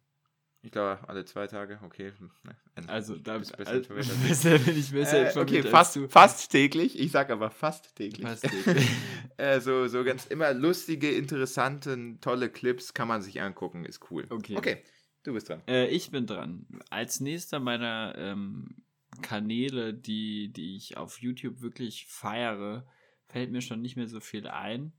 Ich 0.62 0.72
glaube, 0.72 0.98
alle 1.06 1.24
zwei 1.24 1.46
Tage, 1.46 1.78
okay. 1.84 2.12
Also, 2.88 3.14
da 3.16 3.38
bist 3.38 3.56
besser, 3.56 3.70
also, 3.90 3.94
besser, 3.94 4.58
bin 4.58 4.76
ich 4.76 4.90
besser 4.90 5.36
äh, 5.36 5.38
Okay, 5.38 5.62
fast, 5.62 5.98
fast 6.08 6.50
täglich. 6.50 6.98
Ich 6.98 7.12
sage 7.12 7.34
aber 7.34 7.50
fast 7.50 7.94
täglich. 7.94 8.26
Fast 8.26 8.42
täglich. 8.48 8.88
äh, 9.36 9.60
so, 9.60 9.86
so 9.86 10.02
ganz 10.02 10.26
immer 10.26 10.52
lustige, 10.52 11.12
interessante, 11.12 12.16
tolle 12.20 12.48
Clips 12.48 12.94
kann 12.94 13.06
man 13.06 13.22
sich 13.22 13.40
angucken. 13.40 13.84
Ist 13.84 14.10
cool. 14.10 14.26
Okay. 14.28 14.56
Okay, 14.56 14.82
du 15.26 15.32
bist 15.32 15.48
dran. 15.48 15.62
Äh, 15.66 15.88
ich 15.88 16.10
bin 16.10 16.26
dran. 16.26 16.66
Als 16.90 17.20
nächster 17.20 17.60
meiner 17.60 18.14
ähm, 18.16 18.82
Kanäle, 19.22 19.94
die, 19.94 20.52
die 20.52 20.76
ich 20.76 20.96
auf 20.96 21.20
YouTube 21.20 21.60
wirklich 21.60 22.06
feiere, 22.06 22.86
fällt 23.26 23.50
mir 23.50 23.60
schon 23.60 23.82
nicht 23.82 23.96
mehr 23.96 24.08
so 24.08 24.20
viel 24.20 24.46
ein 24.46 24.92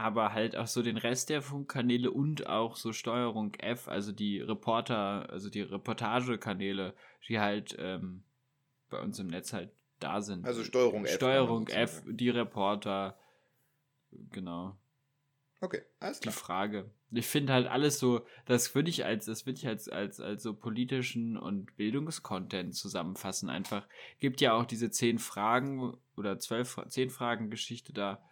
aber 0.00 0.32
halt 0.32 0.56
auch 0.56 0.66
so 0.66 0.82
den 0.82 0.96
Rest 0.96 1.28
der 1.28 1.42
Funkkanäle 1.42 2.10
und 2.10 2.46
auch 2.46 2.76
so 2.76 2.92
Steuerung 2.92 3.54
F, 3.56 3.88
also 3.88 4.12
die 4.12 4.40
Reporter, 4.40 5.28
also 5.30 5.50
die 5.50 5.60
Reportagekanäle, 5.60 6.94
die 7.28 7.38
halt 7.38 7.76
ähm, 7.78 8.24
bei 8.88 9.00
uns 9.00 9.18
im 9.18 9.26
Netz 9.26 9.52
halt 9.52 9.70
da 9.98 10.22
sind. 10.22 10.46
Also 10.46 10.64
Steuerung 10.64 11.04
F. 11.04 11.14
Steuerung 11.14 11.68
F, 11.68 12.02
die 12.06 12.30
Reporter, 12.30 13.18
genau. 14.30 14.78
Okay, 15.60 15.82
alles 15.98 16.20
klar. 16.20 16.32
Die 16.32 16.38
Frage. 16.38 16.90
Ich 17.12 17.26
finde 17.26 17.52
halt 17.52 17.66
alles 17.66 17.98
so, 17.98 18.24
das 18.46 18.74
würde 18.74 18.90
ich 18.90 19.04
als, 19.04 19.26
das 19.26 19.44
würde 19.44 19.58
ich 19.58 19.66
als, 19.66 19.88
als, 19.88 20.20
als 20.20 20.42
so 20.42 20.54
politischen 20.54 21.36
und 21.36 21.76
Bildungskontent 21.76 22.74
zusammenfassen. 22.74 23.50
Einfach, 23.50 23.88
gibt 24.20 24.40
ja 24.40 24.52
auch 24.52 24.64
diese 24.64 24.90
zehn 24.90 25.18
Fragen 25.18 25.96
oder 26.16 26.38
zwölf, 26.38 26.78
zehn 26.88 27.10
Fragen 27.10 27.50
Geschichte 27.50 27.92
da 27.92 28.22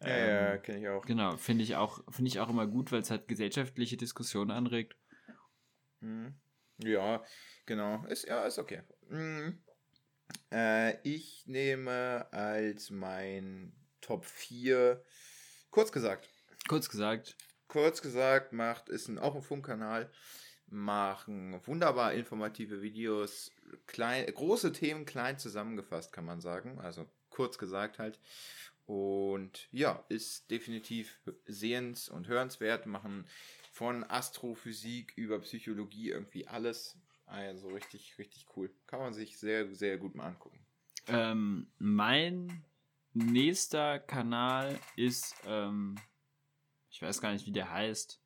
ja, 0.00 0.08
ähm, 0.08 0.28
ja 0.28 0.58
kenne 0.58 0.78
ich 0.80 0.88
auch. 0.88 1.06
Genau, 1.06 1.36
finde 1.36 1.64
ich 1.64 1.76
auch, 1.76 2.00
finde 2.10 2.28
ich 2.28 2.40
auch 2.40 2.48
immer 2.48 2.66
gut, 2.66 2.92
weil 2.92 3.00
es 3.00 3.10
halt 3.10 3.28
gesellschaftliche 3.28 3.96
Diskussionen 3.96 4.50
anregt. 4.50 4.96
Mhm. 6.00 6.34
Ja, 6.78 7.24
genau. 7.66 8.04
Ist, 8.06 8.26
ja, 8.26 8.44
ist 8.44 8.58
okay. 8.58 8.82
Mhm. 9.08 9.62
Äh, 10.52 11.00
ich 11.02 11.44
nehme 11.46 12.26
als 12.32 12.90
mein 12.90 13.72
Top 14.00 14.24
4, 14.24 15.02
kurz 15.70 15.92
gesagt. 15.92 16.28
Kurz 16.68 16.88
gesagt. 16.88 17.36
Kurz 17.68 18.02
gesagt, 18.02 18.52
macht, 18.52 18.88
ist 18.88 19.08
ein, 19.08 19.18
auch 19.18 19.34
ein 19.34 19.42
Funkkanal, 19.42 20.10
machen 20.68 21.60
wunderbar 21.66 22.12
informative 22.14 22.82
Videos, 22.82 23.50
klein, 23.86 24.26
große 24.26 24.72
Themen 24.72 25.04
klein 25.04 25.38
zusammengefasst, 25.38 26.12
kann 26.12 26.24
man 26.24 26.40
sagen. 26.40 26.78
Also 26.80 27.06
kurz 27.30 27.58
gesagt 27.58 27.98
halt. 27.98 28.18
Und 28.86 29.68
ja, 29.72 30.04
ist 30.08 30.50
definitiv 30.50 31.18
sehens- 31.46 32.08
und 32.08 32.28
hörenswert, 32.28 32.86
machen 32.86 33.26
von 33.72 34.04
Astrophysik 34.04 35.14
über 35.16 35.40
Psychologie 35.40 36.10
irgendwie 36.10 36.46
alles. 36.46 36.96
Also 37.26 37.68
richtig, 37.68 38.18
richtig 38.18 38.46
cool. 38.56 38.70
Kann 38.86 39.00
man 39.00 39.14
sich 39.14 39.38
sehr, 39.38 39.74
sehr 39.74 39.96
gut 39.96 40.14
mal 40.14 40.26
angucken. 40.26 40.60
Ähm, 41.06 41.66
mein 41.78 42.64
nächster 43.14 43.98
Kanal 43.98 44.78
ist, 44.96 45.34
ähm, 45.46 45.96
ich 46.94 47.02
weiß 47.02 47.20
gar 47.20 47.32
nicht, 47.32 47.44
wie 47.46 47.52
der 47.52 47.72
heißt. 47.72 48.22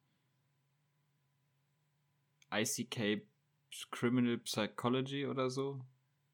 ICK 2.53 3.27
Criminal 3.91 4.37
Psychology 4.39 5.27
oder 5.27 5.49
so. 5.49 5.81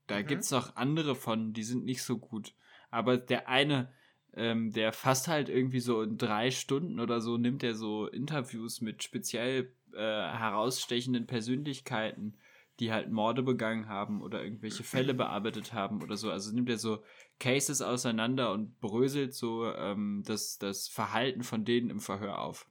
Da 0.08 0.18
mhm. 0.18 0.26
gibt 0.26 0.42
es 0.42 0.50
noch 0.50 0.74
andere 0.74 1.14
von, 1.14 1.52
die 1.52 1.62
sind 1.62 1.84
nicht 1.84 2.02
so 2.02 2.18
gut. 2.18 2.52
Aber 2.90 3.18
der 3.18 3.48
eine, 3.48 3.92
ähm, 4.32 4.72
der 4.72 4.92
fast 4.92 5.28
halt 5.28 5.48
irgendwie 5.48 5.78
so 5.78 6.02
in 6.02 6.18
drei 6.18 6.50
Stunden 6.50 6.98
oder 6.98 7.20
so 7.20 7.36
nimmt 7.36 7.62
er 7.62 7.76
so 7.76 8.08
Interviews 8.08 8.80
mit 8.80 9.04
speziell 9.04 9.72
äh, 9.92 9.98
herausstechenden 9.98 11.28
Persönlichkeiten, 11.28 12.36
die 12.80 12.92
halt 12.92 13.10
Morde 13.10 13.42
begangen 13.42 13.88
haben 13.88 14.20
oder 14.22 14.42
irgendwelche 14.42 14.82
Fälle 14.82 15.14
bearbeitet 15.14 15.72
haben 15.72 16.02
oder 16.02 16.16
so. 16.16 16.30
Also 16.30 16.52
nimmt 16.52 16.68
er 16.68 16.78
so 16.78 17.02
Cases 17.38 17.82
auseinander 17.82 18.52
und 18.52 18.80
bröselt 18.80 19.34
so 19.34 19.66
ähm, 19.66 20.22
das, 20.26 20.58
das 20.58 20.88
Verhalten 20.88 21.42
von 21.42 21.64
denen 21.64 21.90
im 21.90 22.00
Verhör 22.00 22.40
auf. 22.40 22.68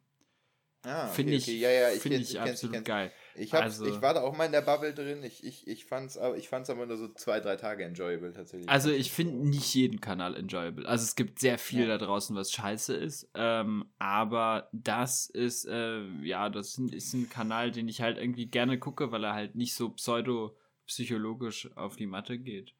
Ah, 0.85 1.05
okay, 1.05 1.15
finde 1.15 1.33
ich, 1.33 1.43
okay. 1.43 1.57
ja, 1.59 1.69
ja, 1.71 1.91
ich, 1.91 2.01
find 2.01 2.15
ich, 2.15 2.31
ich 2.31 2.39
absolut 2.41 2.75
ich 2.75 2.83
geil. 2.83 3.11
Ich, 3.35 3.53
also, 3.53 3.85
ich 3.85 4.01
war 4.01 4.13
da 4.13 4.21
auch 4.21 4.35
mal 4.35 4.45
in 4.45 4.51
der 4.51 4.61
Bubble 4.61 4.93
drin. 4.93 5.23
Ich, 5.23 5.43
ich, 5.43 5.65
ich 5.65 5.85
fand 5.85 6.09
es 6.09 6.19
ich 6.37 6.49
fand's 6.49 6.69
aber 6.69 6.85
nur 6.85 6.97
so 6.97 7.07
zwei, 7.13 7.39
drei 7.39 7.55
Tage 7.55 7.85
enjoyable 7.85 8.33
tatsächlich. 8.33 8.69
Also 8.69 8.91
ich 8.91 9.11
finde 9.11 9.47
nicht 9.47 9.73
jeden 9.73 10.01
Kanal 10.01 10.35
enjoyable. 10.35 10.85
Also 10.85 11.03
es 11.03 11.15
gibt 11.15 11.39
sehr 11.39 11.57
viel 11.57 11.87
ja. 11.87 11.97
da 11.97 12.05
draußen, 12.05 12.35
was 12.35 12.51
scheiße 12.51 12.95
ist. 12.95 13.29
Ähm, 13.33 13.85
aber 13.97 14.67
das 14.73 15.27
ist, 15.27 15.65
äh, 15.65 16.03
ja, 16.21 16.49
das 16.49 16.77
ist 16.77 17.13
ein 17.13 17.29
Kanal, 17.29 17.71
den 17.71 17.87
ich 17.87 18.01
halt 18.01 18.17
irgendwie 18.17 18.47
gerne 18.47 18.77
gucke, 18.77 19.11
weil 19.11 19.23
er 19.23 19.33
halt 19.33 19.55
nicht 19.55 19.75
so 19.75 19.89
pseudo-psychologisch 19.89 21.71
auf 21.77 21.95
die 21.95 22.07
Matte 22.07 22.37
geht. 22.37 22.75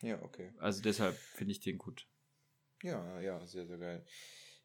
Ja, 0.00 0.22
okay. 0.22 0.52
Also 0.58 0.82
deshalb 0.82 1.14
finde 1.14 1.52
ich 1.52 1.60
den 1.60 1.76
gut. 1.76 2.06
Ja, 2.82 3.20
ja, 3.20 3.46
sehr, 3.46 3.66
sehr 3.66 3.78
geil. 3.78 4.06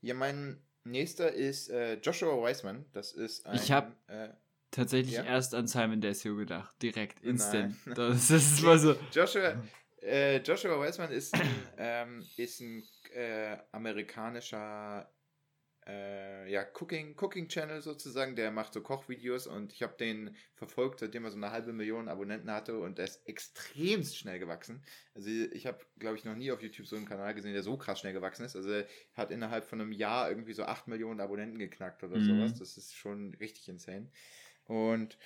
Ja, 0.02 0.14
mein 0.14 0.62
nächster 0.84 1.32
ist 1.32 1.70
äh, 1.70 1.96
Joshua 1.96 2.42
Weisman. 2.42 2.86
Das 2.94 3.14
ist 3.14 3.46
ein. 3.46 3.56
Ich 3.56 3.72
habe 3.72 3.96
äh, 4.08 4.30
tatsächlich 4.72 5.16
ja? 5.16 5.24
erst 5.24 5.54
an 5.56 5.68
Simon 5.68 6.02
Desio 6.02 6.36
gedacht. 6.36 6.76
Direkt, 6.82 7.22
instant. 7.22 7.76
Das, 7.86 7.96
das 8.28 8.32
ist 8.32 8.64
mal 8.64 8.80
so. 8.80 8.96
Joshua, 9.12 9.56
äh, 10.02 10.38
Joshua 10.38 10.80
Weisman 10.80 11.12
ist 11.12 11.34
ein, 11.34 11.50
ähm, 11.78 12.26
ist 12.38 12.62
ein 12.62 12.84
äh, 13.14 13.58
amerikanischer 13.72 15.12
äh, 15.88 16.52
ja, 16.52 16.64
Cooking, 16.80 17.16
Cooking 17.20 17.48
Channel 17.48 17.82
sozusagen, 17.82 18.36
der 18.36 18.52
macht 18.52 18.74
so 18.74 18.82
Kochvideos 18.82 19.48
und 19.48 19.74
ich 19.74 19.82
habe 19.82 19.96
den 19.98 20.36
verfolgt, 20.54 21.00
seitdem 21.00 21.26
er 21.26 21.32
so 21.32 21.38
eine 21.38 21.52
halbe 21.52 21.74
Million 21.74 22.08
Abonnenten 22.08 22.52
hatte 22.52 22.78
und 22.78 23.00
der 23.00 23.06
ist 23.06 23.28
extremst 23.28 24.18
schnell 24.18 24.38
gewachsen. 24.38 24.84
Also 25.16 25.30
ich 25.30 25.66
habe, 25.66 25.80
glaube 25.98 26.18
ich, 26.18 26.26
noch 26.26 26.36
nie 26.36 26.52
auf 26.52 26.62
YouTube 26.62 26.86
so 26.86 26.96
einen 26.96 27.08
Kanal 27.08 27.34
gesehen, 27.34 27.54
der 27.54 27.64
so 27.64 27.78
krass 27.78 28.00
schnell 28.00 28.14
gewachsen 28.14 28.46
ist. 28.46 28.56
Also 28.56 28.70
er 28.70 28.88
hat 29.16 29.32
innerhalb 29.32 29.66
von 29.66 29.82
einem 29.82 29.92
Jahr 29.92 30.30
irgendwie 30.30 30.54
so 30.54 30.64
8 30.64 30.88
Millionen 30.88 31.20
Abonnenten 31.20 31.58
geknackt 31.58 32.04
oder 32.04 32.18
mhm. 32.18 32.26
sowas. 32.26 32.60
Das 32.60 32.78
ist 32.78 32.96
schon 32.96 33.34
richtig 33.40 33.68
insane. 33.68 34.12
Und 34.66 35.18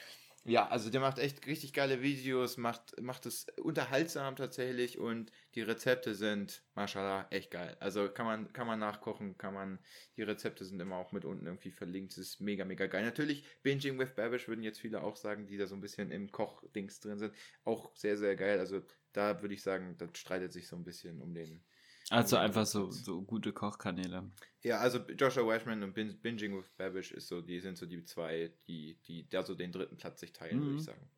ja, 0.47 0.67
also 0.67 0.91
der 0.91 1.01
macht 1.01 1.17
echt 1.17 1.47
richtig 1.47 1.73
geile 1.73 2.03
Videos, 2.03 2.57
macht, 2.57 3.01
macht 3.01 3.25
es 3.25 3.47
unterhaltsam 3.63 4.35
tatsächlich 4.35 4.99
und 4.99 5.31
die 5.55 5.63
Rezepte 5.63 6.13
sind, 6.13 6.63
mashallah, 6.75 7.25
echt 7.31 7.49
geil. 7.49 7.75
Also 7.79 8.09
kann 8.09 8.27
man, 8.27 8.53
kann 8.53 8.67
man 8.67 8.77
nachkochen, 8.77 9.39
kann 9.39 9.55
man, 9.55 9.79
die 10.17 10.21
Rezepte 10.21 10.63
sind 10.63 10.79
immer 10.79 10.97
auch 10.97 11.11
mit 11.11 11.25
unten 11.25 11.47
irgendwie 11.47 11.71
verlinkt. 11.71 12.11
Das 12.11 12.19
ist 12.19 12.41
mega, 12.41 12.63
mega 12.63 12.85
geil. 12.85 13.03
Natürlich, 13.03 13.43
Binging 13.63 13.97
with 13.97 14.13
Babish 14.13 14.47
würden 14.47 14.63
jetzt 14.63 14.79
viele 14.79 15.01
auch 15.01 15.15
sagen, 15.15 15.47
die 15.47 15.57
da 15.57 15.65
so 15.65 15.73
ein 15.73 15.81
bisschen 15.81 16.11
im 16.11 16.31
Kochdings 16.31 16.99
drin 16.99 17.17
sind. 17.17 17.33
Auch 17.63 17.95
sehr, 17.95 18.15
sehr 18.15 18.35
geil. 18.35 18.59
Also 18.59 18.83
da 19.13 19.41
würde 19.41 19.55
ich 19.55 19.63
sagen, 19.63 19.95
das 19.97 20.09
streitet 20.13 20.53
sich 20.53 20.67
so 20.67 20.75
ein 20.75 20.83
bisschen 20.83 21.21
um 21.21 21.33
den, 21.33 21.63
also 22.09 22.37
einfach 22.37 22.65
so, 22.65 22.91
so 22.91 23.21
gute 23.21 23.51
Kochkanäle. 23.51 24.29
Ja, 24.61 24.79
also 24.79 24.99
Joshua 25.17 25.45
Washman 25.45 25.83
und 25.83 25.93
Binging 25.93 26.57
with 26.57 26.69
Babish 26.77 27.11
ist 27.11 27.27
so, 27.27 27.41
die 27.41 27.59
sind 27.59 27.77
so 27.77 27.85
die 27.85 28.03
zwei, 28.03 28.51
die, 28.67 28.97
die 29.07 29.27
da 29.29 29.43
so 29.43 29.55
den 29.55 29.71
dritten 29.71 29.97
Platz 29.97 30.19
sich 30.19 30.33
teilen, 30.33 30.59
mhm. 30.59 30.63
würde 30.63 30.75
ich 30.75 30.81
mhm. 30.81 30.85
sagen. 30.85 31.09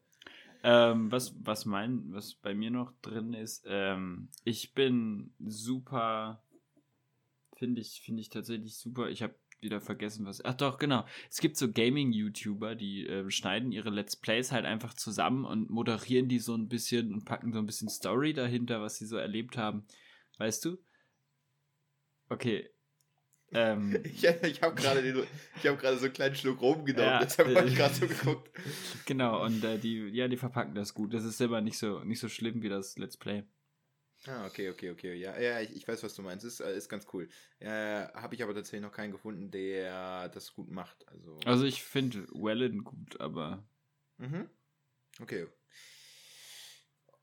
Ähm, 0.64 1.12
was, 1.12 1.36
was 1.44 1.66
mein, 1.66 2.12
was 2.12 2.36
bei 2.36 2.54
mir 2.54 2.72
noch 2.72 2.92
drin 3.02 3.34
ist, 3.34 3.66
ähm, 3.68 4.30
ich 4.44 4.74
bin 4.74 5.34
super, 5.46 6.42
finde 7.56 7.82
ich, 7.82 8.02
finde 8.02 8.22
ich 8.22 8.30
tatsächlich 8.30 8.76
super. 8.76 9.10
Ich 9.10 9.22
habe 9.22 9.36
wieder 9.60 9.82
vergessen, 9.82 10.26
was. 10.26 10.44
Ach 10.46 10.54
doch, 10.54 10.78
genau. 10.78 11.06
Es 11.30 11.40
gibt 11.40 11.58
so 11.58 11.72
Gaming-YouTuber, 11.72 12.76
die 12.76 13.08
äh, 13.08 13.30
schneiden 13.30 13.72
ihre 13.72 13.90
Let's 13.90 14.16
Plays 14.16 14.52
halt 14.52 14.66
einfach 14.66 14.94
zusammen 14.94 15.46
und 15.46 15.70
moderieren 15.70 16.28
die 16.28 16.40
so 16.40 16.56
ein 16.56 16.68
bisschen 16.68 17.14
und 17.14 17.26
packen 17.26 17.54
so 17.54 17.60
ein 17.60 17.66
bisschen 17.66 17.90
Story 17.90 18.34
dahinter, 18.34 18.82
was 18.82 18.98
sie 18.98 19.06
so 19.06 19.18
erlebt 19.18 19.58
haben. 19.58 19.86
Weißt 20.38 20.66
du? 20.66 20.78
Okay. 22.30 22.70
Ähm, 23.54 24.02
ich 24.04 24.26
ich 24.26 24.62
habe 24.62 24.76
gerade 24.76 25.26
hab 25.64 25.98
so 25.98 26.06
einen 26.06 26.14
kleinen 26.14 26.36
Schluck 26.36 26.62
rumgenommen, 26.62 27.10
ja, 27.10 27.20
deshalb 27.20 27.56
habe 27.56 27.68
ich 27.68 27.76
gerade 27.76 27.94
so 27.94 28.08
geguckt. 28.08 28.52
Genau, 29.06 29.44
und 29.44 29.64
äh, 29.64 29.78
die, 29.78 30.10
ja, 30.10 30.28
die 30.28 30.38
verpacken 30.38 30.76
das 30.76 30.94
gut. 30.94 31.14
Das 31.14 31.24
ist 31.24 31.38
selber 31.38 31.62
nicht 31.62 31.78
so, 31.78 32.04
nicht 32.04 32.20
so 32.20 32.28
schlimm 32.28 32.62
wie 32.62 32.70
das 32.70 32.98
Let's 32.98 33.18
Play. 33.18 33.44
Ah, 34.26 34.46
okay, 34.46 34.70
okay, 34.70 34.90
okay. 34.90 35.14
Ja, 35.14 35.40
ja 35.40 35.62
ich, 35.62 35.76
ich 35.76 35.88
weiß, 35.88 36.04
was 36.04 36.16
du 36.16 36.22
meinst. 36.22 36.44
Ist, 36.44 36.60
ist 36.60 36.90
ganz 36.90 37.06
cool. 37.14 37.30
Äh, 37.60 38.08
habe 38.14 38.36
ich 38.36 38.44
aber 38.44 38.54
tatsächlich 38.54 38.82
noch 38.82 38.92
keinen 38.92 39.12
gefunden, 39.12 39.52
der 39.52 40.30
das 40.30 40.54
gut 40.54 40.70
macht. 40.70 41.08
Also, 41.08 41.40
also 41.46 41.66
ich 41.66 41.84
finde 41.84 42.28
Wellen 42.34 42.84
gut, 42.84 43.22
aber. 43.22 43.64
Mhm. 44.18 44.50
Okay. 45.22 45.48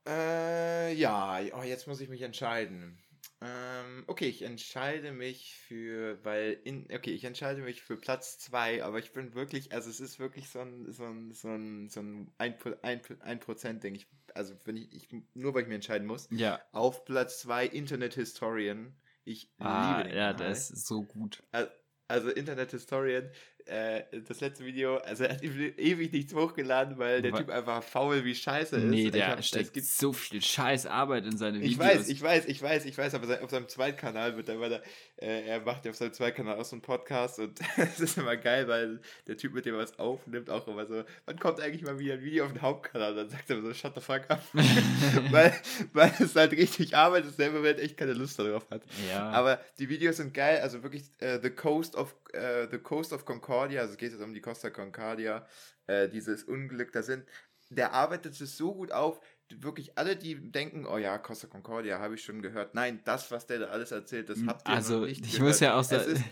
Äh, 0.07 0.93
ja, 0.93 1.39
oh, 1.53 1.63
jetzt 1.63 1.87
muss 1.87 1.99
ich 1.99 2.09
mich 2.09 2.21
entscheiden. 2.21 2.97
Ähm, 3.41 4.03
okay, 4.07 4.27
ich 4.27 4.43
entscheide 4.43 5.11
mich 5.11 5.55
für, 5.55 6.23
weil 6.23 6.59
in, 6.63 6.87
okay, 6.93 7.11
ich 7.11 7.25
entscheide 7.25 7.61
mich 7.61 7.81
für 7.81 7.97
Platz 7.97 8.39
2, 8.39 8.83
aber 8.83 8.99
ich 8.99 9.11
bin 9.11 9.33
wirklich, 9.33 9.73
also 9.73 9.89
es 9.89 9.99
ist 9.99 10.19
wirklich 10.19 10.49
so 10.49 10.59
ein, 10.59 10.91
so 10.91 11.03
ein, 11.03 11.33
so 11.33 11.49
ein, 11.49 11.89
so 11.89 11.99
ein 11.99 12.31
1%, 12.39 12.77
ein, 12.81 13.01
ein 13.21 13.39
Prozent 13.39 13.83
Ding. 13.83 13.95
Ich, 13.95 14.07
also 14.33 14.55
wenn 14.63 14.77
ich, 14.77 14.93
ich, 14.93 15.23
nur 15.33 15.53
weil 15.53 15.63
ich 15.63 15.67
mir 15.67 15.75
entscheiden 15.75 16.07
muss. 16.07 16.27
Ja. 16.31 16.61
Auf 16.71 17.03
Platz 17.03 17.39
2 17.39 17.67
Internet 17.67 18.13
Historian. 18.13 18.95
Ich 19.25 19.51
ah, 19.59 19.97
liebe 19.97 20.09
den 20.09 20.17
ja, 20.17 20.31
Kanal. 20.33 20.49
das 20.49 20.71
ist 20.71 20.87
so 20.87 21.03
gut. 21.03 21.43
Also, 21.51 21.69
also 22.07 22.29
Internet 22.29 22.71
Historian 22.71 23.29
äh, 23.65 24.03
das 24.27 24.41
letzte 24.41 24.63
Video, 24.63 24.97
also 24.97 25.23
er 25.23 25.33
hat 25.33 25.43
ewig 25.43 26.11
nichts 26.11 26.35
hochgeladen, 26.35 26.99
weil 26.99 27.21
der 27.23 27.31
Was? 27.31 27.39
Typ 27.39 27.49
einfach 27.49 27.81
faul 27.83 28.23
wie 28.23 28.35
Scheiße 28.35 28.75
ist. 28.75 28.83
Nee, 28.83 29.09
der 29.09 29.29
hab, 29.29 29.43
steckt 29.43 29.73
gibt 29.73 29.87
so 29.87 30.13
viel 30.13 30.41
scheiß 30.41 30.85
Arbeit 30.85 31.25
in 31.25 31.35
seine 31.35 31.59
Videos. 31.59 31.71
Ich 31.71 31.79
weiß, 31.79 32.07
ich 32.09 32.21
weiß, 32.21 32.45
ich 32.45 32.61
weiß, 32.61 32.85
ich 32.85 32.97
weiß, 32.97 33.15
aber 33.15 33.43
auf 33.43 33.49
seinem 33.49 33.67
zweiten 33.67 33.97
Kanal 33.97 34.37
wird 34.37 34.49
er, 34.49 34.59
weil 34.59 34.73
er, 34.73 34.83
äh, 35.17 35.47
er 35.47 35.61
macht 35.61 35.83
ja 35.85 35.91
auf 35.91 35.97
seinem 35.97 36.13
zweiten 36.13 36.37
Kanal 36.37 36.59
auch 36.59 36.65
so 36.65 36.75
einen 36.75 36.83
Podcast 36.83 37.39
und 37.39 37.59
es 37.77 37.99
ist 37.99 38.17
immer 38.17 38.37
geil, 38.37 38.67
weil 38.67 38.99
der 39.27 39.35
Typ, 39.37 39.53
mit 39.53 39.65
dem 39.65 39.73
er 39.73 39.81
was 39.81 39.97
aufnimmt, 39.97 40.49
auch 40.51 40.67
immer 40.67 40.85
so, 40.85 41.03
wann 41.25 41.39
kommt 41.39 41.59
eigentlich 41.59 41.81
mal 41.81 41.97
wieder 41.97 42.13
ein 42.13 42.23
Video 42.23 42.45
auf 42.45 42.51
den 42.51 42.61
Hauptkanal? 42.61 43.15
Dann 43.15 43.29
sagt 43.29 43.49
er 43.49 43.61
so, 43.63 43.73
shut 43.73 43.95
the 43.95 44.01
fuck 44.01 44.29
up. 44.29 44.43
weil, 45.31 45.53
weil 45.93 46.13
es 46.19 46.35
halt 46.35 46.51
richtig 46.51 46.95
Arbeit 46.95 47.25
ist, 47.25 47.37
selber 47.37 47.63
wenn 47.63 47.79
echt 47.79 47.97
keine 47.97 48.13
Lust 48.13 48.37
darauf 48.37 48.69
hat. 48.69 48.83
Ja. 49.09 49.31
Aber 49.31 49.59
die 49.79 49.89
Videos 49.89 50.17
sind 50.17 50.35
geil, 50.35 50.59
also 50.61 50.83
wirklich 50.83 51.03
uh, 51.23 51.39
The 51.41 51.49
Coast 51.49 51.95
of 51.95 52.15
uh, 52.35 52.67
The 52.69 52.77
Coast 52.79 53.13
of 53.13 53.25
Concordia, 53.25 53.81
also 53.81 53.93
es 53.93 53.97
geht 53.97 54.11
jetzt 54.11 54.21
um 54.21 54.33
die 54.33 54.41
Costa 54.41 54.69
Concordia, 54.69 55.47
uh, 55.89 56.07
dieses 56.07 56.43
Unglück, 56.43 56.91
da 56.91 57.01
sind, 57.01 57.25
der 57.69 57.93
arbeitet 57.93 58.39
es 58.39 58.57
so 58.57 58.75
gut 58.75 58.91
auf, 58.91 59.19
wirklich 59.49 59.97
alle, 59.97 60.15
die 60.15 60.51
denken, 60.51 60.85
oh 60.85 60.97
ja, 60.97 61.17
Costa 61.17 61.47
Concordia 61.47 61.99
habe 61.99 62.15
ich 62.15 62.23
schon 62.23 62.41
gehört. 62.41 62.73
Nein, 62.73 63.01
das, 63.05 63.31
was 63.31 63.45
der 63.45 63.59
da 63.59 63.65
alles 63.67 63.91
erzählt, 63.91 64.29
das 64.29 64.39
habt 64.45 64.67
ihr 64.67 64.73
also, 64.73 64.99
noch 64.99 65.07
nicht 65.07 65.25
ich 65.25 65.33
gehört. 65.33 65.47
muss 65.47 65.59
ja 65.59 65.77
auch 65.77 65.83
sagen, 65.83 66.23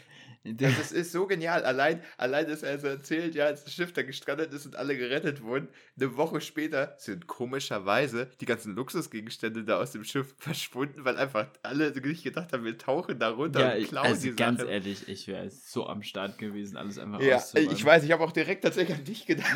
das 0.43 0.91
ist 0.91 1.11
so 1.13 1.25
genial. 1.25 1.63
Allein, 1.63 2.01
allein, 2.17 2.47
dass 2.47 2.63
er 2.63 2.77
so 2.77 2.87
erzählt, 2.87 3.33
ja, 3.33 3.45
als 3.45 3.63
das 3.63 3.73
Schiff 3.73 3.93
da 3.93 4.01
gestrandet 4.01 4.53
ist 4.53 4.65
und 4.65 4.75
alle 4.75 4.97
gerettet 4.97 5.41
wurden, 5.41 5.69
eine 5.97 6.17
Woche 6.17 6.41
später 6.41 6.95
sind 6.97 7.27
komischerweise 7.27 8.29
die 8.41 8.45
ganzen 8.45 8.75
Luxusgegenstände 8.75 9.63
da 9.63 9.79
aus 9.79 9.91
dem 9.93 10.03
Schiff 10.03 10.35
verschwunden, 10.37 11.05
weil 11.05 11.17
einfach 11.17 11.47
alle 11.61 11.91
nicht 11.91 12.23
gedacht 12.23 12.51
haben, 12.51 12.65
wir 12.65 12.77
tauchen 12.77 13.19
da 13.19 13.29
runter 13.29 13.73
ja, 13.73 13.81
und 13.81 13.87
klauen 13.87 14.07
also 14.07 14.21
die 14.21 14.35
ganz 14.35 14.59
Sachen. 14.59 14.71
ehrlich, 14.71 15.07
ich 15.07 15.27
wäre 15.27 15.49
so 15.49 15.87
am 15.87 16.03
Start 16.03 16.37
gewesen, 16.37 16.75
alles 16.75 16.99
einfach 16.99 17.21
Ja, 17.21 17.41
ich 17.53 17.83
weiß, 17.83 18.03
ich 18.03 18.11
habe 18.11 18.23
auch 18.23 18.33
direkt 18.33 18.63
tatsächlich 18.63 18.97
an 18.97 19.05
dich 19.05 19.25
gedacht. 19.25 19.47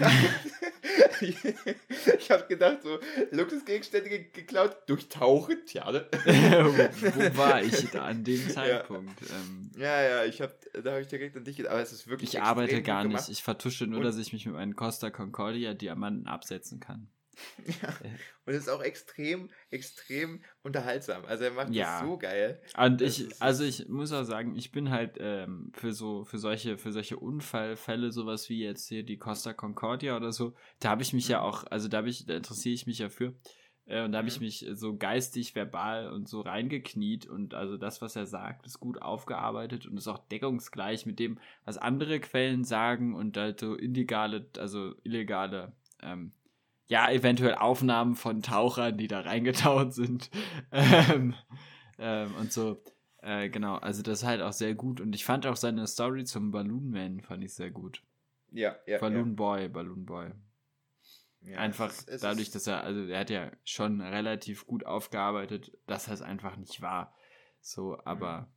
ich 2.19 2.31
habe 2.31 2.45
gedacht, 2.47 2.77
so, 2.83 2.99
Luxusgegenstände 3.31 4.09
geklaut, 4.31 4.77
durchtauchen, 4.87 5.65
tja, 5.65 5.91
ne? 5.91 6.05
wo, 6.11 7.37
war 7.37 7.61
ich 7.61 7.89
da 7.91 8.05
an 8.05 8.23
dem 8.23 8.49
Zeitpunkt? 8.49 9.19
Ja, 9.21 9.35
ähm, 9.35 9.66
ja, 9.77 10.01
ja, 10.01 10.25
ich 10.25 10.41
habe 10.41 10.53
da 10.73 10.91
habe 10.91 11.01
ich 11.01 11.07
direkt 11.07 11.37
an 11.37 11.43
dich 11.43 11.57
gedacht, 11.57 11.73
aber 11.73 11.81
es 11.81 11.91
ist 11.91 12.07
wirklich. 12.07 12.33
Ich 12.33 12.41
arbeite 12.41 12.81
gar 12.81 13.03
nicht. 13.03 13.13
Gemacht. 13.13 13.29
Ich 13.29 13.43
vertusche 13.43 13.87
nur, 13.87 13.99
und 13.99 14.05
dass 14.05 14.17
ich 14.17 14.33
mich 14.33 14.45
mit 14.45 14.55
meinen 14.55 14.75
Costa 14.75 15.09
Concordia 15.09 15.73
Diamanten 15.73 16.27
absetzen 16.27 16.79
kann. 16.79 17.09
Ja. 17.65 17.89
Und 18.45 18.53
es 18.53 18.63
ist 18.63 18.69
auch 18.69 18.81
extrem, 18.81 19.49
extrem 19.69 20.41
unterhaltsam. 20.63 21.25
Also 21.25 21.43
er 21.43 21.51
macht 21.51 21.73
ja. 21.73 21.99
das 21.99 22.07
so 22.07 22.17
geil. 22.17 22.61
Und 22.77 23.01
ich, 23.01 23.41
also 23.41 23.63
ich 23.63 23.89
muss 23.89 24.11
auch 24.13 24.23
sagen, 24.23 24.55
ich 24.55 24.71
bin 24.71 24.89
halt 24.89 25.17
ähm, 25.19 25.71
für 25.73 25.91
so, 25.91 26.23
für 26.23 26.37
solche, 26.37 26.77
für 26.77 26.91
solche 26.91 27.17
Unfallfälle, 27.17 28.11
sowas 28.11 28.49
wie 28.49 28.63
jetzt 28.63 28.87
hier 28.87 29.03
die 29.03 29.17
Costa 29.17 29.53
Concordia 29.53 30.15
oder 30.15 30.31
so, 30.31 30.55
da 30.79 30.89
habe 30.89 31.01
ich 31.01 31.13
mich 31.13 31.27
ja 31.27 31.39
mhm. 31.39 31.45
auch, 31.45 31.65
also 31.69 31.89
da 31.89 31.97
habe 31.97 32.09
ich, 32.09 32.25
da 32.25 32.35
interessiere 32.35 32.73
ich 32.73 32.87
mich 32.87 32.99
ja 32.99 33.09
für. 33.09 33.35
Äh, 33.87 34.03
und 34.03 34.11
da 34.11 34.19
habe 34.19 34.27
ich 34.27 34.39
mhm. 34.39 34.45
mich 34.45 34.65
so 34.73 34.95
geistig, 34.95 35.55
verbal 35.55 36.11
und 36.11 36.27
so 36.27 36.41
reingekniet 36.41 37.25
und 37.25 37.53
also 37.53 37.77
das, 37.77 38.01
was 38.01 38.15
er 38.15 38.25
sagt, 38.25 38.65
ist 38.65 38.79
gut 38.79 39.01
aufgearbeitet 39.01 39.87
und 39.87 39.97
ist 39.97 40.07
auch 40.07 40.19
deckungsgleich 40.19 41.05
mit 41.05 41.19
dem, 41.19 41.39
was 41.65 41.77
andere 41.77 42.19
Quellen 42.19 42.63
sagen 42.63 43.15
und 43.15 43.37
halt 43.37 43.59
so 43.59 43.77
illegale, 43.77 44.47
also 44.57 44.93
illegale, 45.03 45.71
ähm, 46.01 46.31
ja, 46.89 47.09
eventuell 47.11 47.55
Aufnahmen 47.55 48.15
von 48.15 48.41
Tauchern, 48.41 48.97
die 48.97 49.07
da 49.07 49.21
reingetaucht 49.21 49.93
sind. 49.93 50.29
ähm, 50.71 51.33
ähm, 51.97 52.33
und 52.39 52.51
so. 52.51 52.81
Äh, 53.21 53.49
genau, 53.49 53.75
also 53.75 54.03
das 54.03 54.19
ist 54.21 54.27
halt 54.27 54.41
auch 54.41 54.53
sehr 54.53 54.73
gut. 54.73 55.01
Und 55.01 55.13
ich 55.13 55.25
fand 55.25 55.45
auch 55.47 55.57
seine 55.57 55.85
Story 55.87 56.23
zum 56.23 56.51
Balloon 56.51 56.89
Man, 56.89 57.21
fand 57.21 57.43
ich 57.43 57.53
sehr 57.53 57.71
gut. 57.71 58.03
Ja, 58.51 58.75
ja. 58.85 58.99
Balloon 58.99 59.29
ja. 59.29 59.35
Boy, 59.35 59.69
Balloon 59.69 60.05
Boy. 60.05 60.31
Ja, 61.41 61.59
einfach 61.59 61.89
es 61.89 61.99
ist, 61.99 62.09
es 62.09 62.21
dadurch, 62.21 62.51
dass 62.51 62.67
er, 62.67 62.83
also 62.83 63.05
er 63.05 63.19
hat 63.19 63.29
ja 63.29 63.51
schon 63.63 64.01
relativ 64.01 64.65
gut 64.65 64.85
aufgearbeitet, 64.85 65.77
dass 65.85 66.07
er 66.07 66.13
es 66.13 66.21
einfach 66.21 66.57
nicht 66.57 66.81
war. 66.81 67.15
So, 67.61 67.99
aber. 68.05 68.41
Mhm. 68.41 68.47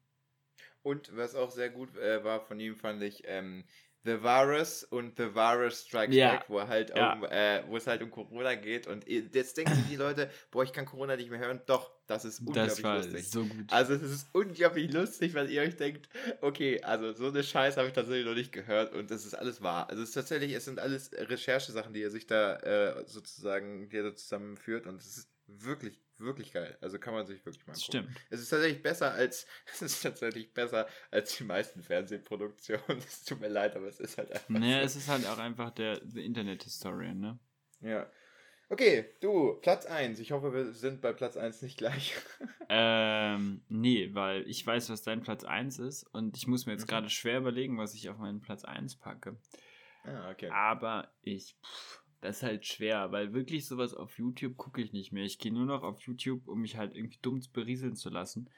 Und 0.82 1.16
was 1.16 1.34
auch 1.34 1.50
sehr 1.50 1.68
gut 1.68 1.96
äh, 1.96 2.24
war 2.24 2.40
von 2.40 2.58
ihm, 2.58 2.74
fand 2.74 3.02
ich, 3.02 3.22
ähm, 3.26 3.64
The 4.04 4.22
Virus 4.22 4.84
und 4.84 5.18
The 5.18 5.34
Virus 5.34 5.82
Strikes 5.82 6.14
ja. 6.14 6.36
Back, 6.36 6.44
wo 6.48 6.60
halt 6.60 6.90
ja. 6.96 7.12
um, 7.12 7.24
äh, 7.24 7.62
wo 7.68 7.76
es 7.76 7.86
halt 7.86 8.02
um 8.02 8.10
Corona 8.10 8.54
geht 8.54 8.86
und 8.86 9.06
jetzt 9.06 9.56
denken 9.56 9.74
sich 9.74 9.88
die 9.88 9.96
Leute, 9.96 10.30
boah, 10.50 10.64
ich 10.64 10.72
kann 10.72 10.86
Corona 10.86 11.16
nicht 11.16 11.30
mehr 11.30 11.38
hören. 11.38 11.60
Doch, 11.66 11.90
das 12.06 12.24
ist 12.24 12.40
unglaublich 12.40 12.76
das 12.76 12.82
war 12.82 12.96
lustig. 12.96 13.28
So 13.28 13.44
gut. 13.44 13.66
Also 13.68 13.94
es 13.94 14.02
ist 14.02 14.28
unglaublich 14.32 14.90
lustig, 14.92 15.34
weil 15.34 15.50
ihr 15.50 15.62
euch 15.62 15.76
denkt, 15.76 16.08
okay, 16.40 16.82
also 16.82 17.12
so 17.12 17.28
eine 17.28 17.42
Scheiß 17.42 17.76
habe 17.76 17.88
ich 17.88 17.94
tatsächlich 17.94 18.24
noch 18.24 18.34
nicht 18.34 18.52
gehört 18.52 18.94
und 18.94 19.10
das 19.10 19.26
ist 19.26 19.34
alles 19.34 19.62
wahr. 19.62 19.90
Also 19.90 20.02
es 20.02 20.10
ist 20.10 20.14
tatsächlich, 20.14 20.54
es 20.54 20.64
sind 20.64 20.78
alles 20.78 21.10
Recherchesachen, 21.12 21.92
die 21.92 22.02
er 22.02 22.10
sich 22.10 22.26
da 22.26 22.56
äh, 22.56 23.04
sozusagen, 23.06 23.90
die 23.90 23.98
er 23.98 24.04
da 24.04 24.14
zusammenführt 24.14 24.86
und 24.86 25.00
es 25.00 25.18
ist 25.18 25.28
wirklich, 25.58 26.00
wirklich 26.18 26.52
geil. 26.52 26.76
Also 26.80 26.98
kann 26.98 27.14
man 27.14 27.26
sich 27.26 27.44
wirklich 27.44 27.66
mal 27.66 27.72
angucken. 27.72 27.90
Stimmt. 27.92 28.10
Es 28.30 28.40
ist 28.40 28.50
tatsächlich 28.50 28.82
besser 28.82 29.12
als, 29.12 29.46
es 29.72 29.82
ist 29.82 30.02
tatsächlich 30.02 30.52
besser 30.52 30.86
als 31.10 31.36
die 31.36 31.44
meisten 31.44 31.82
Fernsehproduktionen. 31.82 32.82
Es 32.98 33.24
tut 33.24 33.40
mir 33.40 33.48
leid, 33.48 33.76
aber 33.76 33.86
es 33.86 34.00
ist 34.00 34.18
halt 34.18 34.32
einfach. 34.32 34.48
Naja, 34.48 34.80
so. 34.80 34.84
es 34.86 34.96
ist 34.96 35.08
halt 35.08 35.26
auch 35.26 35.38
einfach 35.38 35.70
der, 35.70 36.00
der 36.00 36.22
Internet-Historian, 36.24 37.18
ne? 37.18 37.38
Ja. 37.80 38.10
Okay, 38.72 39.16
du, 39.20 39.54
Platz 39.62 39.84
1. 39.84 40.20
Ich 40.20 40.30
hoffe, 40.30 40.52
wir 40.54 40.72
sind 40.72 41.00
bei 41.00 41.12
Platz 41.12 41.36
1 41.36 41.60
nicht 41.62 41.76
gleich. 41.76 42.14
ähm, 42.68 43.62
nee, 43.68 44.10
weil 44.14 44.48
ich 44.48 44.64
weiß, 44.64 44.90
was 44.90 45.02
dein 45.02 45.22
Platz 45.22 45.42
1 45.42 45.80
ist 45.80 46.04
und 46.14 46.36
ich 46.36 46.46
muss 46.46 46.66
mir 46.66 46.72
jetzt 46.72 46.82
Mhm. 46.84 46.88
gerade 46.90 47.10
schwer 47.10 47.38
überlegen, 47.38 47.78
was 47.78 47.94
ich 47.94 48.08
auf 48.10 48.18
meinen 48.18 48.40
Platz 48.40 48.64
1 48.64 48.96
packe. 48.96 49.36
Ah, 50.04 50.30
okay. 50.30 50.48
Aber 50.50 51.12
ich, 51.22 51.56
pff, 51.64 51.99
das 52.20 52.38
ist 52.38 52.42
halt 52.42 52.66
schwer, 52.66 53.12
weil 53.12 53.32
wirklich 53.32 53.66
sowas 53.66 53.94
auf 53.94 54.18
YouTube 54.18 54.56
gucke 54.56 54.82
ich 54.82 54.92
nicht 54.92 55.12
mehr. 55.12 55.24
Ich 55.24 55.38
gehe 55.38 55.52
nur 55.52 55.64
noch 55.64 55.82
auf 55.82 56.00
YouTube, 56.02 56.46
um 56.48 56.60
mich 56.60 56.76
halt 56.76 56.94
irgendwie 56.94 57.18
dumm 57.22 57.40
berieseln 57.52 57.96
zu 57.96 58.10
lassen. 58.10 58.50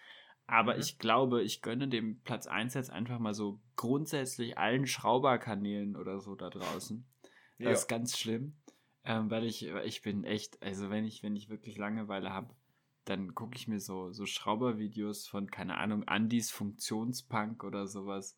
Aber 0.46 0.74
Mhm. 0.74 0.80
ich 0.80 0.98
glaube, 0.98 1.42
ich 1.42 1.62
gönne 1.62 1.88
dem 1.88 2.20
Platz 2.22 2.46
1 2.46 2.74
jetzt 2.74 2.90
einfach 2.90 3.18
mal 3.18 3.34
so 3.34 3.60
grundsätzlich 3.76 4.58
allen 4.58 4.86
Schrauberkanälen 4.86 5.96
oder 5.96 6.18
so 6.20 6.34
da 6.34 6.50
draußen. 6.50 7.06
Das 7.58 7.66
Ja. 7.66 7.72
ist 7.72 7.86
ganz 7.88 8.18
schlimm, 8.18 8.56
ähm, 9.04 9.30
weil 9.30 9.44
ich, 9.44 9.66
ich 9.66 10.02
bin 10.02 10.24
echt, 10.24 10.60
also 10.62 10.90
wenn 10.90 11.04
ich, 11.04 11.22
wenn 11.22 11.36
ich 11.36 11.48
wirklich 11.48 11.78
Langeweile 11.78 12.30
habe, 12.32 12.54
dann 13.04 13.34
gucke 13.34 13.56
ich 13.56 13.68
mir 13.68 13.80
so, 13.80 14.12
so 14.12 14.26
Schraubervideos 14.26 15.26
von, 15.26 15.50
keine 15.50 15.78
Ahnung, 15.78 16.04
Andys 16.04 16.50
Funktionspunk 16.50 17.64
oder 17.64 17.86
sowas. 17.86 18.36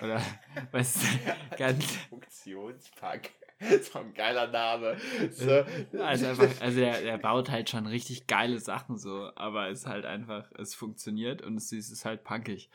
Oder, 0.00 0.20
du, 0.72 0.78
ganz, 1.56 1.84
Funktionspack. 2.08 3.30
So 3.92 3.98
ein 4.00 4.12
geiler 4.14 4.48
Name. 4.48 4.96
So. 5.30 5.64
Also 5.98 6.26
einfach, 6.26 6.60
also 6.60 6.78
der, 6.78 7.00
der 7.00 7.18
baut 7.18 7.50
halt 7.50 7.70
schon 7.70 7.86
richtig 7.86 8.26
geile 8.26 8.58
Sachen 8.58 8.98
so, 8.98 9.30
aber 9.34 9.70
es 9.70 9.86
halt 9.86 10.04
einfach, 10.04 10.50
es 10.58 10.74
funktioniert 10.74 11.42
und 11.42 11.56
es 11.56 11.72
ist 11.72 12.04
halt 12.04 12.22
punkig. 12.24 12.70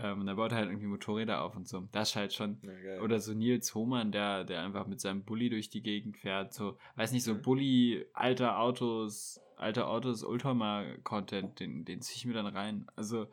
Ähm, 0.00 0.20
und 0.20 0.28
er 0.28 0.36
baut 0.36 0.52
halt 0.52 0.68
irgendwie 0.68 0.86
Motorräder 0.86 1.42
auf 1.42 1.56
und 1.56 1.66
so. 1.66 1.88
Das 1.92 2.10
ist 2.10 2.16
halt 2.16 2.32
schon. 2.32 2.58
Ja. 2.62 3.00
Oder 3.00 3.18
so 3.20 3.32
Nils 3.32 3.74
Hohmann, 3.74 4.12
der, 4.12 4.44
der 4.44 4.62
einfach 4.62 4.86
mit 4.86 5.00
seinem 5.00 5.24
Bulli 5.24 5.50
durch 5.50 5.70
die 5.70 5.82
Gegend 5.82 6.16
fährt. 6.18 6.54
So, 6.54 6.78
weiß 6.96 7.12
nicht, 7.12 7.24
so 7.24 7.34
Mhm. 7.34 7.42
Bulli, 7.42 8.06
alter 8.12 8.58
Autos, 8.60 9.40
alter 9.56 9.88
Autos, 9.88 10.22
Ultramar-Content, 10.22 11.58
den, 11.58 11.84
den 11.84 12.00
ziehe 12.00 12.16
ich 12.16 12.26
mir 12.26 12.34
dann 12.34 12.46
rein. 12.46 12.86
Also, 12.94 13.26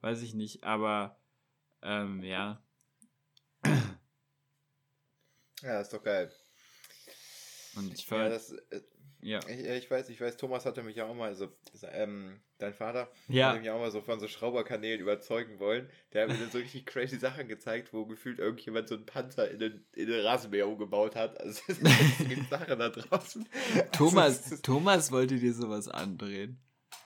weiß 0.00 0.22
ich 0.22 0.34
nicht, 0.34 0.64
aber 0.64 1.16
ähm, 1.82 2.22
ja. 2.24 2.60
Ja, 5.62 5.80
ist 5.80 5.92
doch 5.92 6.02
geil. 6.02 6.30
Und 7.76 7.92
ich 7.94 8.08
Ja, 8.10 8.16
war, 8.18 8.28
das, 8.28 8.50
äh, 8.52 8.80
ja. 9.22 9.38
ich, 9.48 9.64
ich 9.84 9.90
weiß, 9.90 10.08
ich 10.08 10.20
weiß, 10.20 10.36
Thomas 10.36 10.64
hatte 10.66 10.82
mich 10.82 10.96
ja 10.96 11.06
auch 11.06 11.14
mal 11.14 11.34
so, 11.34 11.48
ähm, 11.92 12.40
dein 12.58 12.74
Vater, 12.74 13.10
Ja. 13.28 13.52
hat 13.52 13.60
mich 13.60 13.70
auch 13.70 13.78
mal 13.78 13.90
so 13.90 14.00
von 14.00 14.18
so 14.18 14.26
Schrauberkanälen 14.26 15.00
überzeugen 15.00 15.58
wollen. 15.60 15.88
Der 16.12 16.22
hat 16.22 16.30
mir 16.30 16.38
dann 16.38 16.50
so 16.50 16.58
richtig 16.58 16.86
crazy 16.86 17.16
Sachen 17.18 17.46
gezeigt, 17.48 17.92
wo 17.92 18.06
gefühlt 18.06 18.38
irgendjemand 18.38 18.88
so 18.88 18.96
einen 18.96 19.06
Panzer 19.06 19.50
in 19.50 19.58
den, 19.60 19.84
in 19.94 20.08
den 20.08 20.20
Rasenmäher 20.24 20.66
umgebaut 20.66 21.14
hat. 21.14 21.38
Also 21.40 21.62
es 21.68 21.78
gibt 22.28 22.50
Sachen 22.50 22.78
da 22.78 22.88
draußen. 22.88 23.48
Thomas, 23.92 24.44
Also, 24.44 24.56
Thomas 24.62 25.12
wollte 25.12 25.36
dir 25.38 25.54
sowas 25.54 25.86
andrehen. 25.88 26.58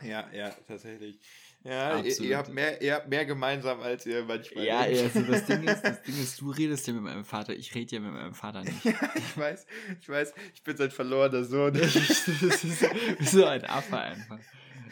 ja, 0.03 0.31
ja, 0.33 0.51
tatsächlich. 0.67 1.21
Ja, 1.65 1.99
ihr, 1.99 2.21
ihr, 2.21 2.37
habt 2.37 2.53
mehr, 2.53 2.81
ihr 2.83 2.95
habt 2.95 3.09
mehr 3.09 3.25
gemeinsam, 3.25 3.81
als 3.81 4.05
ihr 4.05 4.23
manchmal 4.23 4.67
Ja, 4.67 4.87
ja, 4.87 5.05
also 5.05 5.23
das 5.23 5.45
Ding 5.47 5.63
ist, 5.67 5.83
das 5.83 6.03
Ding 6.03 6.23
ist, 6.23 6.39
du 6.39 6.51
redest 6.51 6.87
ja 6.87 6.93
mit 6.93 7.03
meinem 7.03 7.25
Vater, 7.25 7.55
ich 7.55 7.75
rede 7.75 7.97
ja 7.97 8.01
mit 8.03 8.13
meinem 8.13 8.35
Vater 8.35 8.63
nicht. 8.63 8.85
Ja, 8.85 9.11
ich 9.15 9.39
weiß, 9.39 9.67
ich 9.99 10.09
weiß, 10.09 10.35
ich 10.55 10.63
bin 10.63 10.77
sein 10.77 10.91
verlorener 10.91 11.43
Sohn. 11.43 11.73
das 11.73 11.97
ist 11.97 13.31
so 13.33 13.47
ein 13.47 13.65
Affe 13.65 13.99
einfach. 13.99 14.39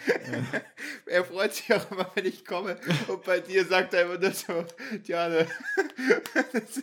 er 1.06 1.24
freut 1.24 1.54
sich 1.54 1.72
auch 1.72 1.90
immer, 1.90 2.10
wenn 2.14 2.26
ich 2.26 2.44
komme. 2.44 2.78
Und 3.08 3.24
bei 3.24 3.40
dir 3.40 3.64
sagt 3.64 3.94
er 3.94 4.02
immer 4.02 4.18
nur 4.18 4.32
so, 4.32 4.64
Diane. 5.06 5.46
Das, 6.52 6.82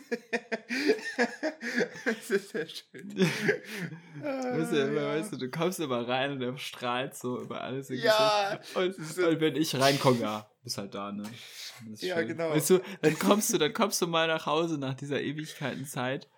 das 2.04 2.30
ist 2.30 2.48
sehr 2.52 2.66
schön. 2.66 3.18
Weißt 4.20 4.72
du, 4.72 4.82
immer, 4.82 5.00
ja. 5.00 5.08
weißt 5.08 5.32
du, 5.32 5.36
du 5.36 5.50
kommst 5.50 5.80
immer 5.80 6.06
rein 6.06 6.32
und 6.32 6.42
er 6.42 6.56
strahlt 6.58 7.14
so 7.14 7.40
über 7.40 7.60
alles. 7.60 7.88
Ja. 7.90 8.60
Und, 8.74 8.94
so- 8.94 9.28
und 9.28 9.40
wenn 9.40 9.56
ich 9.56 9.78
reinkomme, 9.78 10.20
ja, 10.20 10.50
bist 10.62 10.78
halt 10.78 10.94
da, 10.94 11.12
ne? 11.12 11.24
Ja, 11.96 12.16
schön. 12.16 12.28
genau. 12.28 12.50
Weißt 12.50 12.70
du, 12.70 12.80
dann 13.02 13.18
kommst 13.18 13.52
du, 13.52 13.58
dann 13.58 13.72
kommst 13.72 14.00
du 14.02 14.06
mal 14.06 14.26
nach 14.28 14.46
Hause 14.46 14.78
nach 14.78 14.94
dieser 14.94 15.20
Ewigkeitenzeit 15.20 16.28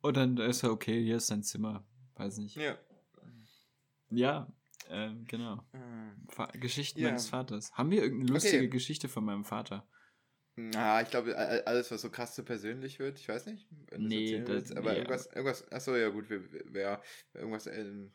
und 0.00 0.16
dann 0.16 0.36
ist 0.38 0.62
er, 0.62 0.70
okay, 0.70 1.02
hier 1.02 1.16
ist 1.16 1.30
dein 1.30 1.42
Zimmer. 1.42 1.84
Weiß 2.16 2.38
nicht. 2.38 2.56
Ja. 2.56 2.76
Ja, 4.10 4.48
ähm, 4.90 5.24
genau. 5.26 5.62
Fa 6.28 6.46
Geschichten 6.46 7.00
Ja. 7.00 7.08
meines 7.08 7.28
Vaters. 7.28 7.72
Haben 7.72 7.90
wir 7.90 8.02
irgendeine 8.02 8.32
lustige 8.32 8.58
Okay. 8.58 8.68
Geschichte 8.68 9.08
von 9.08 9.24
meinem 9.24 9.44
Vater? 9.44 9.86
Na, 10.56 11.00
ich 11.02 11.08
glaube, 11.10 11.36
alles, 11.66 11.90
was 11.92 12.00
so 12.02 12.10
krass 12.10 12.34
zu 12.34 12.42
persönlich 12.44 12.98
wird, 12.98 13.20
ich 13.20 13.28
weiß 13.28 13.46
nicht. 13.46 13.68
Wenn 13.90 14.02
Nee, 14.06 14.40
das- 14.40 14.48
willst, 14.48 14.76
aber 14.76 14.90
nee, 14.90 14.98
irgendwas, 14.98 15.26
irgendwas, 15.26 15.70
achso, 15.70 15.94
ja 15.94 16.08
gut, 16.08 16.28
wir, 16.30 16.50
wir, 16.50 17.00
irgendwas, 17.32 17.68
ähm, 17.68 18.12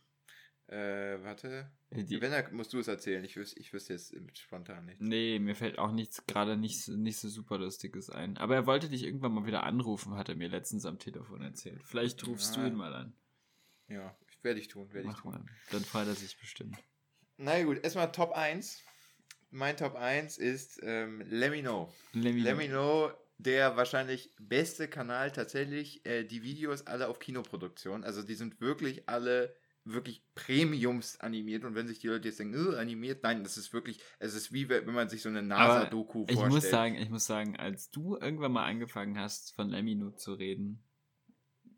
äh, 0.68 1.24
warte. 1.24 1.72
Äh, 1.90 2.04
Die, 2.04 2.20
Wenn, 2.22 2.32
dann 2.32 2.54
musst 2.54 2.74
du 2.74 2.80
es 2.80 2.88
erzählen, 2.90 3.24
ich 3.24 3.38
wüsste, 3.38 3.60
ich 3.60 3.72
wüsste 3.72 3.94
jetzt 3.94 4.14
spontan 4.38 4.86
nicht. 4.88 5.00
nee, 5.00 5.40
mir 5.40 5.56
fällt 5.56 5.78
auch 5.80 5.92
nichts, 5.94 6.26
gerade 6.26 6.58
nichts, 6.58 6.90
nicht 6.90 7.18
so 7.18 7.30
super 7.30 7.58
Lustiges 7.60 8.10
ein. 8.10 8.36
Aber 8.38 8.56
er 8.56 8.66
wollte 8.66 8.90
dich 8.90 9.04
irgendwann 9.04 9.34
mal 9.34 9.46
wieder 9.46 9.64
anrufen, 9.64 10.16
hat 10.18 10.28
er 10.28 10.36
mir 10.36 10.50
letztens 10.50 10.86
am 10.86 11.00
Telefon 11.00 11.42
erzählt. 11.42 11.82
Vielleicht 11.84 12.28
rufst 12.28 12.58
Ja. 12.58 12.64
du 12.64 12.68
ihn 12.68 12.76
mal 12.76 12.94
an. 12.94 13.16
Ja, 13.88 14.18
werde 14.44 14.60
ich 14.60 14.68
tun, 14.68 14.88
werde 14.94 15.08
ich 15.08 15.14
Mach 15.16 15.22
tun. 15.22 15.32
mal. 15.34 15.46
Dann 15.72 15.84
freut 15.84 16.08
er 16.08 16.16
sich 16.16 16.38
bestimmt. 16.38 16.78
Na 17.38 17.62
gut, 17.64 17.84
erstmal 17.84 18.12
Top 18.12 18.32
1. 18.34 18.82
Mein 19.52 19.78
Top 19.78 19.96
1 19.96 20.38
ist 20.38 20.80
ähm, 20.84 21.22
Lemino. 21.30 21.94
Lemino, 22.14 23.12
der 23.38 23.76
wahrscheinlich 23.78 24.32
beste 24.40 24.88
Kanal 24.88 25.32
tatsächlich. 25.32 26.06
Äh, 26.06 26.24
die 26.24 26.44
Videos 26.44 26.88
alle 26.88 27.08
auf 27.08 27.20
Kinoproduktion. 27.20 28.04
Also 28.04 28.24
die 28.24 28.36
sind 28.36 28.60
wirklich 28.62 29.08
alle 29.10 29.56
wirklich 29.86 30.24
Premiums 30.34 31.20
animiert. 31.20 31.66
Und 31.66 31.76
wenn 31.76 31.88
sich 31.88 32.00
die 32.00 32.08
Leute 32.08 32.30
jetzt 32.30 32.40
denken, 32.40 32.74
"Äh, 32.74 32.78
animiert, 32.78 33.22
nein, 33.24 33.44
das 33.44 33.58
ist 33.58 33.74
wirklich, 33.74 34.00
es 34.18 34.34
ist 34.34 34.54
wie 34.54 34.70
wenn 34.70 34.86
man 34.86 35.10
sich 35.10 35.22
so 35.22 35.28
eine 35.30 35.42
NASA-Doku 35.42 36.26
Ich 36.30 36.36
vorstellt. 36.36 36.54
muss 36.64 36.70
sagen, 36.72 36.96
ich 36.96 37.10
muss 37.10 37.26
sagen, 37.26 37.58
als 37.58 37.90
du 37.92 38.16
irgendwann 38.16 38.54
mal 38.54 38.66
angefangen 38.66 39.20
hast, 39.20 39.54
von 39.54 39.68
Lemino 39.70 40.12
zu 40.12 40.34
reden, 40.36 40.82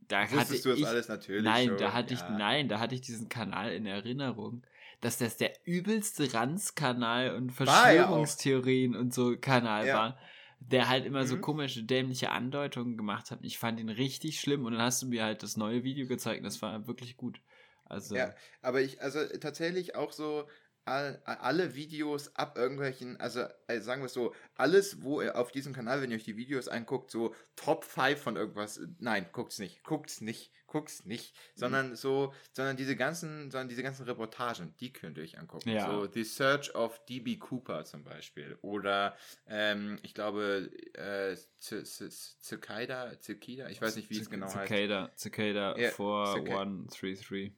da 0.07 0.23
Wusstest 0.29 0.65
du 0.65 0.69
das 0.69 0.83
ich, 0.83 0.83
alles 0.83 1.07
natürlich 1.07 1.59
nein, 1.59 1.63
schon, 1.63 1.77
da 1.77 1.93
hatte 1.93 2.13
ich, 2.13 2.27
ja. 2.27 2.27
nein, 2.27 2.67
da 2.69 2.79
hatte 2.79 2.95
ich 2.95 3.01
diesen 3.01 3.29
Kanal 3.29 3.73
in 3.73 3.85
Erinnerung, 3.85 4.65
dass 5.01 5.17
das 5.17 5.37
der 5.37 5.53
übelste 5.65 6.33
Ranzkanal 6.33 7.35
und 7.35 7.51
er. 7.65 8.11
Verschwörungstheorien 8.11 8.95
und 8.95 9.13
so 9.13 9.37
Kanal 9.37 9.91
Ja. 9.91 9.93
war, 9.93 10.17
der 10.59 10.87
halt 10.89 11.05
immer 11.05 11.25
so 11.25 11.37
Mhm. 11.37 11.39
komische, 11.39 11.83
dämliche 11.83 12.31
Andeutungen 12.31 12.97
gemacht 12.97 13.31
hat. 13.31 13.39
Ich 13.43 13.57
fand 13.59 13.79
ihn 13.79 13.89
richtig 13.89 14.39
schlimm 14.39 14.65
und 14.65 14.73
dann 14.73 14.81
hast 14.81 15.01
du 15.03 15.07
mir 15.07 15.23
halt 15.23 15.43
das 15.43 15.57
neue 15.57 15.83
Video 15.83 16.07
gezeigt 16.07 16.39
und 16.39 16.45
das 16.45 16.61
war 16.61 16.87
wirklich 16.87 17.17
gut. 17.17 17.41
Also, 17.85 18.15
Ja, 18.15 18.33
aber 18.61 18.81
ich, 18.81 19.01
also 19.01 19.25
tatsächlich 19.39 19.95
auch 19.95 20.11
so 20.11 20.47
all, 20.85 21.21
alle 21.25 21.75
Videos 21.75 22.35
ab 22.35 22.57
irgendwelchen, 22.57 23.19
also 23.19 23.45
äh, 23.67 23.79
sagen 23.81 24.01
wir 24.01 24.05
es 24.07 24.13
so, 24.13 24.33
alles, 24.55 25.01
wo 25.01 25.21
ihr 25.21 25.35
auf 25.37 25.51
diesem 25.51 25.73
Kanal, 25.73 26.01
wenn 26.01 26.11
ihr 26.11 26.17
euch 26.17 26.23
die 26.23 26.37
Videos 26.37 26.67
anguckt, 26.67 27.11
so 27.11 27.33
Top 27.55 27.83
5 27.83 28.19
von 28.21 28.35
irgendwas, 28.35 28.79
nein, 28.99 29.25
guckt's 29.31 29.59
nicht, 29.59 29.83
guckt's 29.83 30.21
nicht, 30.21 30.51
guckt's 30.67 31.05
nicht, 31.05 31.33
Mhm. 31.35 31.59
sondern 31.59 31.95
so, 31.95 32.33
sondern 32.51 32.75
diese 32.77 32.95
ganzen, 32.95 33.49
sondern 33.49 33.69
diese 33.69 33.81
ganzen 33.83 34.03
Reportagen, 34.05 34.75
die 34.79 34.91
könnt 34.93 35.17
ihr 35.17 35.23
euch 35.23 35.39
angucken. 35.39 35.69
Ja. 35.69 35.89
So 35.89 36.05
The 36.11 36.23
Search 36.23 36.75
of 36.75 37.03
DB 37.05 37.37
Cooper 37.37 37.85
zum 37.85 38.03
Beispiel. 38.03 38.57
Oder 38.61 39.15
ähm, 39.47 39.97
ich 40.03 40.13
glaube, 40.13 40.69
äh, 40.93 41.35
Z- 41.59 41.87
Z- 41.87 42.11
Cicada, 42.41 43.19
Cicada, 43.21 43.69
ich 43.69 43.81
weiß 43.81 43.95
nicht, 43.95 44.09
wie 44.09 44.19
es 44.19 44.29
genau 44.29 44.53
heißt. 44.53 44.67
Cicada, 44.67 45.11
Cicada 45.15 45.77
Ja, 45.77 45.89
4133. 45.91 47.51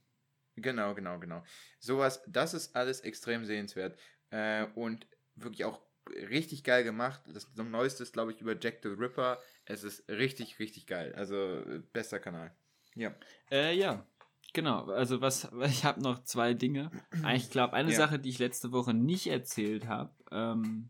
Genau, 0.57 0.95
genau, 0.95 1.19
genau. 1.19 1.43
Sowas, 1.79 2.23
das 2.27 2.53
ist 2.53 2.75
alles 2.75 3.01
extrem 3.01 3.45
sehenswert. 3.45 3.97
Äh, 4.31 4.65
und 4.75 5.07
wirklich 5.35 5.65
auch 5.65 5.81
richtig 6.29 6.63
geil 6.63 6.83
gemacht. 6.83 7.21
Das 7.27 7.53
Neueste 7.55 8.03
ist, 8.03 8.13
glaube 8.13 8.31
ich, 8.31 8.41
über 8.41 8.55
Jack 8.59 8.79
the 8.81 8.89
Ripper. 8.89 9.39
Es 9.65 9.83
ist 9.83 10.09
richtig, 10.09 10.59
richtig 10.59 10.87
geil. 10.87 11.13
Also, 11.15 11.63
bester 11.93 12.19
Kanal. 12.19 12.55
Ja. 12.95 13.13
Äh, 13.51 13.77
ja, 13.77 14.05
genau. 14.53 14.85
Also 14.85 15.21
was, 15.21 15.47
ich 15.65 15.85
habe 15.85 16.01
noch 16.01 16.23
zwei 16.23 16.53
Dinge. 16.55 16.89
Ich 17.35 17.51
glaube, 17.51 17.73
eine 17.73 17.91
Ja. 17.91 17.97
Sache, 17.97 18.17
die 18.17 18.29
ich 18.29 18.39
letzte 18.39 18.71
Woche 18.71 18.93
nicht 18.93 19.27
erzählt 19.27 19.87
habe. 19.87 20.11
Ähm, 20.31 20.89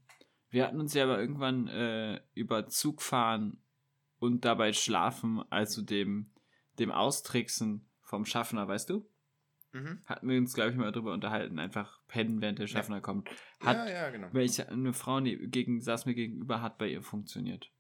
wir 0.50 0.66
hatten 0.66 0.80
uns 0.80 0.94
ja 0.94 1.04
aber 1.04 1.20
irgendwann 1.20 1.68
äh, 1.68 2.22
über 2.34 2.68
Zugfahren 2.68 3.62
und 4.20 4.46
dabei 4.46 4.72
schlafen, 4.72 5.44
also 5.52 5.82
dem, 5.82 6.32
dem 6.80 6.92
Austricksen 6.92 7.90
vom 8.02 8.26
Schaffner, 8.26 8.68
weißt 8.68 8.90
du? 8.90 9.06
Mhm. 9.74 10.02
Hatten 10.06 10.30
wir 10.30 10.38
uns, 10.38 10.54
glaube 10.54 10.72
ich, 10.72 10.78
mal 10.78 10.92
drüber 10.92 11.14
unterhalten. 11.14 11.60
Einfach 11.60 12.00
pennen, 12.08 12.42
während 12.42 12.60
der 12.60 12.68
Schaffner 12.68 13.02
kommt. 13.02 13.30
Hat, 13.60 13.78
ja, 13.78 13.90
ja, 13.90 14.10
genau. 14.10 14.30
welche 14.32 14.70
eine 14.70 14.94
Frau 14.94 15.20
die 15.20 15.38
gegen, 15.50 15.82
saß 15.82 16.06
mir 16.06 16.16
gegenüber, 16.16 16.62
hat 16.62 16.78
bei 16.78 16.88
ihr 16.88 17.04
funktioniert. 17.04 17.72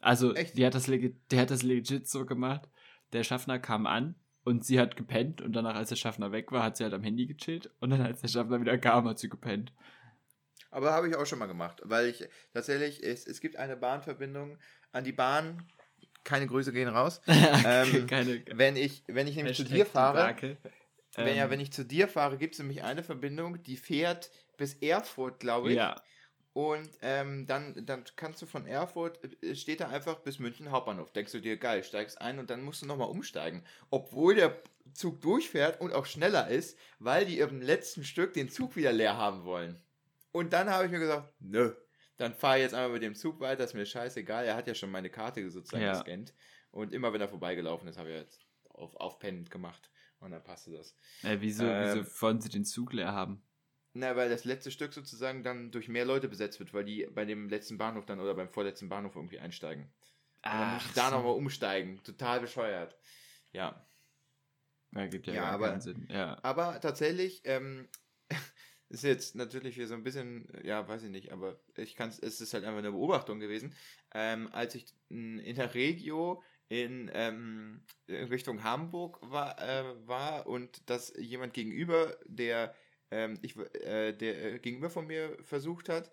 Also, 0.00 0.34
Echt? 0.34 0.56
die 0.58 0.66
hat 0.66 0.74
das 0.74 0.86
legit, 0.86 1.16
der 1.30 1.42
hat 1.42 1.50
das 1.50 1.62
legit 1.62 2.08
so 2.08 2.26
gemacht. 2.26 2.68
Der 3.12 3.24
Schaffner 3.24 3.58
kam 3.58 3.86
an 3.86 4.16
und 4.44 4.64
sie 4.64 4.78
hat 4.78 4.96
gepennt 4.96 5.40
und 5.40 5.52
danach, 5.54 5.76
als 5.76 5.88
der 5.88 5.96
Schaffner 5.96 6.32
weg 6.32 6.52
war, 6.52 6.62
hat 6.62 6.76
sie 6.76 6.84
halt 6.84 6.94
am 6.94 7.02
Handy 7.02 7.26
gechillt 7.26 7.70
und 7.80 7.90
dann, 7.90 8.02
als 8.02 8.20
der 8.20 8.28
Schaffner 8.28 8.60
wieder 8.60 8.76
kam, 8.78 9.08
hat 9.08 9.18
sie 9.18 9.28
gepennt. 9.28 9.72
Aber 10.70 10.92
habe 10.92 11.08
ich 11.08 11.16
auch 11.16 11.26
schon 11.26 11.38
mal 11.38 11.46
gemacht, 11.46 11.80
weil 11.84 12.06
ich 12.06 12.28
tatsächlich, 12.52 13.02
es, 13.02 13.26
es 13.26 13.40
gibt 13.40 13.56
eine 13.56 13.76
Bahnverbindung 13.76 14.58
an 14.92 15.04
die 15.04 15.12
Bahn. 15.12 15.66
Keine 16.24 16.46
Grüße 16.46 16.72
gehen 16.72 16.88
raus. 16.88 17.22
Ähm, 17.28 18.06
Keine 18.06 18.42
Wenn 18.52 18.76
ich, 18.76 19.04
wenn 19.06 19.26
ich 19.26 19.36
nämlich 19.36 19.56
zu 19.56 19.64
dir 19.64 19.86
fahre, 19.86 20.36
Wenn, 21.16 21.36
ja, 21.36 21.50
wenn 21.50 21.60
ich 21.60 21.72
zu 21.72 21.84
dir 21.84 22.08
fahre, 22.08 22.36
gibt 22.36 22.54
es 22.54 22.58
nämlich 22.58 22.82
eine 22.82 23.02
Verbindung, 23.02 23.62
die 23.62 23.76
fährt 23.76 24.30
bis 24.56 24.74
Erfurt, 24.74 25.40
glaube 25.40 25.70
ich. 25.70 25.76
Ja. 25.76 25.96
Und 26.52 26.88
ähm, 27.02 27.46
dann, 27.46 27.84
dann 27.84 28.04
kannst 28.16 28.40
du 28.40 28.46
von 28.46 28.66
Erfurt, 28.66 29.20
äh, 29.42 29.54
steht 29.54 29.80
da 29.80 29.88
einfach 29.88 30.20
bis 30.20 30.38
München 30.38 30.70
Hauptbahnhof. 30.70 31.12
Denkst 31.12 31.32
du 31.32 31.40
dir, 31.40 31.58
geil, 31.58 31.84
steigst 31.84 32.18
ein 32.20 32.38
und 32.38 32.48
dann 32.48 32.62
musst 32.62 32.80
du 32.80 32.86
nochmal 32.86 33.10
umsteigen. 33.10 33.62
Obwohl 33.90 34.36
der 34.36 34.62
Zug 34.94 35.20
durchfährt 35.20 35.80
und 35.82 35.92
auch 35.92 36.06
schneller 36.06 36.48
ist, 36.48 36.78
weil 36.98 37.26
die 37.26 37.40
im 37.40 37.60
letzten 37.60 38.04
Stück 38.04 38.32
den 38.32 38.48
Zug 38.48 38.74
wieder 38.74 38.92
leer 38.92 39.18
haben 39.18 39.44
wollen. 39.44 39.82
Und 40.32 40.54
dann 40.54 40.70
habe 40.70 40.86
ich 40.86 40.90
mir 40.90 40.98
gesagt, 40.98 41.30
nö, 41.40 41.74
dann 42.16 42.32
fahre 42.32 42.56
ich 42.56 42.62
jetzt 42.62 42.74
einmal 42.74 42.92
mit 42.92 43.02
dem 43.02 43.14
Zug 43.14 43.40
weiter, 43.40 43.64
ist 43.64 43.74
mir 43.74 43.84
scheißegal. 43.84 44.46
Er 44.46 44.56
hat 44.56 44.66
ja 44.66 44.74
schon 44.74 44.90
meine 44.90 45.10
Karte 45.10 45.50
sozusagen 45.50 45.84
ja. 45.84 45.92
gescannt. 45.92 46.32
Und 46.70 46.94
immer 46.94 47.12
wenn 47.12 47.20
er 47.20 47.28
vorbeigelaufen 47.28 47.86
ist, 47.86 47.98
habe 47.98 48.10
ich 48.10 48.16
jetzt 48.16 48.46
auf, 48.70 48.96
auf 48.96 49.18
Pennant 49.18 49.50
gemacht. 49.50 49.90
Und 50.20 50.30
dann 50.30 50.42
passte 50.42 50.72
das. 50.72 50.94
Äh, 51.22 51.38
wieso, 51.40 51.64
ähm, 51.64 52.04
wieso 52.04 52.22
wollen 52.22 52.40
sie 52.40 52.48
den 52.48 52.64
Zug 52.64 52.92
leer 52.92 53.12
haben? 53.12 53.42
Na, 53.92 54.14
weil 54.14 54.28
das 54.28 54.44
letzte 54.44 54.70
Stück 54.70 54.92
sozusagen 54.92 55.42
dann 55.42 55.70
durch 55.70 55.88
mehr 55.88 56.04
Leute 56.04 56.28
besetzt 56.28 56.58
wird, 56.58 56.74
weil 56.74 56.84
die 56.84 57.06
bei 57.14 57.24
dem 57.24 57.48
letzten 57.48 57.78
Bahnhof 57.78 58.04
dann 58.04 58.20
oder 58.20 58.34
beim 58.34 58.50
vorletzten 58.50 58.88
Bahnhof 58.88 59.16
irgendwie 59.16 59.38
einsteigen. 59.38 59.90
Ach, 60.42 60.52
und 60.52 60.60
dann 60.60 60.74
muss 60.74 60.86
ich 60.86 60.92
da 60.92 61.10
so. 61.10 61.16
nochmal 61.16 61.34
umsteigen. 61.34 62.02
Total 62.02 62.40
bescheuert. 62.40 62.96
Ja. 63.52 63.86
Ja, 64.92 65.06
gibt 65.06 65.26
ja, 65.26 65.34
ja 65.34 65.44
aber, 65.44 65.68
keinen 65.68 65.80
Sinn. 65.80 66.08
Ja. 66.10 66.38
Aber 66.42 66.80
tatsächlich, 66.80 67.42
ähm, 67.44 67.88
ist 68.88 69.04
jetzt 69.04 69.34
natürlich 69.34 69.74
hier 69.74 69.88
so 69.88 69.94
ein 69.94 70.02
bisschen, 70.02 70.46
ja, 70.62 70.86
weiß 70.86 71.02
ich 71.04 71.10
nicht, 71.10 71.32
aber 71.32 71.58
ich 71.76 71.96
kann 71.96 72.10
es, 72.10 72.18
ist 72.18 72.54
halt 72.54 72.64
einfach 72.64 72.78
eine 72.78 72.92
Beobachtung 72.92 73.40
gewesen. 73.40 73.74
Ähm, 74.14 74.48
als 74.52 74.74
ich 74.74 74.86
in 75.08 75.56
der 75.56 75.74
Regio 75.74 76.42
in, 76.68 77.10
ähm, 77.14 77.84
Richtung 78.08 78.64
Hamburg 78.64 79.18
war, 79.22 79.60
äh, 79.60 80.06
war 80.06 80.46
und 80.46 80.88
dass 80.90 81.12
jemand 81.16 81.54
gegenüber, 81.54 82.16
der 82.26 82.74
ähm, 83.10 83.38
ich, 83.42 83.56
äh, 83.56 84.12
der 84.12 84.54
äh, 84.54 84.58
gegenüber 84.58 84.90
von 84.90 85.06
mir 85.06 85.36
versucht 85.42 85.88
hat, 85.88 86.10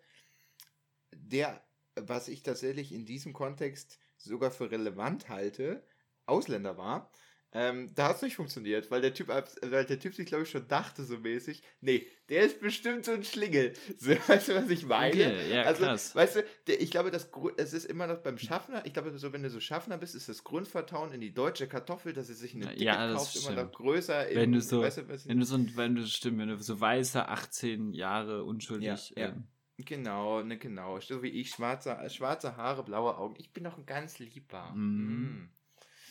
der, 1.12 1.64
was 1.95 2.28
ich 2.28 2.43
tatsächlich 2.43 2.91
in 2.91 3.06
diesem 3.06 3.34
Kontext 3.34 3.99
sogar 4.18 4.51
für 4.51 4.72
relevant 4.72 5.30
halte, 5.30 5.86
Ausländer 6.26 6.78
war. 6.78 7.12
Ähm, 7.56 7.91
da 7.93 8.10
hat 8.10 8.16
es 8.18 8.22
nicht 8.24 8.36
funktioniert, 8.36 8.89
weil 8.89 9.01
der 9.01 9.14
Typ, 9.14 9.28
weil 9.28 9.86
der 9.86 9.99
Typ 9.99 10.16
sich, 10.16 10.26
glaube 10.26 10.43
ich, 10.43 10.49
schon 10.49 10.68
dachte, 10.68 11.04
so 11.04 11.20
mäßig, 11.20 11.62
nee, 11.82 12.08
der 12.30 12.43
ist 12.43 12.60
bestimmt 12.60 13.06
so 13.06 13.12
ein 13.12 13.24
Schlingel. 13.24 13.74
So, 13.97 14.12
weißt 14.12 14.49
du, 14.49 14.56
was 14.56 14.70
ich 14.70 14.86
meine? 14.86 15.14
Okay, 15.14 15.54
ja, 15.54 15.64
also, 15.64 15.84
krass. 15.84 16.16
weißt 16.16 16.38
du, 16.38 16.45
der, 16.68 16.82
ich 16.82 16.89
glaube, 16.89 17.12
das, 17.12 17.30
es 17.58 17.74
ist 17.74 17.86
immer 17.86 18.08
noch 18.08 18.18
beim 18.18 18.38
Schaffner, 18.38 18.86
ich 18.86 18.93
glaube, 18.93 19.16
so, 19.18 19.32
wenn 19.32 19.43
du 19.43 19.49
so 19.49 19.60
Schaffner 19.60 19.97
bist, 19.97 20.16
ist 20.16 20.28
das 20.30 20.43
Grundvertrauen 20.43 21.14
in 21.14 21.22
die 21.22 21.34
deutsche 21.34 21.68
Kartoffel, 21.68 22.12
dass 22.14 22.30
er 22.30 22.36
sich 22.36 22.56
eine 22.56 22.68
Dicke 22.68 22.84
ja, 22.84 23.14
kauft, 23.14 23.32
stimmt. 23.32 23.54
immer 23.54 23.64
noch 23.64 23.72
größer. 23.72 24.26
Wenn 24.34 24.51
du 24.51 24.62
so, 24.62 24.82
weißt 24.82 24.97
du, 24.97 25.08
wenn 25.08 25.39
du 25.39 25.45
so, 25.45 25.58
wenn 25.76 25.95
du, 25.95 26.08
stimmt, 26.08 26.39
wenn 26.39 26.49
du 26.49 26.58
so 26.58 26.80
weiße 26.80 27.28
18 27.28 27.93
Jahre 27.93 28.43
unschuldig. 28.43 29.14
Ja, 29.16 29.28
ähm, 29.28 29.47
Genau, 29.78 30.43
ne, 30.43 30.58
genau. 30.58 30.99
So 30.99 31.24
wie 31.24 31.30
ich, 31.30 31.49
schwarze, 31.49 31.97
schwarze 32.10 32.58
Haare, 32.58 32.84
blaue 32.84 33.18
Augen. 33.18 33.36
Ich 33.38 33.51
bin 33.51 33.64
doch 33.64 33.78
ein 33.78 33.86
ganz 33.86 34.20
lieber. 34.20 34.72
Mm. 34.76 35.49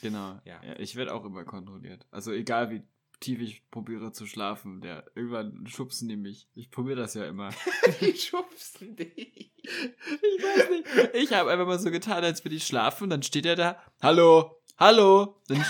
Genau. 0.03 0.39
Ja. 0.45 0.61
ja 0.63 0.77
ich 0.77 0.95
werde 0.95 1.13
auch 1.13 1.25
immer 1.25 1.45
kontrolliert. 1.45 2.05
Also 2.11 2.31
egal 2.31 2.69
wie 2.69 2.83
tief 3.19 3.39
ich 3.39 3.69
probiere 3.71 4.11
zu 4.11 4.27
schlafen, 4.27 4.81
der 4.81 5.05
irgendwann 5.15 5.65
schubsen 5.65 6.09
die 6.09 6.17
mich. 6.17 6.49
Ich 6.55 6.69
probiere 6.69 6.97
das 6.97 7.13
ja 7.13 7.25
immer. 7.25 7.51
die 8.01 8.15
schubsen 8.17 8.95
dich. 8.97 9.53
Ich 9.57 10.43
weiß 10.43 10.69
nicht. 10.69 11.15
Ich 11.15 11.33
habe 11.33 11.51
einfach 11.51 11.65
mal 11.65 11.79
so 11.79 11.89
getan, 11.89 12.23
als 12.23 12.43
würde 12.43 12.55
ich 12.55 12.67
schlafen 12.67 13.09
dann 13.09 13.23
steht 13.23 13.45
er 13.45 13.55
da. 13.55 13.81
Hallo, 14.01 14.61
hallo. 14.77 15.41
Dann 15.47 15.63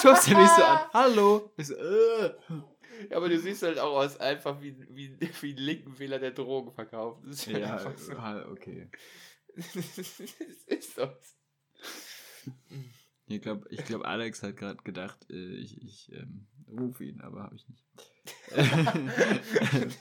schubst 0.00 0.28
er 0.28 0.38
mich 0.38 0.48
so 0.50 0.62
an. 0.62 0.78
Hallo. 0.92 1.52
Ich 1.56 1.66
so, 1.66 1.74
äh. 1.74 2.34
Ja, 3.10 3.16
aber 3.16 3.28
du 3.28 3.38
siehst 3.38 3.62
halt 3.62 3.78
auch 3.78 3.96
aus 3.96 4.18
einfach 4.18 4.60
wie, 4.60 4.76
wie, 4.90 5.16
wie 5.18 5.52
ein 5.52 5.56
linken 5.56 5.94
Fehler 5.94 6.18
der 6.18 6.32
Drogen 6.32 6.70
verkauft. 6.70 7.22
Das 7.24 7.46
ist 7.46 7.46
halt 7.48 7.60
ja, 7.60 7.78
so. 7.96 8.12
okay. 8.52 8.88
das 9.56 10.20
ist 10.66 10.94
so. 10.94 11.08
Ich 13.30 13.42
glaube, 13.42 13.66
ich 13.70 13.84
glaub, 13.84 14.04
Alex 14.04 14.42
hat 14.42 14.56
gerade 14.56 14.82
gedacht, 14.82 15.30
äh, 15.30 15.54
ich, 15.54 15.80
ich 15.80 16.12
ähm, 16.12 16.48
rufe 16.68 17.04
ihn, 17.04 17.20
aber 17.20 17.44
habe 17.44 17.54
ich 17.54 17.68
nicht. 17.68 17.84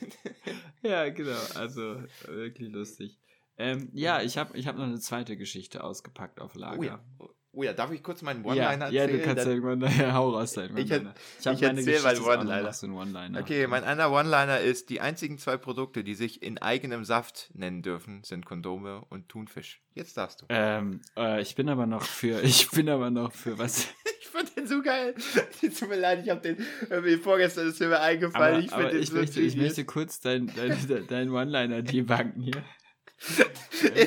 ja, 0.82 1.10
genau. 1.10 1.40
Also 1.54 2.02
wirklich 2.26 2.72
lustig. 2.72 3.20
Ähm, 3.58 3.90
ja, 3.94 4.22
ich 4.24 4.40
habe 4.40 4.58
ich 4.58 4.66
hab 4.66 4.78
noch 4.78 4.86
eine 4.86 5.00
zweite 5.00 5.38
Geschichte 5.38 5.84
ausgepackt 5.84 6.42
auf 6.42 6.56
Lager. 6.56 6.80
Oh 6.80 6.84
ja. 6.84 7.04
Oh 7.52 7.64
ja, 7.64 7.74
darf 7.74 7.92
ich 7.92 8.04
kurz 8.04 8.22
meinen 8.22 8.46
One-Liner 8.46 8.62
ja, 8.62 8.72
erzählen? 8.76 8.94
Ja, 8.94 9.08
du 9.08 9.24
kannst 9.24 9.46
ja 9.46 9.52
irgendwann 9.52 10.00
ja, 10.00 10.14
hau 10.14 10.30
raus 10.30 10.54
sein. 10.54 10.70
Ich, 10.78 10.92
ich, 10.92 11.02
ich 11.40 11.62
erzähle 11.64 12.02
meinen 12.02 12.22
One-Liner. 12.22 12.74
So 12.74 12.88
One 12.88 13.40
okay, 13.40 13.66
mein 13.66 13.84
einer 13.84 14.12
One-Liner 14.12 14.60
ist, 14.60 14.90
die 14.90 15.02
einzigen 15.02 15.40
zwei 15.40 15.58
Produkte, 15.58 16.04
die 16.04 16.14
sich 16.14 16.44
in 16.44 16.60
eigenem 16.60 17.04
Saft 17.06 17.50
nennen 17.54 17.82
dürfen, 17.82 18.24
sind 18.24 18.46
Kondome 18.46 19.04
und 19.10 19.30
Thunfisch. 19.30 19.82
Jetzt 19.96 20.16
darfst 20.16 20.42
du. 20.42 20.46
Ähm, 20.50 21.02
äh, 21.18 21.42
ich 21.42 21.56
bin 21.56 21.70
aber 21.70 21.88
noch 21.88 22.04
für, 22.04 22.40
ich 22.44 22.70
bin 22.70 22.88
aber 22.88 23.10
noch 23.10 23.34
für 23.34 23.58
was... 23.58 23.88
ich 24.22 24.28
fand 24.28 24.56
den 24.56 24.68
so 24.68 24.84
geil. 24.84 25.16
Tut 25.60 25.90
mir 25.90 25.96
leid, 25.96 26.22
ich 26.24 26.30
habe 26.30 26.42
den, 26.42 26.58
äh, 26.92 27.18
vorgestern 27.18 27.68
ist 27.68 27.80
mir 27.80 28.00
eingefallen. 28.00 28.70
Aber, 28.70 28.84
ich 28.84 28.90
aber 28.92 28.94
ich, 28.94 29.10
so 29.10 29.16
möchte, 29.16 29.42
ich 29.42 29.58
möchte 29.58 29.86
kurz 29.86 30.20
dein, 30.20 30.52
dein, 30.56 31.08
dein 31.08 31.32
One-Liner 31.32 31.82
debunken 31.82 32.44
hier. 32.44 32.64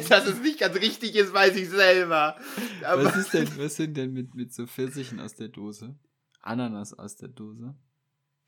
Dass 0.08 0.26
es 0.26 0.40
nicht 0.40 0.60
ganz 0.60 0.76
richtig 0.76 1.14
ist, 1.16 1.32
weiß 1.32 1.56
ich 1.56 1.68
selber. 1.68 2.36
Aber 2.84 3.04
was 3.04 3.16
ist 3.16 3.34
denn, 3.34 3.48
was 3.58 3.76
sind 3.76 3.96
denn 3.96 4.12
mit, 4.12 4.34
mit 4.34 4.52
so 4.52 4.66
Pfirsichen 4.66 5.20
aus 5.20 5.34
der 5.34 5.48
Dose? 5.48 5.98
Ananas 6.40 6.94
aus 6.94 7.16
der 7.16 7.28
Dose? 7.28 7.74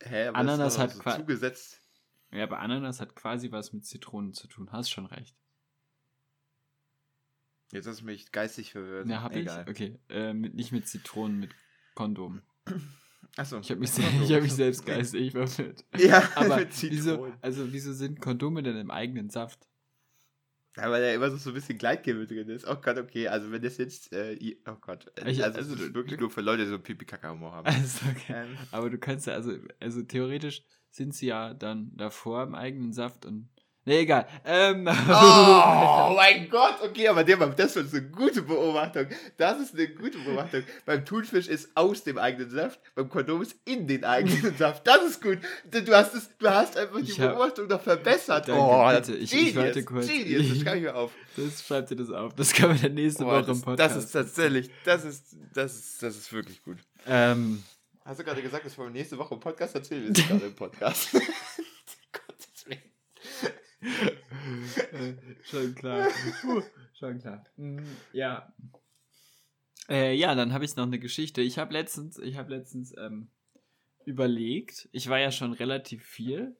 Hä, 0.03 0.29
aber 0.29 0.39
Ananas 0.39 0.79
hat 0.79 0.93
so 0.93 1.03
zugesetzt. 1.03 1.81
Ja, 2.33 2.43
aber 2.45 2.59
Ananas 2.61 3.01
hat 3.01 3.15
quasi 3.15 3.53
was 3.53 3.73
mit 3.73 3.87
Zitronen 3.87 4.33
zu 4.33 4.49
tun. 4.49 4.73
Hast 4.73 4.91
schon 4.91 5.07
recht. 5.07 5.37
Jetzt 7.73 7.87
hast 7.87 8.01
du 8.01 8.05
mich 8.05 8.33
geistig 8.33 8.73
verwirrt. 8.73 9.09
Ja, 9.09 9.23
hab 9.23 9.35
Egal. 9.35 9.62
ich. 9.62 9.71
Okay, 9.71 9.99
äh, 10.09 10.33
mit, 10.33 10.55
nicht 10.55 10.73
mit 10.73 10.89
Zitronen, 10.89 11.41
mit 11.41 11.51
Kondom. 11.95 12.43
Achso. 13.37 13.59
Ich 13.61 13.71
habe 13.71 13.81
mich, 13.81 13.91
hab 13.93 14.43
mich 14.43 14.53
selbst 14.53 14.85
geistig 14.87 15.33
verwirrt. 15.33 15.85
Ja, 15.97 16.29
aber 16.37 16.67
wieso, 16.81 17.33
also 17.41 17.73
wieso 17.73 17.93
sind 17.93 18.21
Kondome 18.21 18.62
denn 18.62 18.77
im 18.77 18.91
eigenen 18.91 19.31
Saft? 19.31 19.67
Ja, 20.77 20.91
weil 20.91 21.03
da 21.03 21.12
immer 21.12 21.31
so, 21.31 21.37
so 21.37 21.51
ein 21.51 21.55
bisschen 21.55 21.79
Gleitgel 21.79 22.27
drin 22.27 22.49
ist. 22.49 22.66
Oh 22.66 22.75
Gott, 22.75 22.99
okay. 22.99 23.29
Also 23.29 23.53
wenn 23.53 23.62
das 23.62 23.77
jetzt, 23.77 24.12
äh, 24.12 24.57
oh 24.66 24.77
Gott. 24.81 25.07
Ich, 25.25 25.43
also, 25.45 25.59
also 25.59 25.95
wirklich 25.95 26.18
nur 26.18 26.31
für 26.31 26.41
Leute, 26.41 26.64
die 26.64 26.70
so 26.70 26.79
Pipi-Kaka-Humor 26.79 27.53
haben. 27.53 27.66
Also, 27.75 28.07
okay. 28.09 28.35
Ähm. 28.35 28.59
Aber 28.72 28.91
du 28.91 28.99
kannst 28.99 29.27
ja, 29.27 29.35
also, 29.35 29.53
also 29.79 30.03
theoretisch 30.03 30.64
sind 30.91 31.14
sie 31.14 31.27
ja 31.27 31.55
dann 31.55 31.93
davor 31.97 32.43
im 32.43 32.55
eigenen 32.55 32.93
Saft 32.93 33.25
und 33.25 33.49
Nee, 33.87 34.01
egal. 34.01 34.26
Ähm, 34.47 34.87
oh 35.09 36.14
mein 36.16 36.49
Gott, 36.49 36.76
okay, 36.82 37.09
aber 37.09 37.22
der, 37.22 37.37
das 37.37 37.76
ist 37.76 37.95
eine 37.95 38.09
gute 38.09 38.41
Beobachtung. 38.41 39.07
Das 39.37 39.61
ist 39.61 39.74
eine 39.74 39.89
gute 39.89 40.16
Beobachtung. 40.18 40.62
Beim 40.87 41.05
Thunfisch 41.05 41.49
ist 41.49 41.68
aus 41.74 42.03
dem 42.03 42.16
eigenen 42.16 42.49
Saft, 42.49 42.80
beim 42.95 43.11
Kondom 43.11 43.43
ist 43.43 43.57
in 43.66 43.87
den 43.87 44.05
eigenen 44.05 44.57
Saft. 44.59 44.87
Das 44.87 45.03
ist 45.03 45.22
gut. 45.22 45.39
Du 45.70 45.95
hast 45.95 46.14
es, 46.14 46.30
du 46.39 46.49
hast 46.49 46.78
einfach 46.78 46.99
die 47.03 47.12
hab, 47.12 47.35
Beobachtung 47.35 47.66
noch 47.66 47.82
verbessert. 47.82 48.49
Danke, 48.49 48.62
oh, 48.62 48.89
bitte. 48.89 49.16
Ich, 49.16 49.35
ich 49.35 49.55
warte 49.55 49.85
kurz. 49.85 50.07
Genius, 50.07 50.49
das 50.49 50.59
schreibe 50.62 50.76
ich 50.78 50.82
mir 50.85 50.95
auf. 50.95 51.12
Das 51.37 51.66
schreibt 51.66 51.91
dir 51.91 51.97
das 51.97 52.11
auf. 52.11 52.35
Das 52.35 52.55
kann 52.55 52.70
man 52.70 52.80
dann 52.80 52.95
nächste 52.95 53.24
oh, 53.24 53.26
Woche 53.26 53.45
das, 53.45 53.59
im 53.59 53.62
Podcast. 53.64 53.97
Das 53.97 54.05
ist 54.05 54.12
tatsächlich, 54.12 54.70
das 54.85 55.05
ist, 55.05 55.37
das 55.53 55.74
ist, 55.74 56.03
das 56.03 56.16
ist 56.16 56.32
wirklich 56.32 56.62
gut. 56.62 56.78
Ähm, 57.07 57.62
Hast 58.07 58.20
du 58.20 58.24
gerade 58.24 58.43
gesagt, 58.43 58.66
dass 58.66 58.76
wir 58.76 58.91
nächste 58.91 59.16
Woche 59.16 59.32
im 59.32 59.41
Podcast 59.41 59.74
erzählen? 59.74 60.09
Wir 60.09 60.14
sind 60.14 60.28
gerade 60.28 60.47
im 60.47 60.55
Podcast. 60.55 61.09
Willen. 63.85 65.37
schon 65.45 65.74
klar. 65.74 66.09
Schon 66.99 67.18
klar. 67.18 67.45
Mm, 67.57 67.78
ja. 68.12 68.53
Äh, 69.89 70.14
ja, 70.14 70.35
dann 70.35 70.53
habe 70.53 70.64
ich 70.64 70.76
noch 70.76 70.87
eine 70.87 70.99
Geschichte. 70.99 71.43
Ich 71.43 71.59
habe 71.59 71.72
letztens, 71.72 72.18
ich 72.18 72.37
habe 72.37 72.55
letztens 72.55 72.97
ähm, 72.97 73.28
überlegt. 74.05 74.89
Ich 74.93 75.09
war 75.09 75.18
ja 75.18 75.30
schon 75.30 75.53
relativ 75.53 76.05
viel 76.05 76.57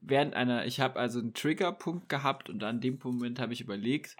während 0.00 0.34
einer. 0.34 0.66
Ich 0.66 0.80
habe 0.80 0.98
also 0.98 1.18
einen 1.18 1.34
Triggerpunkt 1.34 2.08
gehabt 2.08 2.48
und 2.48 2.62
an 2.62 2.80
dem 2.80 2.98
Moment 3.02 3.40
habe 3.40 3.52
ich 3.52 3.60
überlegt, 3.60 4.16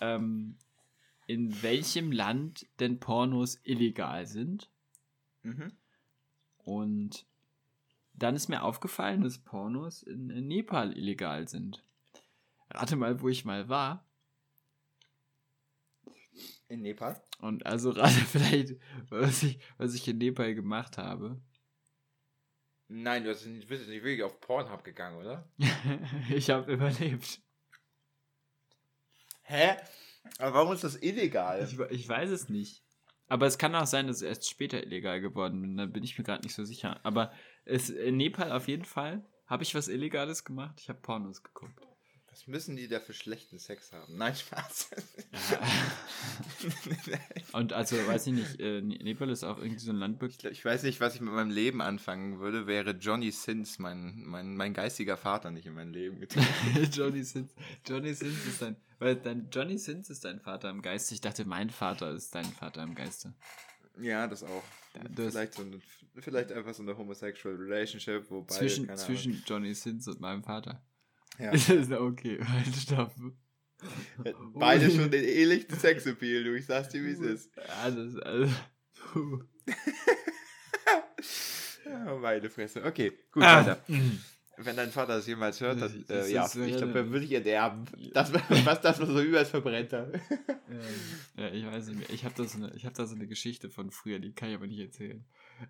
ähm, 0.00 0.56
in 1.26 1.62
welchem 1.62 2.12
Land 2.12 2.66
denn 2.80 3.00
Pornos 3.00 3.60
illegal 3.64 4.26
sind. 4.26 4.70
Mhm. 5.42 5.72
Und 6.58 7.26
dann 8.14 8.36
ist 8.36 8.48
mir 8.48 8.62
aufgefallen, 8.62 9.22
dass 9.22 9.38
Pornos 9.38 10.02
in, 10.02 10.30
in 10.30 10.46
Nepal 10.46 10.96
illegal 10.96 11.48
sind. 11.48 11.84
Rate 12.70 12.96
mal, 12.96 13.20
wo 13.20 13.28
ich 13.28 13.44
mal 13.44 13.68
war. 13.68 14.06
In 16.68 16.82
Nepal? 16.82 17.22
Und 17.38 17.66
also 17.66 17.90
rate 17.90 18.10
vielleicht, 18.26 18.76
was 19.08 19.42
ich, 19.42 19.58
was 19.78 19.94
ich 19.94 20.08
in 20.08 20.18
Nepal 20.18 20.54
gemacht 20.54 20.98
habe. 20.98 21.40
Nein, 22.88 23.24
du 23.24 23.30
bist 23.30 23.46
nicht 23.46 23.68
wirklich 24.04 24.22
auf 24.22 24.40
Pornhub 24.40 24.84
gegangen, 24.84 25.18
oder? 25.18 25.48
ich 26.30 26.50
habe 26.50 26.72
überlebt. 26.72 27.40
Hä? 29.42 29.76
Aber 30.38 30.54
warum 30.54 30.72
ist 30.72 30.84
das 30.84 30.96
illegal? 31.02 31.62
Ich, 31.62 31.78
ich 31.90 32.08
weiß 32.08 32.30
es 32.30 32.48
nicht. 32.48 32.82
Aber 33.28 33.46
es 33.46 33.58
kann 33.58 33.74
auch 33.74 33.86
sein, 33.86 34.06
dass 34.06 34.16
es 34.16 34.22
erst 34.22 34.48
später 34.48 34.82
illegal 34.82 35.20
geworden 35.20 35.60
bin. 35.60 35.76
Da 35.76 35.86
bin 35.86 36.04
ich 36.04 36.18
mir 36.18 36.24
gerade 36.24 36.42
nicht 36.42 36.54
so 36.54 36.64
sicher. 36.64 37.00
Aber 37.04 37.32
Es, 37.64 37.90
in 37.90 38.16
Nepal 38.16 38.52
auf 38.52 38.68
jeden 38.68 38.84
Fall. 38.84 39.24
Habe 39.46 39.62
ich 39.62 39.74
was 39.74 39.88
Illegales 39.88 40.44
gemacht? 40.44 40.76
Ich 40.80 40.88
habe 40.88 41.00
Pornos 41.00 41.42
geguckt. 41.42 41.80
Was 42.34 42.48
müssen 42.48 42.74
die 42.74 42.88
da 42.88 42.98
für 42.98 43.12
schlechten 43.12 43.60
Sex 43.60 43.92
haben? 43.92 44.16
Nein, 44.16 44.34
Spaß. 44.34 44.90
Und 47.52 47.72
also, 47.72 47.96
weiß 48.08 48.26
ich 48.26 48.32
nicht, 48.32 48.58
äh, 48.58 48.80
Nepal 48.80 49.30
ist 49.30 49.44
auch 49.44 49.58
irgendwie 49.58 49.78
so 49.78 49.92
ein 49.92 49.98
Land. 49.98 50.20
Ich, 50.20 50.44
ich, 50.44 50.64
weiß 50.64 50.82
nicht, 50.82 51.00
was 51.00 51.14
ich 51.14 51.20
mit 51.20 51.32
meinem 51.32 51.52
Leben 51.52 51.80
anfangen 51.80 52.40
würde, 52.40 52.66
wäre 52.66 52.90
Johnny 52.90 53.30
Sins 53.30 53.78
mein, 53.78 54.24
mein, 54.24 54.56
mein 54.56 54.74
geistiger 54.74 55.16
Vater 55.16 55.52
nicht 55.52 55.66
in 55.66 55.74
mein 55.74 55.92
Leben 55.92 56.18
getreten. 56.18 56.48
Johnny 56.92 57.22
Sins. 57.22 57.54
Johnny 57.86 58.12
Sins 58.12 58.44
ist 58.46 58.60
dein. 58.60 58.76
Weil 58.98 59.14
dein 59.14 59.48
Johnny 59.52 59.78
Sins 59.78 60.10
ist 60.10 60.24
dein 60.24 60.40
Vater 60.40 60.70
im 60.70 60.82
Geiste. 60.82 61.14
Ich 61.14 61.20
dachte, 61.20 61.44
mein 61.44 61.70
Vater 61.70 62.10
ist 62.10 62.34
dein 62.34 62.46
Vater 62.46 62.82
im 62.82 62.96
Geiste. 62.96 63.32
Ja, 64.00 64.26
das 64.26 64.42
auch. 64.42 64.64
Ja, 64.94 65.02
vielleicht, 65.14 65.54
so 65.54 65.62
eine, 65.62 65.80
vielleicht 66.18 66.52
einfach 66.52 66.74
so 66.74 66.82
eine 66.82 66.96
homosexual 66.96 67.54
relationship, 67.56 68.30
wobei. 68.30 68.54
Zwischen, 68.54 68.96
zwischen 68.96 69.42
Johnny 69.46 69.74
Sins 69.74 70.08
und 70.08 70.20
meinem 70.20 70.42
Vater. 70.42 70.82
Ja. 71.38 71.50
Ist 71.52 71.68
das 71.68 71.90
okay? 71.90 72.38
Halt, 72.44 72.74
stopp. 72.74 73.12
Beide 74.54 74.90
schon 74.90 75.10
den 75.10 75.24
ähnlichen 75.28 75.78
Sexappeal, 75.78 76.44
du. 76.44 76.56
Ich 76.56 76.66
sag's 76.66 76.88
dir, 76.88 77.04
wie 77.04 77.10
es 77.10 77.20
ist. 77.20 77.50
Das, 77.56 78.16
also. 78.16 78.60
ja, 81.84 82.14
meine 82.16 82.48
Fresse. 82.48 82.84
Okay, 82.84 83.12
gut, 83.30 83.42
ah. 83.42 83.60
weiter. 83.60 83.84
Wenn 84.56 84.76
dein 84.76 84.90
Vater 84.90 85.16
das 85.16 85.26
jemals 85.26 85.60
hört, 85.60 85.80
dann, 85.80 86.04
äh, 86.08 86.30
ja, 86.30 86.46
ich 86.46 86.76
glaube, 86.76 86.92
dann 86.92 87.10
würde 87.10 87.24
ich 87.24 87.32
erderben. 87.32 87.84
Das, 88.12 88.32
was 88.32 88.80
das 88.80 88.98
so 88.98 89.20
übers 89.20 89.50
Verbrenner. 89.50 90.12
ja, 91.36 91.48
ich 91.48 91.66
weiß 91.66 91.88
nicht 91.88 91.98
mehr. 91.98 92.10
Ich 92.10 92.24
habe 92.24 92.34
da, 92.36 92.44
so 92.44 92.58
hab 92.60 92.94
da 92.94 93.06
so 93.06 93.14
eine 93.14 93.26
Geschichte 93.26 93.68
von 93.68 93.90
früher, 93.90 94.18
die 94.18 94.32
kann 94.32 94.50
ich 94.50 94.54
aber 94.54 94.66
nicht 94.66 94.80
erzählen. 94.80 95.24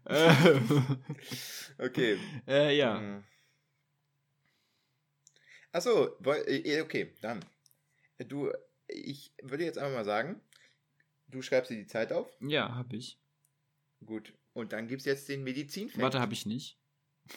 okay. 1.78 2.18
Äh, 2.46 2.76
ja. 2.76 3.00
Mhm. 3.00 3.24
Achso, 5.72 6.16
äh, 6.24 6.80
okay, 6.82 7.12
dann. 7.20 7.44
Du, 8.28 8.52
ich 8.86 9.32
würde 9.42 9.64
jetzt 9.64 9.78
einfach 9.78 9.94
mal 9.94 10.04
sagen, 10.04 10.40
du 11.28 11.42
schreibst 11.42 11.70
dir 11.70 11.76
die 11.76 11.86
Zeit 11.86 12.12
auf. 12.12 12.30
Ja, 12.40 12.74
habe 12.74 12.96
ich. 12.96 13.18
Gut. 14.04 14.34
Und 14.52 14.72
dann 14.72 14.86
gibt 14.86 15.00
es 15.00 15.06
jetzt 15.06 15.28
den 15.28 15.42
medizin 15.42 15.88
-Fact. 15.88 16.00
Warte, 16.00 16.20
habe 16.20 16.32
ich 16.32 16.46
nicht. 16.46 16.78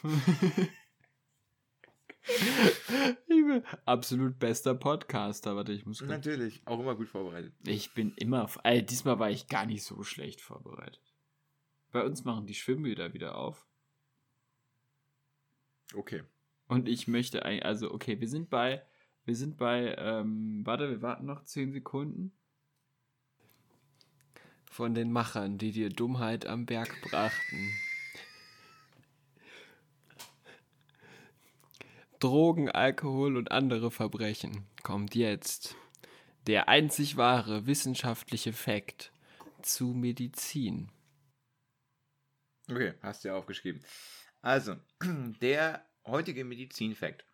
ich 2.28 3.28
bin 3.28 3.64
absolut 3.86 4.40
bester 4.40 4.76
Podcaster. 4.76 5.56
Warte, 5.56 5.72
ich 5.72 5.86
muss. 5.86 6.02
Natürlich, 6.02 6.62
auch 6.66 6.80
immer 6.80 6.96
gut 6.96 7.08
vorbereitet. 7.08 7.54
Ich 7.66 7.94
bin 7.94 8.14
immer. 8.18 8.50
Ey, 8.64 8.86
diesmal 8.86 9.20
war 9.20 9.30
ich 9.30 9.48
gar 9.48 9.66
nicht 9.66 9.84
so 9.84 10.04
schlecht 10.04 10.42
vorbereitet. 10.42 11.16
Bei 11.92 12.04
uns 12.04 12.26
machen 12.26 12.46
die 12.46 12.54
Schwimmbäder 12.54 13.14
wieder 13.14 13.38
auf. 13.38 13.66
Okay. 15.94 16.24
Und 16.68 16.90
ich 16.90 17.08
möchte 17.08 17.46
eigentlich, 17.46 17.66
also 17.66 17.92
okay, 17.94 18.20
wir 18.20 18.28
sind 18.28 18.50
bei, 18.50 18.84
wir 19.26 19.36
sind 19.36 19.58
bei, 19.58 19.96
ähm, 19.98 20.66
warte, 20.66 20.90
wir 20.90 21.02
warten 21.02 21.26
noch 21.26 21.44
10 21.44 21.72
Sekunden. 21.72 22.34
Von 24.70 24.94
den 24.94 25.12
Machern, 25.12 25.58
die 25.58 25.72
dir 25.72 25.90
Dummheit 25.90 26.46
am 26.46 26.66
Berg 26.66 26.94
brachten. 27.02 27.74
Drogen, 32.20 32.70
Alkohol 32.70 33.38
und 33.38 33.52
andere 33.52 33.92
Verbrechen 33.92 34.66
kommt 34.84 35.16
jetzt. 35.16 35.76
Der 36.48 36.70
einzig 36.70 37.18
wahre 37.18 37.68
wissenschaftliche 37.68 38.54
Fakt 38.54 39.12
zu 39.62 39.88
Medizin. 39.88 40.90
Okay, 42.70 42.94
hast 43.02 43.24
du 43.24 43.30
ja 43.30 43.36
aufgeschrieben. 43.36 43.84
Also, 44.42 44.76
der 45.42 45.86
heutige 46.06 46.44
Medizin-Fact 46.44 47.26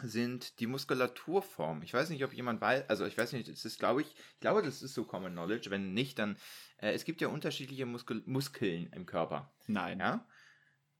sind 0.00 0.60
die 0.60 0.66
Muskulaturformen. 0.66 1.82
Ich 1.82 1.92
weiß 1.92 2.10
nicht, 2.10 2.24
ob 2.24 2.32
jemand 2.32 2.60
weiß, 2.60 2.88
also 2.88 3.04
ich 3.04 3.18
weiß 3.18 3.32
nicht, 3.32 3.48
das 3.48 3.64
ist, 3.64 3.78
glaube 3.78 4.02
ich, 4.02 4.08
ich 4.08 4.40
glaube, 4.40 4.62
das 4.62 4.82
ist 4.82 4.94
so 4.94 5.04
Common 5.04 5.32
Knowledge. 5.32 5.70
Wenn 5.70 5.92
nicht, 5.92 6.18
dann, 6.18 6.36
äh, 6.78 6.92
es 6.92 7.04
gibt 7.04 7.20
ja 7.20 7.28
unterschiedliche 7.28 7.86
Muskel 7.86 8.22
Muskeln 8.26 8.92
im 8.92 9.06
Körper. 9.06 9.52
Nein. 9.66 9.98
Ja. 9.98 10.26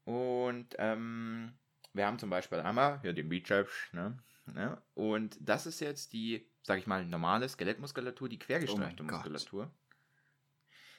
Und 0.05 0.75
ähm, 0.79 1.53
wir 1.99 2.07
haben 2.07 2.19
zum 2.19 2.31
Beispiel 2.31 2.61
einmal 2.61 3.01
hier 3.03 3.13
den 3.13 3.29
Bizeps, 3.29 3.73
ne? 3.93 4.17
Ja, 4.57 4.81
und 4.95 5.37
das 5.41 5.67
ist 5.67 5.81
jetzt 5.81 6.15
die, 6.15 6.51
sag 6.63 6.79
ich 6.79 6.87
mal, 6.87 7.05
normale 7.05 7.47
Skelettmuskulatur, 7.47 8.31
die 8.31 8.39
quergestreifte 8.39 9.03
oh 9.03 9.05
Muskulatur. 9.07 9.65
Gott. 9.65 9.73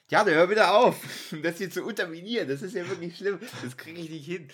Ja, 0.08 0.22
dann 0.24 0.34
hör 0.34 0.50
wieder 0.50 0.74
auf, 0.74 0.96
das 1.42 1.58
hier 1.58 1.70
zu 1.70 1.84
unterminieren. 1.84 2.48
Das 2.48 2.62
ist 2.62 2.74
ja 2.74 2.88
wirklich 2.88 3.16
schlimm. 3.16 3.40
Das 3.62 3.76
kriege 3.76 4.00
ich 4.00 4.10
nicht 4.10 4.26
hin. 4.26 4.48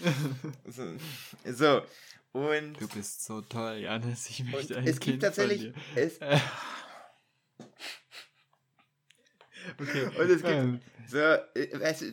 So. 1.45 1.83
Und. 2.33 2.81
Du 2.81 2.89
bist 2.89 3.25
so 3.25 3.41
toll, 3.43 3.77
Janis. 3.77 4.31
Ich 4.31 4.45
möchte 4.45 4.77
ein 4.77 4.87
Es 4.87 5.01
gibt 5.01 5.23
tatsächlich. 5.23 5.73
Es, 5.95 6.21
okay. 9.79 10.07
Und 10.19 10.31
es 10.31 10.43
gibt. 10.43 10.55
Ähm. 10.55 10.81
So, 11.07 11.19
äh, 11.19 11.81
weißt 11.81 12.03
du, 12.03 12.13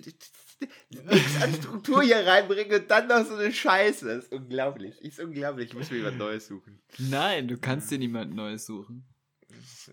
nichts 0.89 1.41
an 1.41 1.53
Struktur 1.53 2.01
hier 2.03 2.25
reinbringen 2.25 2.81
und 2.81 2.91
dann 2.91 3.07
noch 3.07 3.25
so 3.25 3.35
eine 3.35 3.51
Scheiße. 3.51 4.05
Das 4.05 4.25
ist 4.25 4.33
unglaublich. 4.33 5.01
Ist 5.01 5.19
unglaublich. 5.19 5.69
Ich 5.69 5.73
muss 5.75 5.91
mir 5.91 5.97
jemand 5.97 6.17
Neues 6.17 6.47
suchen. 6.47 6.81
Nein, 6.97 7.47
du 7.47 7.57
kannst 7.57 7.91
dir 7.91 7.97
niemand 7.97 8.33
Neues 8.35 8.65
suchen. 8.65 9.05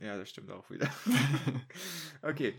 Ja, 0.01 0.17
das 0.17 0.31
stimmt 0.31 0.51
auch 0.51 0.71
wieder. 0.71 0.89
okay. 2.23 2.55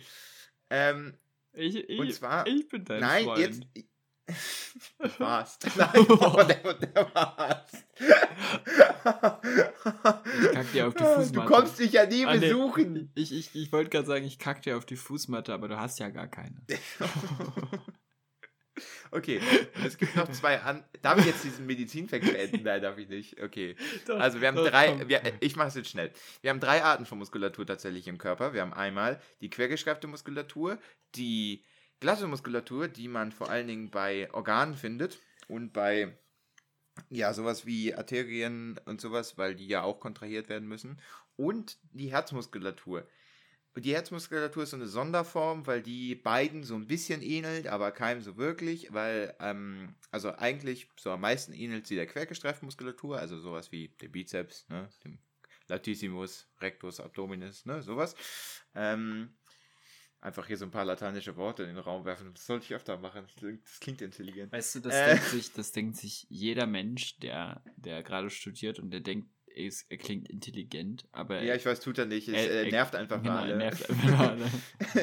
Ähm, 0.69 1.17
ich, 1.53 1.75
ich, 1.75 1.99
und 1.99 2.13
zwar, 2.13 2.47
ich 2.47 2.67
bin 2.69 2.85
dein 2.85 3.01
nein, 3.01 3.23
Freund. 3.25 3.39
jetzt. 3.39 3.63
Warst. 5.17 5.67
Nein, 5.77 6.05
oh, 6.09 6.43
der, 6.43 6.73
der 6.73 7.15
warst. 7.15 7.85
Ich 10.41 10.51
kack 10.51 10.71
dir 10.71 10.87
auf 10.87 10.93
die 10.93 11.03
Fußmatte. 11.15 11.31
Du 11.33 11.45
kommst 11.45 11.79
dich 11.79 11.91
ja 11.93 12.05
nie 12.05 12.25
ah, 12.25 12.33
besuchen. 12.33 13.11
Ich, 13.15 13.33
ich, 13.33 13.55
ich 13.55 13.71
wollte 13.71 13.89
gerade 13.89 14.07
sagen, 14.07 14.25
ich 14.25 14.39
kack 14.39 14.61
dir 14.61 14.77
auf 14.77 14.85
die 14.85 14.95
Fußmatte, 14.95 15.53
aber 15.53 15.67
du 15.67 15.79
hast 15.79 15.99
ja 15.99 16.09
gar 16.09 16.27
keine. 16.27 16.61
Okay, 19.11 19.41
es 19.85 19.97
gibt 19.97 20.15
noch 20.15 20.31
zwei 20.31 20.61
an. 20.61 20.85
Darf 21.01 21.19
ich 21.19 21.25
jetzt 21.25 21.43
diesen 21.43 21.65
Medizinfakt 21.65 22.23
beenden? 22.23 22.63
Nein, 22.63 22.81
darf 22.81 22.97
ich 22.97 23.09
nicht. 23.09 23.41
Okay. 23.41 23.75
Also 24.07 24.39
wir 24.39 24.47
haben 24.47 24.55
doch, 24.55 24.69
drei. 24.69 25.07
Wir, 25.09 25.21
ich 25.41 25.57
mache 25.57 25.67
es 25.67 25.75
jetzt 25.75 25.89
schnell. 25.89 26.11
Wir 26.39 26.49
haben 26.49 26.61
drei 26.61 26.81
Arten 26.81 27.05
von 27.05 27.17
Muskulatur 27.17 27.65
tatsächlich 27.65 28.07
im 28.07 28.17
Körper. 28.17 28.53
Wir 28.53 28.61
haben 28.61 28.73
einmal 28.73 29.21
die 29.41 29.49
quergeschreibte 29.49 30.07
Muskulatur, 30.07 30.79
die 31.15 31.65
glatte 32.01 32.27
Muskulatur, 32.27 32.89
die 32.89 33.07
man 33.07 33.31
vor 33.31 33.49
allen 33.49 33.67
Dingen 33.67 33.89
bei 33.89 34.31
Organen 34.33 34.75
findet 34.75 35.19
und 35.47 35.71
bei 35.71 36.17
ja, 37.09 37.33
sowas 37.33 37.65
wie 37.65 37.95
Arterien 37.95 38.77
und 38.85 38.99
sowas, 38.99 39.37
weil 39.37 39.55
die 39.55 39.67
ja 39.67 39.83
auch 39.83 40.01
kontrahiert 40.01 40.49
werden 40.49 40.67
müssen. 40.67 40.99
Und 41.37 41.77
die 41.93 42.11
Herzmuskulatur. 42.11 43.07
Die 43.77 43.93
Herzmuskulatur 43.93 44.63
ist 44.63 44.71
so 44.71 44.75
eine 44.75 44.87
Sonderform, 44.87 45.65
weil 45.65 45.81
die 45.81 46.15
beiden 46.15 46.63
so 46.63 46.75
ein 46.75 46.87
bisschen 46.87 47.21
ähnelt, 47.21 47.67
aber 47.67 47.91
keinem 47.91 48.21
so 48.21 48.35
wirklich, 48.35 48.91
weil, 48.91 49.33
ähm, 49.39 49.95
also 50.09 50.35
eigentlich 50.35 50.89
so 50.97 51.11
am 51.11 51.21
meisten 51.21 51.53
ähnelt 51.53 51.87
sie 51.87 51.95
der 51.95 52.07
quergestreiften 52.07 52.65
Muskulatur, 52.65 53.17
also 53.17 53.39
sowas 53.39 53.71
wie 53.71 53.87
der 54.01 54.09
Bizeps, 54.09 54.67
ne, 54.67 54.89
dem 55.05 55.19
Latissimus, 55.67 56.49
Rectus, 56.59 56.99
Abdominis, 56.99 57.65
ne, 57.65 57.81
sowas. 57.81 58.15
Ähm, 58.75 59.37
einfach 60.21 60.45
hier 60.45 60.57
so 60.57 60.65
ein 60.65 60.71
paar 60.71 60.85
lateinische 60.85 61.35
Worte 61.35 61.63
in 61.63 61.69
den 61.69 61.79
Raum 61.79 62.05
werfen. 62.05 62.31
Das 62.33 62.45
sollte 62.45 62.65
ich 62.65 62.73
öfter 62.73 62.97
machen. 62.97 63.25
Das 63.25 63.79
klingt 63.79 64.01
intelligent. 64.01 64.51
Weißt 64.51 64.75
du, 64.75 64.79
das, 64.79 64.93
äh. 64.93 65.05
denkt, 65.07 65.25
sich, 65.25 65.51
das 65.53 65.71
denkt 65.71 65.97
sich 65.97 66.27
jeder 66.29 66.67
Mensch, 66.67 67.17
der, 67.19 67.61
der 67.75 68.03
gerade 68.03 68.29
studiert 68.29 68.79
und 68.79 68.91
der 68.91 69.01
denkt, 69.01 69.29
er 69.53 69.97
klingt 69.97 70.29
intelligent, 70.29 71.05
aber. 71.11 71.41
Ja, 71.41 71.55
ich 71.55 71.65
weiß, 71.65 71.81
tut 71.81 71.97
er 71.97 72.05
nicht. 72.05 72.29
Es 72.29 72.35
er, 72.35 72.63
er 72.63 72.71
nervt 72.71 72.95
einfach 72.95 73.21
genau, 73.21 73.35
alle. 73.35 73.57
Nervt 73.57 73.89
einfach 73.89 74.19
alle. 74.29 74.49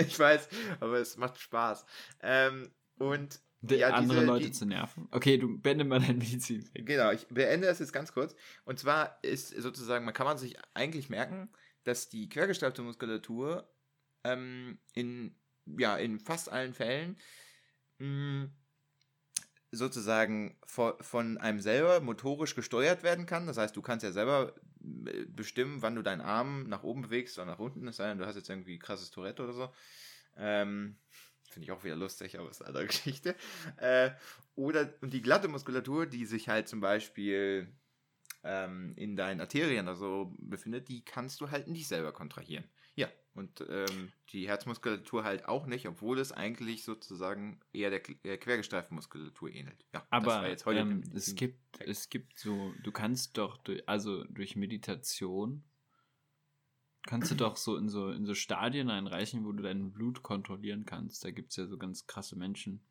ich 0.07 0.19
weiß, 0.19 0.49
aber 0.81 0.99
es 0.99 1.19
macht 1.19 1.39
Spaß. 1.39 1.85
Ähm, 2.23 2.71
und. 2.99 3.41
Ja, 3.61 3.91
andere 3.91 4.21
diese, 4.21 4.27
Leute 4.27 4.47
die, 4.47 4.53
zu 4.53 4.67
nerven. 4.67 5.09
Okay, 5.11 5.37
du 5.37 5.59
beende 5.59 5.85
mal 5.85 5.99
dein 5.99 6.17
Medizin. 6.19 6.71
Genau, 6.75 7.11
ich 7.11 7.27
beende 7.27 7.67
das 7.67 7.81
jetzt 7.81 7.93
ganz 7.93 8.13
kurz. 8.13 8.37
Und 8.65 8.79
zwar 8.79 9.19
ist 9.23 9.49
sozusagen, 9.49 10.05
man 10.05 10.15
kann 10.15 10.27
man 10.27 10.39
sich 10.39 10.57
eigentlich 10.75 11.11
merken, 11.11 11.51
dass 11.83 12.09
die 12.09 12.29
quergestreifte 12.29 12.83
Muskulatur 12.83 13.69
ähm, 14.25 14.79
in, 14.95 15.35
ja, 15.67 15.97
in 15.97 16.19
fast 16.21 16.51
allen 16.51 16.75
Fällen 16.75 17.17
mm, 17.99 18.45
sozusagen 19.71 20.59
von 20.65 21.39
einem 21.39 21.61
selber 21.61 22.01
motorisch 22.01 22.55
gesteuert 22.55 23.03
werden 23.03 23.27
kann. 23.27 23.47
Das 23.47 23.59
heißt, 23.59 23.77
du 23.77 23.83
kannst 23.83 24.05
ja 24.05 24.13
selber 24.13 24.55
äh, 25.07 25.25
bestimmen, 25.27 25.83
wann 25.83 25.95
du 25.95 26.03
deinen 26.03 26.23
Arm 26.23 26.69
nach 26.69 26.83
oben 26.83 27.03
bewegst 27.03 27.39
oder 27.39 27.47
nach 27.47 27.59
unten, 27.59 27.87
es 27.89 27.97
sei 27.97 28.09
denn, 28.09 28.19
du 28.19 28.27
hast 28.27 28.37
jetzt 28.37 28.49
irgendwie 28.49 28.79
krasses 28.79 29.11
Tourette 29.11 29.43
oder 29.43 29.53
so. 29.53 29.73
Ähm, 30.37 30.97
Finde 31.51 31.65
ich 31.65 31.73
auch 31.73 31.85
wieder 31.85 31.97
lustig, 31.97 32.39
aber 32.39 32.51
ist 32.51 32.61
eine 32.61 32.69
andere 32.69 32.87
Geschichte. 32.89 33.35
Äh, 33.77 34.11
oder 34.55 34.93
und 35.01 35.13
die 35.13 35.23
glatte 35.23 35.49
Muskulatur, 35.49 36.07
die 36.07 36.27
sich 36.27 36.49
halt 36.49 36.69
zum 36.69 36.81
Beispiel 36.81 37.73
ähm, 38.45 38.95
in 38.97 39.17
deinen 39.17 39.41
Arterien 39.41 39.89
also 39.89 40.33
befindet, 40.39 40.89
die 40.89 41.05
kannst 41.05 41.41
du 41.41 41.51
halt 41.51 41.69
nicht 41.69 41.89
selber 41.89 42.13
kontrahieren. 42.13 42.65
Und 43.39 43.65
ähm, 43.69 44.11
die 44.33 44.49
Herzmuskulatur 44.49 45.23
halt 45.23 45.47
auch 45.47 45.67
nicht, 45.67 45.87
obwohl 45.87 46.19
es 46.19 46.33
eigentlich 46.33 46.83
sozusagen 46.83 47.61
eher 47.73 47.89
der, 47.89 48.01
der 48.25 48.37
Quergestreifenmuskulatur 48.37 49.49
ähnelt. 49.49 49.87
Ja, 49.95 50.05
aber 50.11 50.49
ähm, 50.67 51.05
es, 51.15 51.37
gibt, 51.37 51.61
es 51.79 52.09
gibt 52.09 52.37
so, 52.37 52.75
du 52.83 52.91
kannst 52.91 53.39
doch, 53.39 53.57
durch, 53.59 53.89
also 53.89 54.25
durch 54.25 54.57
Meditation, 54.57 55.63
kannst 57.07 57.31
du 57.31 57.37
doch 57.37 57.57
so 57.57 57.77
in 57.77 57.89
so 57.89 58.11
in 58.11 58.27
so 58.27 58.35
Stadien 58.35 58.91
einreichen, 58.91 59.45
wo 59.45 59.53
du 59.53 59.63
dein 59.63 59.93
Blut 59.93 60.25
kontrollieren 60.25 60.85
kannst. 60.85 61.25
Da 61.25 61.31
gibt 61.31 61.51
es 61.51 61.57
ja 61.59 61.67
so 61.69 61.79
ganz 61.79 62.09
krasse 62.09 62.35
Menschen, 62.35 62.85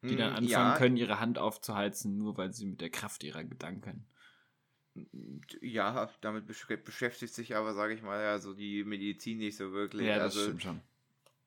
die 0.00 0.16
dann 0.16 0.30
hm, 0.30 0.36
anfangen 0.36 0.48
ja. 0.48 0.78
können, 0.78 0.96
ihre 0.96 1.20
Hand 1.20 1.36
aufzuheizen, 1.36 2.16
nur 2.16 2.38
weil 2.38 2.54
sie 2.54 2.64
mit 2.64 2.80
der 2.80 2.88
Kraft 2.90 3.22
ihrer 3.24 3.44
Gedanken 3.44 4.06
ja, 5.60 6.10
damit 6.20 6.46
beschäftigt 6.46 7.34
sich 7.34 7.56
aber, 7.56 7.74
sage 7.74 7.94
ich 7.94 8.02
mal, 8.02 8.22
ja, 8.22 8.38
so 8.38 8.54
die 8.54 8.84
Medizin 8.84 9.38
nicht 9.38 9.56
so 9.56 9.72
wirklich. 9.72 10.06
Ja, 10.06 10.16
das 10.16 10.36
also, 10.36 10.42
stimmt 10.42 10.62
schon. 10.62 10.80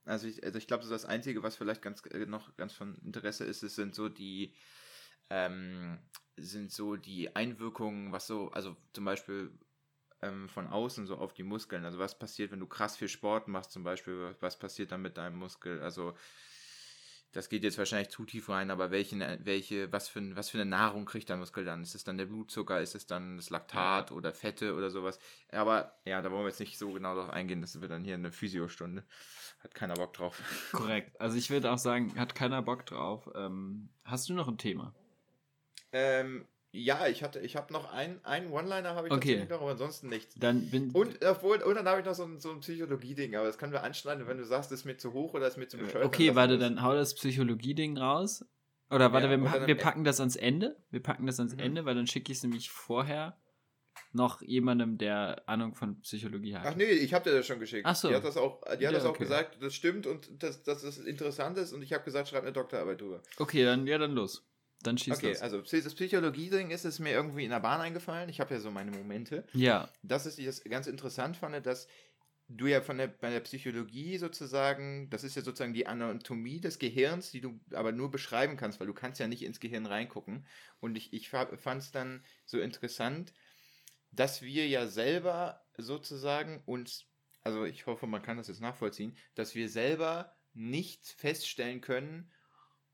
Also 0.05 0.27
ich, 0.27 0.43
also 0.43 0.57
ich 0.57 0.67
glaube, 0.67 0.83
so 0.83 0.89
das 0.89 1.05
Einzige, 1.05 1.43
was 1.43 1.55
vielleicht 1.55 1.81
ganz 1.81 2.03
äh, 2.05 2.25
noch 2.25 2.55
ganz 2.57 2.73
von 2.73 2.95
Interesse 3.03 3.45
ist, 3.45 3.63
ist 3.63 3.75
sind 3.75 3.93
so 3.93 4.09
die 4.09 4.53
ähm, 5.29 5.99
sind 6.37 6.71
so 6.71 6.95
die 6.95 7.35
Einwirkungen, 7.35 8.11
was 8.11 8.27
so, 8.27 8.49
also 8.51 8.75
zum 8.93 9.05
Beispiel 9.05 9.51
ähm, 10.21 10.49
von 10.49 10.67
außen 10.67 11.05
so 11.05 11.17
auf 11.17 11.33
die 11.33 11.43
Muskeln. 11.43 11.85
Also 11.85 11.99
was 11.99 12.17
passiert, 12.17 12.51
wenn 12.51 12.59
du 12.59 12.67
krass 12.67 12.97
viel 12.97 13.07
Sport 13.07 13.47
machst, 13.47 13.71
zum 13.71 13.83
Beispiel, 13.83 14.35
was 14.39 14.57
passiert 14.57 14.91
dann 14.91 15.01
mit 15.01 15.17
deinem 15.17 15.37
Muskel? 15.37 15.81
Also 15.81 16.15
das 17.31 17.49
geht 17.49 17.63
jetzt 17.63 17.77
wahrscheinlich 17.77 18.09
zu 18.09 18.25
tief 18.25 18.49
rein, 18.49 18.71
aber 18.71 18.89
welche, 18.89 19.39
welche, 19.43 19.91
was 19.91 20.09
für, 20.09 20.35
was 20.35 20.49
für 20.49 20.59
eine 20.59 20.69
Nahrung 20.69 21.05
kriegt 21.05 21.29
der 21.29 21.37
Muskel 21.37 21.63
dann? 21.63 21.83
Ist 21.83 21.93
es 21.93 22.03
dann 22.03 22.17
der 22.17 22.25
Blutzucker, 22.25 22.81
ist 22.81 22.95
es 22.95 23.05
dann 23.05 23.37
das 23.37 23.49
Laktat 23.51 24.11
oder 24.11 24.33
Fette 24.33 24.73
oder 24.75 24.89
sowas? 24.89 25.19
Aber 25.51 25.99
ja, 26.05 26.21
da 26.21 26.31
wollen 26.31 26.43
wir 26.43 26.49
jetzt 26.49 26.59
nicht 26.59 26.79
so 26.79 26.91
genau 26.91 27.15
drauf 27.15 27.29
eingehen, 27.29 27.61
das 27.61 27.79
wird 27.79 27.91
dann 27.91 28.03
hier 28.03 28.15
eine 28.15 28.31
Physiostunde. 28.31 29.03
Hat 29.59 29.75
keiner 29.75 29.93
Bock 29.93 30.13
drauf. 30.13 30.41
Korrekt. 30.71 31.19
Also 31.21 31.37
ich 31.37 31.49
würde 31.49 31.71
auch 31.71 31.77
sagen, 31.77 32.17
hat 32.17 32.33
keiner 32.33 32.61
Bock 32.61 32.85
drauf. 32.85 33.29
Ähm, 33.35 33.89
hast 34.05 34.29
du 34.29 34.33
noch 34.33 34.47
ein 34.47 34.57
Thema? 34.57 34.95
Ähm, 35.91 36.47
ja, 36.71 37.07
ich 37.07 37.23
hatte, 37.23 37.39
ich 37.39 37.55
habe 37.55 37.73
noch 37.73 37.91
einen, 37.91 38.23
einen 38.23 38.51
One-Liner 38.51 38.95
habe 38.95 39.07
ich 39.07 39.13
okay. 39.13 39.19
tatsächlich 39.19 39.49
noch, 39.49 39.61
aber 39.61 39.71
ansonsten 39.71 40.09
nichts. 40.09 40.35
Dann 40.35 40.69
bin 40.69 40.91
und, 40.91 41.23
obwohl, 41.25 41.61
und 41.63 41.75
dann 41.75 41.87
habe 41.87 41.99
ich 41.99 42.05
noch 42.05 42.13
so 42.13 42.23
ein, 42.23 42.39
so 42.39 42.51
ein 42.51 42.59
Psychologie-Ding, 42.59 43.35
aber 43.35 43.47
das 43.47 43.57
können 43.57 43.71
wir 43.71 43.83
anschneiden, 43.83 44.27
wenn 44.27 44.37
du 44.37 44.45
sagst, 44.45 44.71
das 44.71 44.81
ist 44.81 44.85
mir 44.85 44.97
zu 44.97 45.13
hoch 45.13 45.33
oder 45.33 45.47
ist 45.47 45.57
mir 45.57 45.67
zu 45.67 45.77
äh, 45.77 45.81
bescheuert. 45.81 46.05
Okay, 46.05 46.35
warte, 46.35 46.59
dann 46.59 46.83
hau 46.83 46.93
das 46.93 47.15
Psychologie-Ding 47.15 47.97
raus. 47.97 48.45
Oder 48.91 49.11
warte, 49.13 49.27
ja, 49.27 49.41
wir, 49.41 49.67
wir 49.67 49.75
packen 49.75 50.03
das 50.03 50.19
ans 50.19 50.35
Ende. 50.35 50.77
Wir 50.89 51.01
packen 51.01 51.25
das 51.25 51.39
ans 51.39 51.53
mhm. 51.53 51.59
Ende, 51.59 51.85
weil 51.85 51.95
dann 51.95 52.07
schicke 52.07 52.31
ich 52.31 52.39
es 52.39 52.43
nämlich 52.43 52.69
vorher 52.69 53.37
noch 54.11 54.41
jemandem, 54.41 54.97
der 54.97 55.43
Ahnung 55.47 55.75
von 55.75 55.99
Psychologie 56.01 56.55
hat. 56.55 56.65
Ach 56.65 56.75
nee, 56.75 56.85
ich 56.85 57.13
habe 57.13 57.29
dir 57.29 57.35
das 57.35 57.45
schon 57.45 57.59
geschickt. 57.59 57.85
Ach 57.85 57.95
so. 57.95 58.07
Die 58.07 58.15
hat 58.15 58.23
das 58.23 58.37
auch, 58.37 58.61
die 58.63 58.71
hat 58.71 58.81
ja, 58.81 58.91
das 58.91 59.05
auch 59.05 59.11
okay. 59.11 59.23
gesagt, 59.23 59.61
das 59.61 59.75
stimmt 59.75 60.07
und 60.07 60.41
dass 60.41 60.63
das, 60.63 60.81
das 60.81 60.97
interessant 60.97 61.57
ist 61.57 61.73
und 61.73 61.83
ich 61.83 61.93
habe 61.93 62.03
gesagt, 62.03 62.29
schreib 62.29 62.43
eine 62.43 62.53
Doktorarbeit 62.53 63.01
drüber. 63.01 63.21
Okay, 63.37 63.63
dann 63.63 63.85
ja, 63.85 63.97
dann 63.97 64.13
los. 64.13 64.48
Dann 64.83 64.97
schießt 64.97 65.17
okay, 65.17 65.31
los. 65.31 65.41
also 65.41 65.61
das 65.61 65.93
Psychologie-Ding 65.93 66.71
ist 66.71 66.85
es 66.85 66.99
mir 66.99 67.11
irgendwie 67.11 67.43
in 67.43 67.49
der 67.49 67.59
Bahn 67.59 67.81
eingefallen. 67.81 68.29
Ich 68.29 68.39
habe 68.39 68.53
ja 68.53 68.59
so 68.61 68.71
meine 68.71 68.91
Momente. 68.91 69.43
Ja. 69.53 69.89
Das 70.03 70.25
ist 70.25 70.39
das 70.39 70.63
ganz 70.63 70.87
interessant 70.87 71.35
fand, 71.35 71.65
dass 71.65 71.87
du 72.49 72.65
ja 72.65 72.81
von 72.81 72.97
der, 72.97 73.07
bei 73.07 73.29
der 73.29 73.41
Psychologie 73.41 74.17
sozusagen, 74.17 75.09
das 75.09 75.23
ist 75.23 75.35
ja 75.35 75.41
sozusagen 75.41 75.73
die 75.73 75.85
Anatomie 75.85 76.59
des 76.59 76.79
Gehirns, 76.79 77.31
die 77.31 77.41
du 77.41 77.59
aber 77.73 77.91
nur 77.91 78.09
beschreiben 78.09 78.57
kannst, 78.57 78.79
weil 78.79 78.87
du 78.87 78.93
kannst 78.93 79.19
ja 79.19 79.27
nicht 79.27 79.43
ins 79.43 79.59
Gehirn 79.59 79.85
reingucken. 79.85 80.45
Und 80.79 80.95
ich, 80.95 81.13
ich 81.13 81.29
fand 81.29 81.53
es 81.81 81.91
dann 81.91 82.23
so 82.45 82.59
interessant, 82.59 83.33
dass 84.11 84.41
wir 84.41 84.67
ja 84.67 84.87
selber 84.87 85.61
sozusagen 85.77 86.63
uns, 86.65 87.05
also 87.41 87.65
ich 87.65 87.85
hoffe, 87.85 88.07
man 88.07 88.23
kann 88.23 88.37
das 88.37 88.47
jetzt 88.47 88.61
nachvollziehen, 88.61 89.15
dass 89.35 89.53
wir 89.53 89.69
selber 89.69 90.35
nicht 90.53 91.05
feststellen 91.05 91.81
können, 91.81 92.31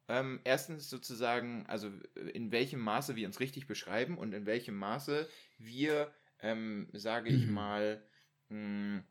ähm, 0.07 0.39
erstens 0.43 0.89
sozusagen, 0.89 1.65
also 1.67 1.89
in 2.33 2.51
welchem 2.51 2.79
Maße 2.79 3.15
wir 3.15 3.27
uns 3.27 3.39
richtig 3.39 3.67
beschreiben 3.67 4.17
und 4.17 4.33
in 4.33 4.45
welchem 4.45 4.75
Maße 4.75 5.27
wir, 5.57 6.13
ähm, 6.41 6.89
sage 6.93 7.29
ich 7.29 7.47
mhm. 7.47 7.53
mal, 7.53 8.03
mh, 8.49 8.57
hm, 8.57 9.03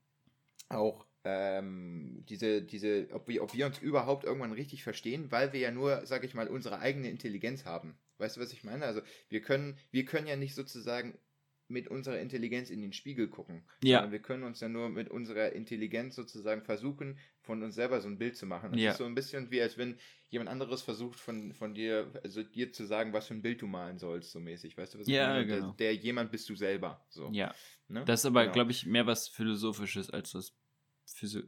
auch 0.69 1.07
ähm, 1.25 2.25
diese, 2.29 2.63
diese, 2.63 3.09
ob 3.13 3.29
wir, 3.29 3.43
ob 3.43 3.55
wir 3.55 3.67
uns 3.67 3.79
überhaupt 3.79 4.25
irgendwann 4.25 4.53
richtig 4.53 4.83
verstehen, 4.83 5.31
weil 5.31 5.53
wir 5.53 5.61
ja 5.61 5.71
nur, 5.71 6.07
sage 6.07 6.27
ich 6.27 6.35
mal, 6.35 6.49
unsere 6.49 6.79
eigene 6.81 7.09
Intelligenz 7.09 7.65
haben. 7.65 7.99
Weißt 8.19 8.37
du, 8.37 8.41
was 8.41 8.53
ich 8.53 8.63
meine? 8.63 8.85
Also 8.85 9.01
wir 9.29 9.41
können, 9.41 9.79
wir 9.91 10.05
können 10.05 10.27
ja 10.27 10.37
nicht 10.37 10.55
sozusagen 10.55 11.19
mit 11.69 11.89
unserer 11.89 12.21
Intelligenz 12.21 12.71
in 12.71 12.83
den 12.83 12.93
Spiegel 12.93 13.29
gucken. 13.29 13.65
Ja. 13.83 14.11
Wir 14.11 14.19
können 14.19 14.43
uns 14.43 14.61
ja 14.61 14.69
nur 14.69 14.89
mit 14.91 15.11
unserer 15.11 15.53
Intelligenz 15.53 16.15
sozusagen 16.15 16.63
versuchen, 16.63 17.19
von 17.41 17.63
uns 17.63 17.75
selber 17.75 18.01
so 18.01 18.09
ein 18.09 18.19
Bild 18.19 18.37
zu 18.37 18.47
machen. 18.47 18.73
Das 18.73 18.81
ja. 18.81 18.91
ist 18.93 18.99
so 18.99 19.05
ein 19.05 19.15
bisschen 19.15 19.51
wie, 19.51 19.63
als 19.63 19.79
wenn 19.79 19.99
jemand 20.29 20.51
anderes 20.51 20.83
versucht, 20.83 21.19
von, 21.19 21.55
von 21.55 21.75
dir, 21.75 22.11
also 22.23 22.43
dir 22.43 22.73
zu 22.73 22.85
sagen, 22.85 23.13
was 23.13 23.29
für 23.29 23.35
ein 23.35 23.43
Bild 23.43 23.63
du 23.63 23.67
malen 23.67 23.99
sollst, 23.99 24.33
so 24.33 24.41
mäßig. 24.41 24.77
Weißt 24.77 24.95
du, 24.95 24.99
was 24.99 25.07
ja, 25.07 25.23
ich 25.23 25.47
meine? 25.47 25.47
Genau. 25.47 25.73
Der, 25.73 25.93
der, 25.93 25.95
jemand 25.95 26.31
bist 26.31 26.49
du 26.49 26.55
selber. 26.55 27.05
So. 27.09 27.31
Ja. 27.33 27.55
Ne? 27.89 28.05
Das 28.05 28.21
ist 28.21 28.27
aber, 28.27 28.43
genau. 28.43 28.53
glaube 28.53 28.71
ich, 28.73 28.87
mehr 28.87 29.07
was 29.07 29.29
Philosophisches 29.29 30.11
als 30.11 30.35
was 30.35 30.57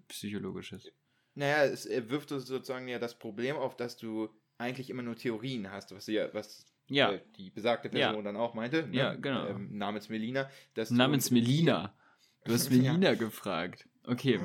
Psychologisches. 0.09 0.93
Naja, 1.35 1.65
es 1.65 1.89
wirft 1.89 2.31
sozusagen 2.31 2.89
ja 2.89 2.99
das 2.99 3.19
Problem 3.19 3.57
auf, 3.57 3.77
dass 3.77 3.97
du 3.97 4.31
eigentlich 4.59 4.91
immer 4.91 5.03
nur 5.03 5.17
Theorien 5.17 5.71
hast, 5.71 5.93
was 5.93 6.07
ja, 6.07 6.33
was 6.33 6.67
ja. 6.89 7.13
Äh, 7.13 7.21
die 7.37 7.51
besagte 7.51 7.89
Person 7.89 8.17
ja. 8.17 8.23
dann 8.23 8.37
auch 8.37 8.55
meinte. 8.55 8.87
Ne? 8.87 8.97
Ja, 8.97 9.15
genau. 9.15 9.47
Ähm, 9.47 9.77
namens 9.77 10.09
Melina. 10.09 10.51
namens 10.91 11.31
Melina. 11.31 11.95
Du 12.45 12.53
hast 12.53 12.71
Melina 12.71 13.15
gefragt. 13.15 13.89
Okay. 14.05 14.41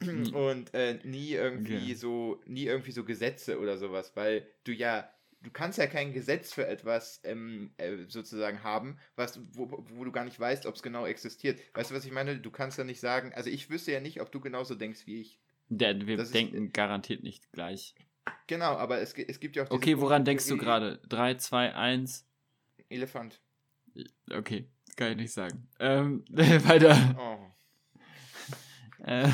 Und 0.00 0.74
äh, 0.74 0.98
nie 1.04 1.32
irgendwie 1.32 1.76
okay. 1.76 1.94
so, 1.94 2.42
nie 2.46 2.64
irgendwie 2.64 2.92
so 2.92 3.04
Gesetze 3.04 3.58
oder 3.58 3.78
sowas, 3.78 4.12
weil 4.14 4.46
du 4.64 4.72
ja, 4.72 5.08
du 5.40 5.50
kannst 5.50 5.78
ja 5.78 5.86
kein 5.86 6.12
Gesetz 6.12 6.52
für 6.52 6.66
etwas 6.66 7.20
ähm, 7.24 7.72
äh, 7.78 8.04
sozusagen 8.08 8.62
haben, 8.62 8.98
was, 9.16 9.40
wo, 9.52 9.86
wo 9.88 10.04
du 10.04 10.12
gar 10.12 10.24
nicht 10.24 10.38
weißt, 10.38 10.66
ob 10.66 10.74
es 10.74 10.82
genau 10.82 11.06
existiert. 11.06 11.60
Weißt 11.72 11.90
du, 11.90 11.94
was 11.94 12.04
ich 12.04 12.12
meine? 12.12 12.38
Du 12.38 12.50
kannst 12.50 12.76
ja 12.76 12.84
nicht 12.84 13.00
sagen, 13.00 13.32
also 13.34 13.48
ich 13.48 13.70
wüsste 13.70 13.92
ja 13.92 14.00
nicht, 14.00 14.20
ob 14.20 14.30
du 14.30 14.40
genauso 14.40 14.74
denkst 14.74 15.06
wie 15.06 15.20
ich. 15.20 15.40
Der, 15.70 16.06
wir 16.06 16.18
das 16.18 16.30
denken 16.30 16.66
ist, 16.66 16.74
garantiert 16.74 17.22
nicht 17.22 17.50
gleich. 17.52 17.94
Genau, 18.46 18.76
aber 18.76 19.00
es, 19.00 19.14
es 19.14 19.40
gibt 19.40 19.56
ja 19.56 19.64
auch. 19.64 19.70
Okay, 19.70 19.98
woran 19.98 20.24
denkst 20.24 20.46
du 20.48 20.56
gerade? 20.56 20.98
3, 21.08 21.34
2, 21.34 21.74
1. 21.74 22.26
Elefant. 22.88 23.40
Okay, 24.30 24.68
kann 24.96 25.12
ich 25.12 25.16
nicht 25.16 25.32
sagen. 25.32 25.68
Ähm, 25.78 26.24
weiter. 26.30 26.96
Oh. 27.18 27.38
äh, 29.04 29.28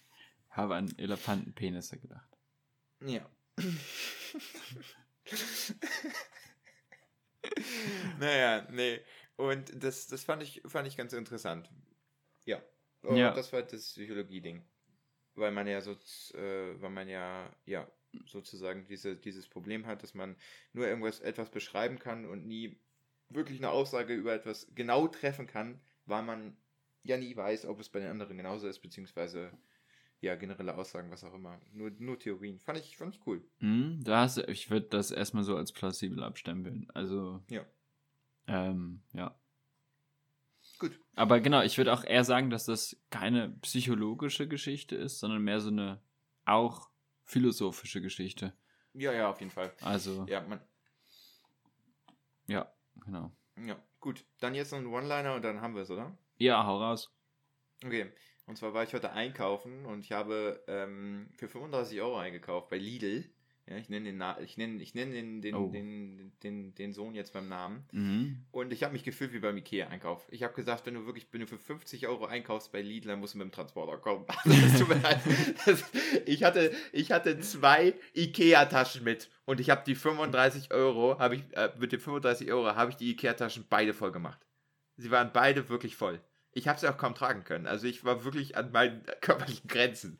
habe 0.50 0.74
an 0.76 0.92
Elefantenpenisse 0.96 1.98
gedacht. 1.98 2.28
Ja. 3.04 3.28
naja, 8.18 8.66
nee. 8.70 9.00
Und 9.36 9.82
das, 9.82 10.06
das 10.06 10.24
fand, 10.24 10.42
ich, 10.42 10.62
fand 10.66 10.88
ich 10.88 10.96
ganz 10.96 11.12
interessant. 11.12 11.70
Ja. 12.44 12.62
Und 13.02 13.16
ja. 13.16 13.32
das 13.32 13.52
war 13.52 13.62
das 13.62 13.92
Psychologie-Ding. 13.92 14.64
Weil 15.34 15.52
man 15.52 15.66
ja 15.66 15.82
so, 15.82 15.92
äh, 16.34 16.80
weil 16.80 16.90
man 16.90 17.08
ja, 17.08 17.54
ja, 17.66 17.86
sozusagen 18.26 18.86
diese, 18.86 19.16
dieses 19.16 19.48
Problem 19.48 19.86
hat, 19.86 20.02
dass 20.02 20.14
man 20.14 20.36
nur 20.72 20.86
irgendwas 20.86 21.20
etwas 21.20 21.50
beschreiben 21.50 21.98
kann 21.98 22.24
und 22.24 22.46
nie 22.46 22.78
wirklich 23.28 23.58
eine 23.58 23.70
Aussage 23.70 24.14
über 24.14 24.32
etwas 24.32 24.70
genau 24.74 25.08
treffen 25.08 25.46
kann, 25.46 25.80
weil 26.06 26.22
man 26.22 26.56
ja 27.02 27.16
nie 27.16 27.36
weiß, 27.36 27.66
ob 27.66 27.80
es 27.80 27.88
bei 27.88 28.00
den 28.00 28.10
anderen 28.10 28.36
genauso 28.36 28.68
ist, 28.68 28.80
beziehungsweise 28.80 29.52
ja, 30.20 30.34
generelle 30.34 30.76
Aussagen, 30.76 31.10
was 31.10 31.24
auch 31.24 31.34
immer. 31.34 31.60
Nur, 31.72 31.90
nur 31.98 32.18
Theorien. 32.18 32.58
Fand 32.58 32.78
ich, 32.78 32.96
fand 32.96 33.14
ich 33.14 33.26
cool. 33.26 33.44
Mm, 33.60 34.02
da 34.02 34.22
hast, 34.22 34.38
ich 34.38 34.70
würde 34.70 34.86
das 34.86 35.10
erstmal 35.10 35.44
so 35.44 35.56
als 35.56 35.72
plausibel 35.72 36.22
abstempeln. 36.22 36.88
Also. 36.94 37.42
Ja. 37.50 37.64
Ähm, 38.46 39.02
ja. 39.12 39.38
Gut. 40.78 40.98
Aber 41.14 41.40
genau, 41.40 41.62
ich 41.62 41.78
würde 41.78 41.92
auch 41.92 42.04
eher 42.04 42.24
sagen, 42.24 42.50
dass 42.50 42.64
das 42.64 42.96
keine 43.10 43.50
psychologische 43.62 44.48
Geschichte 44.48 44.96
ist, 44.96 45.20
sondern 45.20 45.42
mehr 45.42 45.60
so 45.60 45.68
eine 45.68 46.00
auch 46.44 46.90
philosophische 47.26 48.00
Geschichte. 48.00 48.54
Ja, 48.94 49.12
ja, 49.12 49.28
auf 49.28 49.40
jeden 49.40 49.52
Fall. 49.52 49.72
Also. 49.82 50.24
Ja, 50.28 50.40
man. 50.40 50.60
Ja, 52.46 52.72
genau. 53.04 53.30
Ja, 53.58 53.76
gut. 54.00 54.24
Dann 54.40 54.54
jetzt 54.54 54.72
noch 54.72 54.78
ein 54.78 54.86
One-Liner 54.86 55.34
und 55.34 55.42
dann 55.42 55.60
haben 55.60 55.74
wir 55.74 55.82
es, 55.82 55.90
oder? 55.90 56.16
Ja, 56.38 56.64
hau 56.64 56.78
raus. 56.78 57.12
Okay. 57.84 58.12
Und 58.46 58.56
zwar 58.56 58.72
war 58.72 58.84
ich 58.84 58.94
heute 58.94 59.10
einkaufen 59.10 59.84
und 59.86 60.00
ich 60.04 60.12
habe 60.12 60.64
ähm, 60.68 61.28
für 61.34 61.48
35 61.48 62.00
Euro 62.00 62.16
eingekauft 62.16 62.70
bei 62.70 62.78
Lidl. 62.78 63.28
Ja, 63.68 63.76
ich 63.76 63.88
nenne 63.88 64.04
den, 64.06 64.16
Na 64.16 64.38
ich 64.40 64.56
nenne, 64.56 64.80
ich 64.80 64.94
nenne 64.94 65.12
den, 65.12 65.42
den, 65.42 65.54
oh. 65.56 65.68
den, 65.70 66.32
den, 66.44 66.74
den, 66.76 66.92
Sohn 66.92 67.16
jetzt 67.16 67.32
beim 67.32 67.48
Namen. 67.48 67.84
Mhm. 67.90 68.44
Und 68.52 68.72
ich 68.72 68.84
habe 68.84 68.92
mich 68.92 69.02
gefühlt 69.02 69.32
wie 69.32 69.40
beim 69.40 69.56
Ikea-Einkauf. 69.56 70.24
Ich 70.30 70.44
habe 70.44 70.54
gesagt, 70.54 70.86
wenn 70.86 70.94
du 70.94 71.04
wirklich, 71.04 71.26
wenn 71.32 71.40
du 71.40 71.48
für 71.48 71.58
50 71.58 72.06
Euro 72.06 72.26
einkaufst 72.26 72.70
bei 72.70 72.80
Lidl, 72.80 73.08
dann 73.08 73.18
musst 73.18 73.34
du 73.34 73.38
mit 73.38 73.48
dem 73.48 73.52
Transporter 73.52 73.96
kommen. 73.96 74.24
das 74.44 74.88
mir 74.88 75.00
leid. 75.00 75.20
ich, 76.26 76.44
hatte, 76.44 76.72
ich 76.92 77.10
hatte 77.10 77.40
zwei 77.40 77.94
Ikea-Taschen 78.14 79.02
mit 79.02 79.30
und 79.46 79.58
ich 79.58 79.68
habe 79.70 79.82
die 79.84 79.96
35 79.96 80.72
Euro, 80.72 81.18
habe 81.18 81.34
ich, 81.34 81.42
äh, 81.56 81.72
mit 81.76 81.90
den 81.90 81.98
35 81.98 82.52
Euro 82.52 82.76
habe 82.76 82.92
ich 82.92 82.96
die 82.96 83.10
Ikea-Taschen 83.10 83.66
beide 83.68 83.94
voll 83.94 84.12
gemacht. 84.12 84.46
Sie 84.96 85.10
waren 85.10 85.32
beide 85.32 85.68
wirklich 85.68 85.96
voll. 85.96 86.20
Ich 86.52 86.68
habe 86.68 86.78
sie 86.78 86.88
auch 86.88 86.96
kaum 86.96 87.16
tragen 87.16 87.42
können. 87.42 87.66
Also 87.66 87.88
ich 87.88 88.04
war 88.04 88.24
wirklich 88.24 88.56
an 88.56 88.70
meinen 88.70 89.02
körperlichen 89.20 89.68
Grenzen. 89.68 90.18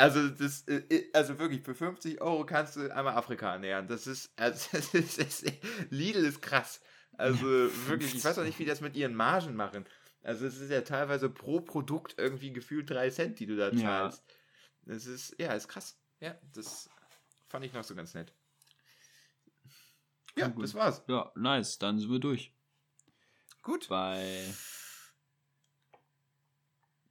Also 0.00 0.28
das, 0.30 0.66
äh, 0.66 1.10
also 1.12 1.38
wirklich, 1.38 1.62
für 1.62 1.74
50 1.74 2.22
Euro 2.22 2.46
kannst 2.46 2.76
du 2.76 2.88
einmal 2.94 3.16
Afrika 3.16 3.52
ernähren. 3.52 3.86
Das 3.86 4.06
ist, 4.06 4.32
also 4.34 4.68
das 4.72 4.94
ist, 4.94 5.18
das 5.18 5.42
ist 5.42 5.52
Lidl 5.90 6.24
ist 6.24 6.40
krass. 6.40 6.80
Also 7.18 7.44
wirklich, 7.86 8.14
ich 8.14 8.24
weiß 8.24 8.38
auch 8.38 8.44
nicht, 8.44 8.58
wie 8.58 8.64
das 8.64 8.80
mit 8.80 8.96
ihren 8.96 9.14
Margen 9.14 9.54
machen. 9.54 9.84
Also 10.22 10.46
es 10.46 10.58
ist 10.58 10.70
ja 10.70 10.80
teilweise 10.80 11.28
pro 11.28 11.60
Produkt 11.60 12.14
irgendwie 12.16 12.50
gefühlt 12.50 12.88
3 12.88 13.10
Cent, 13.10 13.40
die 13.40 13.46
du 13.46 13.56
da 13.56 13.76
zahlst. 13.76 14.24
Ja. 14.26 14.94
Das 14.94 15.04
ist, 15.04 15.36
ja, 15.38 15.52
ist 15.52 15.68
krass. 15.68 15.98
Ja, 16.20 16.34
das 16.54 16.88
fand 17.48 17.66
ich 17.66 17.74
noch 17.74 17.84
so 17.84 17.94
ganz 17.94 18.14
nett. 18.14 18.32
Ja, 20.34 20.46
ja 20.46 20.48
das 20.48 20.74
war's. 20.74 21.04
Ja, 21.08 21.30
nice. 21.34 21.78
Dann 21.78 21.98
sind 21.98 22.10
wir 22.10 22.20
durch. 22.20 22.54
Gut. 23.62 23.88
Bei. 23.88 24.46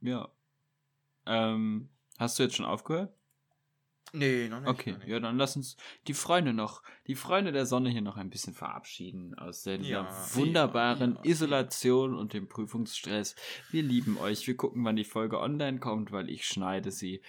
Ja. 0.02 0.32
Ähm, 1.28 1.90
hast 2.20 2.38
du 2.38 2.44
jetzt 2.44 2.56
schon 2.56 2.66
aufgehört? 2.66 3.14
Nee, 4.12 4.50
noch 4.50 4.60
nicht. 4.60 4.70
Okay, 4.70 4.92
noch 4.92 5.00
nicht. 5.00 5.08
ja, 5.08 5.20
dann 5.20 5.38
lass 5.38 5.56
uns 5.56 5.78
die 6.08 6.14
Freunde 6.14 6.54
noch, 6.54 6.82
die 7.08 7.16
Freunde 7.16 7.52
der 7.52 7.66
Sonne 7.66 7.90
hier 7.90 8.02
noch 8.02 8.18
ein 8.18 8.30
bisschen 8.30 8.54
verabschieden 8.54 9.38
aus 9.38 9.64
der 9.64 9.80
ja, 9.82 10.10
wunderbaren 10.34 11.16
ja, 11.16 11.22
ja, 11.24 11.32
Isolation 11.32 12.16
und 12.16 12.34
dem 12.34 12.48
Prüfungsstress. 12.48 13.36
Wir 13.72 13.84
lieben 13.84 14.18
euch. 14.18 14.46
Wir 14.48 14.58
gucken, 14.58 14.84
wann 14.84 14.96
die 14.96 15.04
Folge 15.04 15.40
online 15.40 15.80
kommt, 15.80 16.12
weil 16.12 16.30
ich 16.30 16.46
schneide 16.46 16.92
sie. 16.92 17.22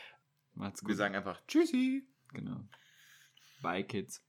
Macht's 0.54 0.80
gut. 0.80 0.88
Wir 0.88 0.96
sagen 0.96 1.14
einfach 1.14 1.40
Tschüssi. 1.46 2.06
Genau. 2.32 2.60
Bye, 3.62 3.84
Kids. 3.84 4.24